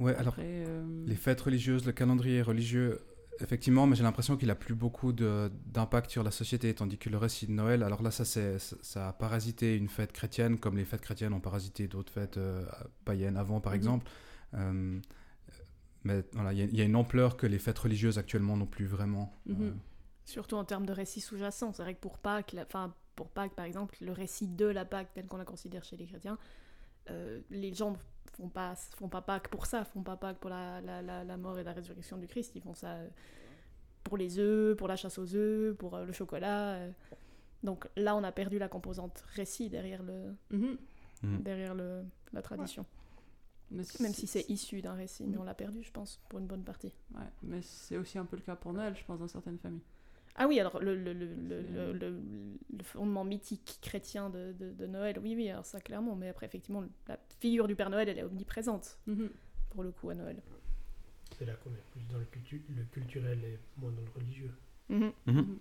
Ouais, 0.01 0.15
alors 0.17 0.33
après, 0.35 0.65
euh, 0.67 1.05
les 1.07 1.15
fêtes 1.17 1.41
religieuses, 1.41 1.85
le 1.87 1.93
calendrier 1.93 2.43
religieux, 2.43 3.01
effectivement, 3.41 3.87
mais 3.87 3.95
j'ai 3.95 4.03
l'impression 4.03 4.37
qu'il 4.37 4.51
a 4.51 4.55
plus 4.55 4.75
beaucoup 4.75 5.13
de- 5.13 5.51
d'impact 5.67 6.11
sur 6.11 6.23
la 6.25 6.31
société, 6.31 6.75
tandis 6.75 6.99
que 6.99 7.09
le 7.11 7.19
récit 7.19 7.47
de 7.47 7.53
Noël, 7.53 7.83
alors 7.83 8.03
là, 8.03 8.11
ça, 8.11 8.25
c'est- 8.25 8.59
ça 8.59 8.77
ça 8.83 9.09
a 9.09 9.13
parasité 9.13 9.77
une 9.77 9.89
fête 9.89 10.13
chrétienne, 10.13 10.59
comme 10.59 10.77
les 10.77 10.85
fêtes 10.85 11.03
chrétiennes 11.03 11.33
ont 11.35 11.41
parasité 11.41 11.87
d'autres 11.87 12.13
fêtes 12.13 12.37
euh, 12.39 12.65
païennes 13.05 13.37
avant, 13.37 13.61
par 13.61 13.73
Mhm. 13.73 13.77
exemple. 13.79 14.11
Euh, 14.55 14.99
mais 16.05 16.25
voilà, 16.33 16.53
il 16.53 16.59
y, 16.59 16.63
a- 16.63 16.65
il 16.65 16.77
y 16.77 16.81
a 16.81 16.85
une 16.85 16.97
ampleur 16.97 17.37
que 17.37 17.47
les 17.47 17.59
fêtes 17.59 17.79
religieuses 17.79 18.19
actuellement 18.19 18.57
n'ont 18.57 18.67
plus 18.67 18.87
vraiment. 18.87 19.33
Mhm. 19.47 19.57
Euh, 19.63 19.71
Surtout 20.25 20.57
en 20.57 20.65
termes 20.65 20.87
de 20.87 20.93
récit 20.93 21.21
sous-jacent. 21.21 21.73
C'est 21.73 21.83
vrai 21.83 21.95
que 21.95 22.01
pour 22.01 22.19
Pâques, 22.19 22.53
la- 22.53 22.65
pour 23.17 23.29
Pâques 23.29 23.55
par 23.55 23.65
exemple, 23.65 23.97
le 24.01 24.13
récit 24.13 24.49
de 24.49 24.67
la 24.67 24.85
Pâques 24.85 25.11
tel 25.15 25.27
qu'on 25.27 25.37
la 25.37 25.45
considère 25.45 25.85
chez 25.85 25.97
les 25.97 26.07
chrétiens, 26.07 26.39
euh, 27.11 27.41
les 27.51 27.75
gens 27.75 27.97
font 28.33 28.49
pas, 28.49 28.75
font 28.97 29.09
pas 29.09 29.23
Pâques 29.23 29.49
pour 29.49 29.67
ça, 29.67 29.85
font 29.85 30.03
pas 30.03 30.17
Pâques 30.17 30.39
pour 30.39 30.51
la, 30.51 30.81
la, 30.81 31.03
la, 31.03 31.25
la 31.25 31.37
mort 31.37 31.59
et 31.59 31.65
la 31.65 31.73
résurrection 31.73 32.17
du 32.17 32.27
Christ, 32.27 32.53
ils 32.55 32.63
font 32.63 32.75
ça 32.75 32.93
euh, 32.93 33.09
pour 34.05 34.17
les 34.17 34.39
œufs, 34.39 34.77
pour 34.77 34.89
la 34.89 34.97
chasse 34.97 35.19
aux 35.19 35.35
œufs, 35.35 35.77
pour 35.77 35.95
euh, 35.95 36.05
le 36.05 36.13
chocolat. 36.13 36.79
Donc 37.63 37.89
là, 37.97 38.17
on 38.17 38.25
a 38.25 38.33
perdu 38.33 38.59
la 38.59 38.69
composante 38.69 39.25
récit 39.35 39.69
derrière, 39.69 40.03
le, 40.03 40.35
mhm. 40.51 40.77
Mhm. 41.23 41.43
derrière 41.43 41.75
le, 41.75 42.05
la 42.33 42.43
tradition. 42.43 42.85
Mais 43.71 43.85
Même 44.01 44.13
si 44.13 44.27
c'est 44.27 44.45
issu 44.51 44.83
d'un 44.83 44.93
récit, 44.93 45.27
mais 45.27 45.39
on 45.39 45.45
l'a 45.45 45.55
perdu, 45.55 45.83
je 45.83 45.91
pense, 45.91 46.21
pour 46.29 46.39
une 46.39 46.47
bonne 46.47 46.63
partie. 46.63 46.93
Ouais, 47.15 47.23
mais 47.43 47.63
c'est 47.63 47.97
aussi 47.97 48.19
un 48.19 48.27
peu 48.27 48.37
le 48.37 48.43
cas 48.43 48.55
pour 48.55 48.73
Noël, 48.73 48.95
je 48.95 49.05
pense, 49.05 49.19
dans 49.19 49.29
certaines 49.29 49.59
familles. 49.59 49.81
Ah 50.37 50.47
oui, 50.49 50.59
alors 50.59 50.81
le, 50.81 50.97
le, 50.97 51.13
le, 51.13 51.27
le, 51.27 51.63
C'est- 51.63 51.73
le- 51.73 51.93
le- 51.93 52.21
le 52.79 52.83
fondement 52.85 53.25
mythique 53.25 53.79
chrétien 53.83 54.31
de, 54.31 54.53
de, 54.59 54.73
de 54.73 54.87
Noël, 54.87 55.19
oui, 55.23 55.35
oui, 55.37 55.49
alors 55.51 55.67
ça 55.67 55.81
clairement, 55.81 56.17
mais 56.17 56.29
après, 56.29 56.47
effectivement, 56.47 56.83
la 57.07 57.19
figure 57.41 57.69
du 57.69 57.77
Père 57.77 57.91
Noël, 57.91 58.09
elle 58.09 58.19
est 58.19 58.23
omniprésente, 58.23 58.99
Mhm. 59.07 59.29
pour 59.71 59.83
le 59.83 59.91
coup, 59.93 60.09
à 60.11 60.15
Noël. 60.15 60.37
C'est 61.39 61.45
là 61.45 61.53
qu'on 61.63 61.71
est 61.71 61.85
plus 61.91 62.03
dans 62.11 62.19
le, 62.19 62.25
cultu- 62.25 62.63
le 62.75 62.85
culturel 62.85 63.39
et 63.45 63.59
moins 63.79 63.91
dans 63.93 64.01
le 64.03 64.11
religieux. 64.15 64.53
Mhm. 64.89 65.13
Mhm. 65.27 65.59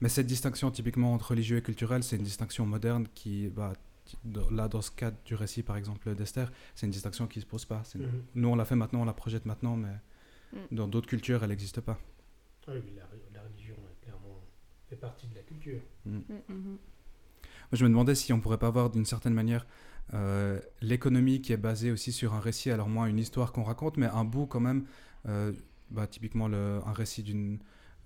Mais 0.00 0.08
cette 0.08 0.26
distinction 0.26 0.70
typiquement 0.70 1.14
entre 1.14 1.30
religieux 1.30 1.56
et 1.58 1.62
culturel, 1.62 2.02
c'est 2.02 2.16
une 2.16 2.22
distinction 2.24 2.66
moderne 2.66 3.06
qui, 3.14 3.48
bah, 3.48 3.72
là 4.50 4.68
dans 4.68 4.82
ce 4.82 4.90
cadre 4.90 5.16
du 5.24 5.34
récit 5.34 5.62
par 5.62 5.76
exemple 5.76 6.14
d'Esther, 6.14 6.52
c'est 6.74 6.86
une 6.86 6.92
distinction 6.92 7.26
qui 7.26 7.40
se 7.40 7.46
pose 7.46 7.64
pas. 7.64 7.82
C'est-. 7.84 7.98
Nous 8.34 8.48
on 8.48 8.54
l'a 8.56 8.64
fait 8.64 8.76
maintenant, 8.76 9.02
on 9.02 9.04
la 9.04 9.14
projette 9.14 9.46
maintenant, 9.46 9.76
mais 9.76 9.94
Mm. 10.52 10.76
dans 10.76 10.86
d'autres 10.88 11.08
cultures 11.08 11.42
elle 11.42 11.50
n'existe 11.50 11.80
pas. 11.80 11.98
Ah 12.68 12.72
oui, 12.74 12.82
la, 12.96 13.02
la 13.34 13.42
religion 13.48 13.74
est 13.74 14.04
clairement 14.04 14.40
fait 14.96 15.00
partie 15.00 15.26
de 15.28 15.34
la 15.34 15.42
culture. 15.42 15.80
Mhm. 16.06 16.22
Moi, 16.28 17.72
je 17.72 17.84
me 17.84 17.88
demandais 17.88 18.14
si 18.14 18.32
on 18.32 18.40
pourrait 18.40 18.58
pas 18.58 18.68
avoir 18.68 18.90
d'une 18.90 19.04
certaine 19.04 19.34
manière 19.34 19.66
euh, 20.14 20.60
l'économie 20.80 21.40
qui 21.42 21.52
est 21.52 21.56
basée 21.56 21.90
aussi 21.90 22.12
sur 22.12 22.34
un 22.34 22.40
récit, 22.40 22.70
alors 22.70 22.88
moins 22.88 23.06
une 23.06 23.18
histoire 23.18 23.52
qu'on 23.52 23.64
raconte, 23.64 23.96
mais 23.96 24.06
un 24.06 24.24
bout 24.24 24.46
quand 24.46 24.60
même, 24.60 24.84
euh, 25.28 25.52
bah, 25.90 26.06
typiquement 26.06 26.48
le, 26.48 26.80
un 26.86 26.92
récit 26.92 27.22
d'une 27.22 27.58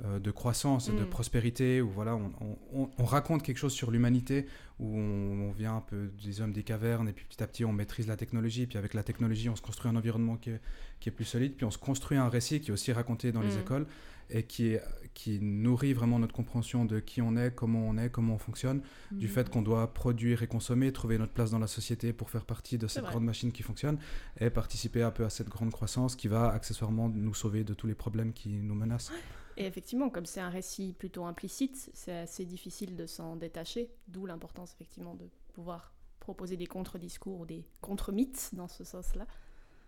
euh, 0.02 0.18
de 0.18 0.30
croissance 0.30 0.88
et 0.88 0.92
de 0.92 1.02
Mm. 1.04 1.10
prospérité, 1.10 1.82
où 1.82 1.90
voilà, 1.90 2.16
on, 2.16 2.32
on- 2.40 2.58
on- 2.72 2.90
on 2.96 3.04
raconte 3.04 3.42
quelque 3.42 3.58
chose 3.58 3.74
sur 3.74 3.90
l'humanité, 3.90 4.46
où 4.78 4.96
on, 4.98 5.48
on 5.48 5.52
vient 5.52 5.76
un 5.76 5.82
peu 5.82 6.10
des 6.24 6.40
hommes 6.40 6.54
des 6.54 6.62
cavernes, 6.62 7.06
et 7.06 7.12
puis 7.12 7.26
petit 7.28 7.42
à 7.42 7.46
petit 7.46 7.66
on 7.66 7.72
maîtrise 7.74 8.06
la 8.06 8.16
technologie, 8.16 8.66
puis 8.66 8.78
avec 8.78 8.94
la 8.94 9.02
technologie 9.02 9.50
on 9.50 9.56
se 9.56 9.60
construit 9.60 9.90
un 9.90 9.96
environnement 9.96 10.38
qui 10.38 10.50
est, 10.52 10.60
qui 11.00 11.10
est 11.10 11.12
plus 11.12 11.26
solide, 11.26 11.54
puis 11.54 11.66
on 11.66 11.70
se 11.70 11.76
construit 11.76 12.16
un 12.16 12.30
récit 12.30 12.62
qui 12.62 12.70
est 12.70 12.72
aussi 12.72 12.92
raconté 12.94 13.30
dans 13.30 13.42
les 13.42 13.56
Mm. 13.56 13.60
écoles, 13.60 13.86
et 14.30 14.44
qui, 14.44 14.68
est, 14.68 14.82
qui 15.14 15.40
nourrit 15.40 15.92
vraiment 15.92 16.18
notre 16.18 16.34
compréhension 16.34 16.84
de 16.84 17.00
qui 17.00 17.20
on 17.20 17.36
est, 17.36 17.54
comment 17.54 17.86
on 17.88 17.96
est, 17.98 18.10
comment 18.10 18.34
on 18.34 18.38
fonctionne 18.38 18.82
du 19.10 19.26
Mhm. 19.26 19.32
fait 19.32 19.50
qu'on 19.50 19.62
doit 19.62 19.92
produire 19.92 20.42
et 20.42 20.46
consommer, 20.46 20.92
trouver 20.92 21.18
notre 21.18 21.32
place 21.32 21.50
dans 21.50 21.58
la 21.58 21.66
société 21.66 22.12
pour 22.12 22.30
faire 22.30 22.44
partie 22.44 22.78
de 22.78 22.86
cette 22.86 23.04
grande 23.04 23.24
machine 23.24 23.52
qui 23.52 23.62
fonctionne 23.62 23.98
et 24.38 24.50
participer 24.50 25.02
un 25.02 25.10
peu 25.10 25.24
à 25.24 25.30
cette 25.30 25.48
grande 25.48 25.72
croissance 25.72 26.16
qui 26.16 26.28
va 26.28 26.50
accessoirement 26.50 27.08
nous 27.08 27.34
sauver 27.34 27.64
de 27.64 27.74
tous 27.74 27.86
les 27.86 27.94
problèmes 27.94 28.32
qui 28.32 28.48
nous 28.62 28.74
menacent. 28.74 29.12
Et 29.56 29.66
effectivement, 29.66 30.08
comme 30.10 30.26
c'est 30.26 30.40
un 30.40 30.48
récit 30.48 30.94
plutôt 30.98 31.24
implicite, 31.24 31.90
c'est 31.92 32.16
assez 32.16 32.46
difficile 32.46 32.96
de 32.96 33.06
s'en 33.06 33.36
détacher, 33.36 33.90
d'où 34.08 34.24
l'importance 34.26 34.72
effectivement 34.72 35.14
de 35.14 35.28
pouvoir 35.52 35.92
proposer 36.20 36.56
des 36.56 36.66
contre-discours 36.66 37.40
ou 37.40 37.46
des 37.46 37.66
contre-mythes 37.80 38.50
dans 38.54 38.68
ce 38.68 38.84
sens-là. 38.84 39.26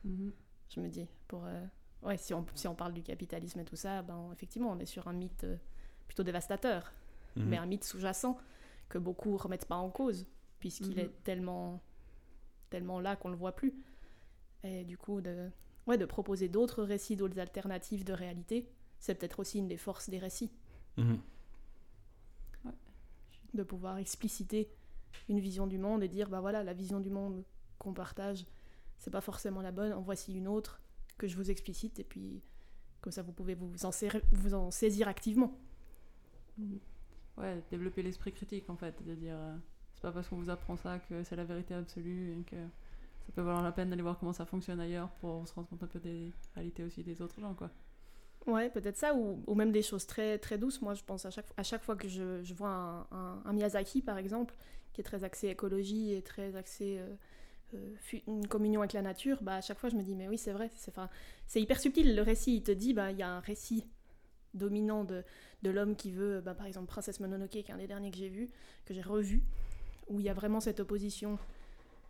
Mhm. 0.05 0.33
je 0.69 0.81
me 0.81 0.89
dis. 0.89 1.07
Pour, 1.29 1.45
euh, 1.45 1.65
ouais, 2.03 2.17
si 2.17 2.35
on, 2.35 2.45
si 2.55 2.69
on 2.69 2.75
parle 2.75 2.93
du 2.93 3.03
capitalisme 3.03 3.61
et 3.61 3.65
tout 3.65 3.77
ça, 3.77 4.03
ben, 4.03 4.31
effectivement, 4.33 4.71
on 4.71 4.79
est 4.79 4.87
sur 4.87 5.09
un 5.09 5.13
mythe 5.13 5.45
euh, 5.45 5.57
plutôt 6.07 6.23
dévastateur, 6.23 6.93
Mhm. 7.37 7.47
mais 7.49 7.57
un 7.57 7.67
mythe 7.67 7.85
sous-jacent 7.85 8.39
que 8.89 8.99
beaucoup 8.99 9.37
remettent 9.37 9.67
pas 9.67 9.77
en 9.77 9.91
cause, 9.91 10.27
puisqu'il 10.61 10.99
Mhm. 10.99 11.05
est 11.05 11.25
tellement, 11.25 11.81
tellement 12.71 13.01
là 13.01 13.17
qu'on 13.17 13.31
le 13.31 13.37
voit 13.37 13.53
plus. 13.53 13.75
Et 14.65 14.85
du 14.85 14.97
coup, 14.99 15.21
de, 15.21 15.51
ouais, 15.87 15.99
de 15.99 16.05
proposer 16.05 16.49
d'autres 16.49 16.83
récits, 16.83 17.17
d'autres 17.17 17.39
alternatives 17.39 18.05
de 18.05 18.13
réalité, 18.13 18.69
c'est 18.99 19.15
peut-être 19.15 19.41
aussi 19.41 19.59
une 19.59 19.69
des 19.69 19.77
forces 19.77 20.09
des 20.11 20.19
récits, 20.19 20.53
Mhm. 20.97 21.19
de 23.55 23.63
pouvoir 23.63 23.99
expliciter 23.99 24.71
une 25.29 25.39
vision 25.41 25.67
du 25.67 25.79
monde 25.79 26.03
et 26.03 26.09
dire, 26.09 26.29
bah 26.29 26.41
voilà, 26.41 26.63
la 26.63 26.73
vision 26.73 27.01
du 27.01 27.11
monde 27.11 27.45
qu'on 27.79 27.93
partage, 27.93 28.47
c'est 28.99 29.11
pas 29.11 29.21
forcément 29.21 29.61
la 29.61 29.73
bonne, 29.73 29.93
en 29.93 30.01
voici 30.01 30.33
une 30.33 30.49
autre 30.49 30.81
que 31.19 31.27
je 31.29 31.37
vous 31.37 31.51
explicite, 31.51 31.99
et 32.01 32.05
puis 32.05 32.43
comme 33.01 33.13
ça 33.13 33.23
vous 33.23 33.33
pouvez 33.33 33.55
vous 33.55 33.85
en, 33.85 33.91
serrer- 33.91 34.23
vous 34.33 34.55
en 34.55 34.71
saisir 34.71 35.09
activement. 35.09 35.59
Ouais, 37.37 37.63
développer 37.71 38.03
l'esprit 38.03 38.33
critique 38.33 38.69
en 38.69 38.77
fait, 38.77 39.03
de 39.05 39.15
dire 39.15 39.35
euh, 39.37 39.57
c'est 39.95 40.03
pas 40.03 40.13
parce 40.13 40.29
qu'on 40.29 40.37
vous 40.37 40.51
apprend 40.51 40.77
ça 40.77 40.99
que 40.99 41.23
c'est 41.25 41.37
la 41.37 41.45
vérité 41.45 41.75
absolue 41.75 42.39
et 42.39 42.43
que 42.45 42.57
ça 42.57 43.33
peut 43.35 43.43
valoir 43.43 43.63
la 43.63 43.73
peine 43.73 43.89
d'aller 43.91 44.03
voir 44.03 44.19
comment 44.19 44.33
ça 44.33 44.45
fonctionne 44.45 44.81
ailleurs 44.81 45.11
pour 45.21 45.47
se 45.49 45.55
rendre 45.55 45.69
compte 45.69 45.83
un 45.83 45.87
peu 45.87 45.99
des 46.01 46.33
réalités 46.55 46.85
aussi 46.85 47.03
des 47.03 47.23
autres 47.23 47.41
gens 47.41 47.55
quoi. 47.55 47.71
Ouais, 48.47 48.69
peut-être 48.71 48.97
ça, 48.97 49.15
ou, 49.15 49.41
ou 49.47 49.55
même 49.55 49.71
des 49.71 49.83
choses 49.83 50.05
très, 50.05 50.37
très 50.37 50.59
douces. 50.59 50.83
Moi, 50.83 50.95
je 50.95 51.05
pense 51.05 51.25
à 51.27 51.31
chaque, 51.31 51.47
à 51.57 51.63
chaque 51.63 51.85
fois 51.85 51.95
que 51.95 52.09
je, 52.09 52.43
je 52.43 52.55
vois 52.55 52.71
un, 52.71 53.01
un- 53.13 53.43
un 53.45 53.53
Miyazaki, 53.53 54.03
par 54.03 54.19
exemple, 54.19 54.57
qui 54.93 55.01
est 55.01 55.05
très 55.05 55.23
axé 55.23 55.47
écologie 55.47 56.13
et 56.13 56.23
très 56.23 56.57
axé 56.57 56.99
euh, 56.99 57.15
une 58.27 58.47
communion 58.47 58.81
avec 58.81 58.93
la 58.93 59.03
nature, 59.03 59.43
bah, 59.43 59.57
à 59.57 59.61
chaque 59.61 59.79
fois, 59.79 59.89
je 59.89 59.97
me 59.97 60.03
dis, 60.03 60.15
mais 60.15 60.29
oui, 60.29 60.39
c'est 60.39 60.53
vrai. 60.53 60.71
C'est 61.47 61.61
hyper 61.61 61.81
subtil. 61.81 62.15
Le 62.15 62.23
récit, 62.23 62.57
il 62.57 62.63
te 62.63 62.73
dit, 62.73 62.93
bah, 62.95 63.11
il 63.11 63.19
y 63.19 63.23
a 63.23 63.29
un 63.29 63.41
récit 63.41 63.85
dominant 64.55 65.05
de, 65.05 65.25
de 65.63 65.71
l'homme 65.71 65.97
qui 65.97 66.11
veut, 66.11 66.41
bah, 66.41 66.55
par 66.55 66.67
exemple, 66.67 66.87
Princesse 66.89 67.21
Mononoke, 67.21 67.51
qui 67.51 67.59
est 67.59 67.71
un 67.71 67.79
des 67.79 67.87
derniers 67.87 68.11
que 68.11 68.17
j'ai 68.19 68.29
vu, 68.29 68.49
que 68.85 68.93
j'ai 68.95 69.03
revu, 69.03 69.43
où 70.09 70.21
il 70.21 70.27
y 70.27 70.29
a 70.29 70.35
vraiment 70.35 70.61
cette 70.61 70.81
opposition 70.81 71.39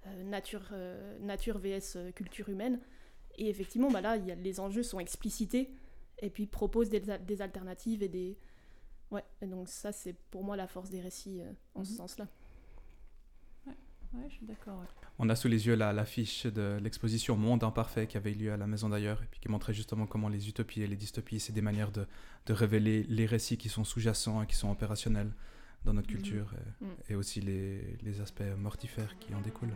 euh, 0.07 0.23
nature, 0.25 0.69
euh, 0.73 1.19
nature 1.21 1.59
vs 1.59 1.97
euh, 1.97 2.11
culture 2.13 2.49
humaine. 2.49 2.81
Et 3.39 3.49
effectivement, 3.49 3.91
bah 3.91 4.01
là, 4.01 4.17
y 4.17 4.33
a, 4.33 4.35
les 4.35 4.61
enjeux 4.61 4.83
sont 4.83 4.99
explicités 5.01 5.71
et 6.21 6.31
puis 6.31 6.47
propose 6.47 6.89
des, 6.91 7.09
al- 7.11 7.25
des 7.25 7.41
alternatives 7.43 8.03
et 8.03 8.09
des. 8.09 8.37
Ouais, 9.11 9.25
et 9.41 9.47
donc 9.47 9.69
ça, 9.69 9.93
c'est 9.93 10.15
pour 10.31 10.43
moi 10.43 10.57
la 10.57 10.67
force 10.67 10.91
des 10.91 11.01
récits 11.01 11.41
euh, 11.43 11.53
en 11.75 11.85
ce 11.85 11.91
Mhm. 11.93 11.97
sens-là. 11.99 12.29
Ouais, 14.15 14.25
je 14.29 14.35
suis 14.35 14.47
d'accord. 14.47 14.79
ouais. 14.81 14.87
On 15.19 15.29
a 15.29 15.37
sous 15.37 15.49
les 15.49 15.67
yeux 15.67 15.75
la- 15.75 15.93
l'affiche 15.93 16.47
de 16.47 16.79
l'exposition 16.83 17.37
Monde 17.37 17.65
imparfait 17.65 18.07
qui 18.07 18.17
avait 18.17 18.33
eu 18.33 18.37
lieu 18.37 18.53
à 18.53 18.57
la 18.57 18.67
Maison 18.67 18.89
d'ailleurs, 18.89 19.23
et 19.23 19.27
puis 19.31 19.41
qui 19.41 19.49
montrait 19.49 19.73
justement 19.75 20.07
comment 20.07 20.29
les 20.29 20.49
utopies 20.49 20.83
et 20.83 20.87
les 20.87 20.97
dystopies, 20.97 21.41
c'est 21.41 21.53
des 21.53 21.63
manières 21.63 21.91
de, 21.93 22.07
de 22.47 22.53
révéler 22.53 23.05
les 23.09 23.27
récits 23.27 23.57
qui 23.57 23.69
sont 23.69 23.85
sous-jacents 23.85 24.43
et 24.43 24.47
qui 24.47 24.57
sont 24.57 24.71
opérationnels 24.71 25.33
dans 25.85 25.93
notre 25.95 26.09
Mhm. 26.11 26.17
culture, 26.17 26.55
et, 26.55 26.85
Mhm. 26.85 26.91
et 27.11 27.15
aussi 27.15 27.41
les, 27.41 27.97
les 28.03 28.21
aspects 28.21 28.43
mortifères 28.59 29.19
qui 29.19 29.35
en 29.35 29.41
découlent. 29.41 29.75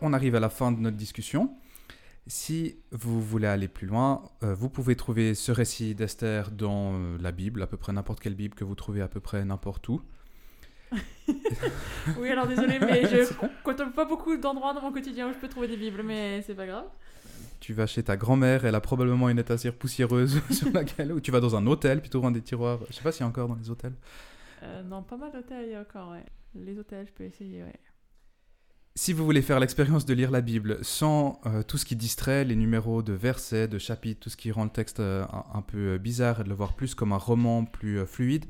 On 0.00 0.12
arrive 0.12 0.34
à 0.36 0.40
la 0.40 0.48
fin 0.48 0.72
de 0.72 0.78
notre 0.80 0.96
discussion. 0.96 1.50
Si 2.28 2.76
vous 2.92 3.22
voulez 3.22 3.46
aller 3.46 3.68
plus 3.68 3.86
loin, 3.86 4.22
euh, 4.42 4.54
vous 4.54 4.68
pouvez 4.68 4.96
trouver 4.96 5.34
ce 5.34 5.50
récit 5.50 5.94
d'Esther 5.94 6.50
dans 6.50 6.92
euh, 6.92 7.16
la 7.22 7.32
Bible, 7.32 7.62
à 7.62 7.66
peu 7.66 7.78
près 7.78 7.90
n'importe 7.94 8.20
quelle 8.20 8.34
Bible 8.34 8.54
que 8.54 8.64
vous 8.64 8.74
trouvez 8.74 9.00
à 9.00 9.08
peu 9.08 9.18
près 9.18 9.44
n'importe 9.44 9.88
où. 9.88 10.02
Oui, 12.18 12.30
alors 12.30 12.46
désolé, 12.46 12.78
mais 12.78 13.06
je 13.06 13.32
contemple 13.64 13.92
pas 13.92 14.04
beaucoup 14.04 14.36
d'endroits 14.36 14.72
dans 14.74 14.80
mon 14.80 14.92
quotidien 14.92 15.28
où 15.28 15.32
je 15.32 15.38
peux 15.38 15.48
trouver 15.48 15.68
des 15.68 15.76
bibles, 15.76 16.02
mais 16.02 16.42
c'est 16.42 16.54
pas 16.54 16.66
grave. 16.66 16.86
Tu 17.60 17.72
vas 17.72 17.86
chez 17.86 18.02
ta 18.02 18.16
grand-mère, 18.16 18.64
elle 18.64 18.74
a 18.74 18.80
probablement 18.80 19.28
une 19.28 19.38
étagère 19.38 19.74
poussiéreuse 19.74 20.40
sur 20.50 20.70
laquelle, 20.72 21.12
ou 21.12 21.20
tu 21.20 21.30
vas 21.30 21.40
dans 21.40 21.56
un 21.56 21.66
hôtel, 21.66 22.00
puis 22.00 22.10
tu 22.10 22.18
un 22.18 22.30
des 22.30 22.42
tiroirs. 22.42 22.80
Je 22.88 22.94
sais 22.94 23.02
pas 23.02 23.12
s'il 23.12 23.22
y 23.22 23.24
a 23.24 23.28
encore 23.28 23.48
dans 23.48 23.56
les 23.56 23.70
hôtels. 23.70 23.94
Euh, 24.62 24.82
non, 24.82 25.02
pas 25.02 25.16
mal 25.16 25.32
d'hôtels 25.32 25.66
il 25.66 25.72
y 25.72 25.74
a 25.74 25.80
encore, 25.80 26.10
ouais. 26.12 26.24
Les 26.54 26.78
hôtels, 26.78 27.06
je 27.06 27.12
peux 27.12 27.24
essayer, 27.24 27.62
ouais. 27.62 27.78
Si 29.00 29.12
vous 29.12 29.24
voulez 29.24 29.42
faire 29.42 29.60
l'expérience 29.60 30.06
de 30.06 30.12
lire 30.12 30.32
la 30.32 30.40
Bible 30.40 30.78
sans 30.82 31.40
euh, 31.46 31.62
tout 31.62 31.78
ce 31.78 31.84
qui 31.84 31.94
distrait, 31.94 32.44
les 32.44 32.56
numéros 32.56 33.00
de 33.00 33.12
versets, 33.12 33.68
de 33.68 33.78
chapitres, 33.78 34.18
tout 34.18 34.28
ce 34.28 34.36
qui 34.36 34.50
rend 34.50 34.64
le 34.64 34.70
texte 34.70 34.98
euh, 34.98 35.24
un, 35.54 35.62
peu 35.62 35.94
euh, 35.94 35.98
bizarre 35.98 36.40
et 36.40 36.42
de 36.42 36.48
le 36.48 36.56
voir 36.56 36.74
plus 36.74 36.96
comme 36.96 37.12
un 37.12 37.16
roman 37.16 37.64
plus 37.64 38.04
fluide, 38.06 38.46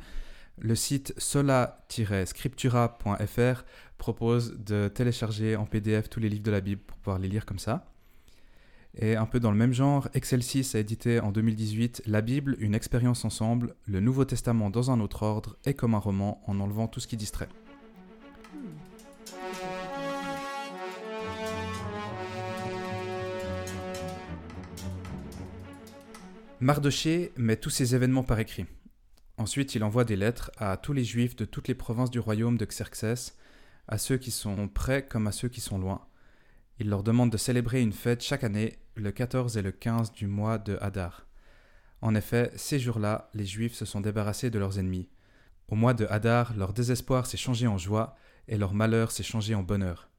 le 0.59 0.75
site 0.75 1.13
sola-scriptura.fr 1.19 3.65
propose 3.99 4.59
de 4.59 4.89
télécharger 4.89 5.55
en 5.55 5.67
PDF 5.67 6.09
tous 6.09 6.19
les 6.19 6.31
livres 6.31 6.45
de 6.45 6.51
la 6.51 6.63
Bible 6.63 6.81
pour 6.81 6.97
pouvoir 6.97 7.19
les 7.19 7.29
lire 7.29 7.45
comme 7.45 7.59
ça. 7.59 7.93
Et 8.97 9.17
un 9.17 9.27
peu 9.27 9.41
dans 9.41 9.51
le 9.51 9.59
même 9.59 9.75
genre, 9.75 10.09
Excelsis 10.15 10.71
a 10.73 10.79
édité 10.79 11.21
en 11.21 11.31
2018 11.31 12.05
La 12.07 12.23
Bible, 12.23 12.57
une 12.59 12.75
expérience 12.75 13.27
ensemble, 13.27 13.75
le 13.85 14.01
Nouveau 14.01 14.25
Testament 14.25 14.71
dans 14.71 14.91
un 14.91 15.01
autre 15.01 15.25
ordre 15.25 15.59
et 15.67 15.75
comme 15.75 15.95
un 15.95 15.99
roman 15.99 16.43
en 16.47 16.59
enlevant 16.59 16.89
tout 16.89 17.01
ce 17.01 17.07
qui 17.07 17.19
distrait. 17.19 17.51
Mardoché 26.61 27.31
met 27.37 27.57
tous 27.57 27.71
ces 27.71 27.95
événements 27.95 28.25
par 28.25 28.41
écrit. 28.41 28.67
Ensuite, 29.37 29.77
il 29.77 29.85
envoie 29.85 30.05
des 30.05 30.17
lettres 30.17 30.51
à 30.57 30.77
tous 30.77 30.93
les 30.93 31.05
juifs 31.05 31.37
de 31.37 31.45
toutes 31.45 31.69
les 31.69 31.77
provinces 31.77 32.11
du 32.11 32.19
royaume 32.19 32.59
de 32.59 32.65
Xerxès, 32.65 33.37
à 33.87 33.97
ceux 33.97 34.17
qui 34.17 34.33
sont 34.33 34.67
près 34.67 35.07
comme 35.07 35.29
à 35.29 35.33
ceux 35.33 35.49
qui 35.49 35.61
sont 35.61 35.79
loin. 35.79 36.05
Il 36.81 36.89
leur 36.89 37.05
demande 37.05 37.31
de 37.31 37.37
célébrer 37.37 37.81
une 37.81 37.93
fête 37.93 38.25
chaque 38.25 38.43
année, 38.43 38.81
le 38.97 39.13
14 39.13 39.57
et 39.57 39.63
le 39.63 39.71
15 39.71 40.11
du 40.11 40.27
mois 40.27 40.59
de 40.59 40.77
Hadar. 40.81 41.29
En 42.01 42.17
effet, 42.17 42.51
ces 42.57 42.81
jours-là, 42.81 43.31
les 43.35 43.47
juifs 43.47 43.75
se 43.75 43.85
sont 43.85 44.01
débarrassés 44.01 44.51
de 44.51 44.59
leurs 44.59 44.81
ennemis. 44.81 45.09
Au 45.69 45.77
mois 45.77 45.95
de 45.95 46.07
Hadar, 46.07 46.57
leur 46.57 46.73
désespoir 46.73 47.27
s'est 47.27 47.37
changé 47.37 47.69
en 47.69 47.79
joie 47.79 48.17
et 48.49 48.59
leur 48.59 48.75
malheur 48.75 49.13
s'est 49.13 49.23
changé 49.23 49.55
en 49.55 49.63
bonheur. 49.63 50.11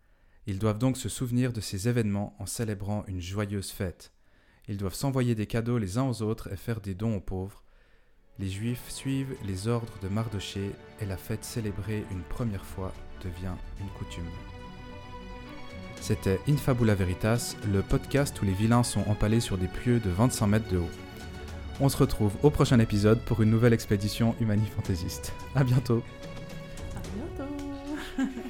Ils 0.48 0.60
doivent 0.60 0.80
donc 0.80 0.96
se 0.96 1.10
souvenir 1.10 1.52
de 1.52 1.60
ces 1.60 1.90
événements 1.90 2.38
en 2.40 2.46
célébrant 2.46 3.04
une 3.08 3.20
joyeuse 3.20 3.72
fête. 3.72 4.14
Ils 4.70 4.78
doivent 4.78 4.93
s'envoyer 4.93 5.34
des 5.34 5.47
cadeaux 5.47 5.80
les 5.80 5.97
uns 5.97 6.07
aux 6.07 6.22
autres 6.22 6.53
et 6.53 6.55
faire 6.55 6.80
des 6.80 6.93
dons 6.93 7.15
aux 7.15 7.20
pauvres. 7.20 7.63
Les 8.38 8.49
Juifs 8.49 8.88
suivent 8.88 9.36
les 9.43 9.67
ordres 9.67 9.97
de 10.03 10.07
Mardoché 10.07 10.72
et 11.01 11.05
la 11.07 11.17
fête 11.17 11.43
célébrée 11.43 12.05
une 12.11 12.22
première 12.22 12.63
fois 12.63 12.93
devient 13.24 13.55
une 13.82 13.89
coutume. 13.97 14.30
C'était 15.99 16.39
Infabula 16.47 16.93
Veritas, 16.93 17.55
le 17.74 17.82
podcast 17.82 18.39
où 18.41 18.45
les 18.45 18.53
vilains 18.53 18.84
sont 18.84 19.03
empalés 19.09 19.39
sur 19.39 19.57
des 19.57 19.67
pieux 19.67 19.99
de 19.99 20.11
25 20.11 20.47
mètres 20.47 20.72
de 20.72 20.78
haut. 20.78 20.89
On 21.82 21.89
se 21.89 21.97
retrouve 21.97 22.34
au 22.43 22.51
prochain 22.51 22.80
épisode 22.80 23.20
pour 23.22 23.41
une 23.41 23.49
nouvelle 23.49 23.74
expédition 23.74 24.36
humani-fantaisiste. 24.39 25.34
A 25.55 25.63
bientôt 25.63 26.03
À 26.95 27.01
bientôt 27.15 28.39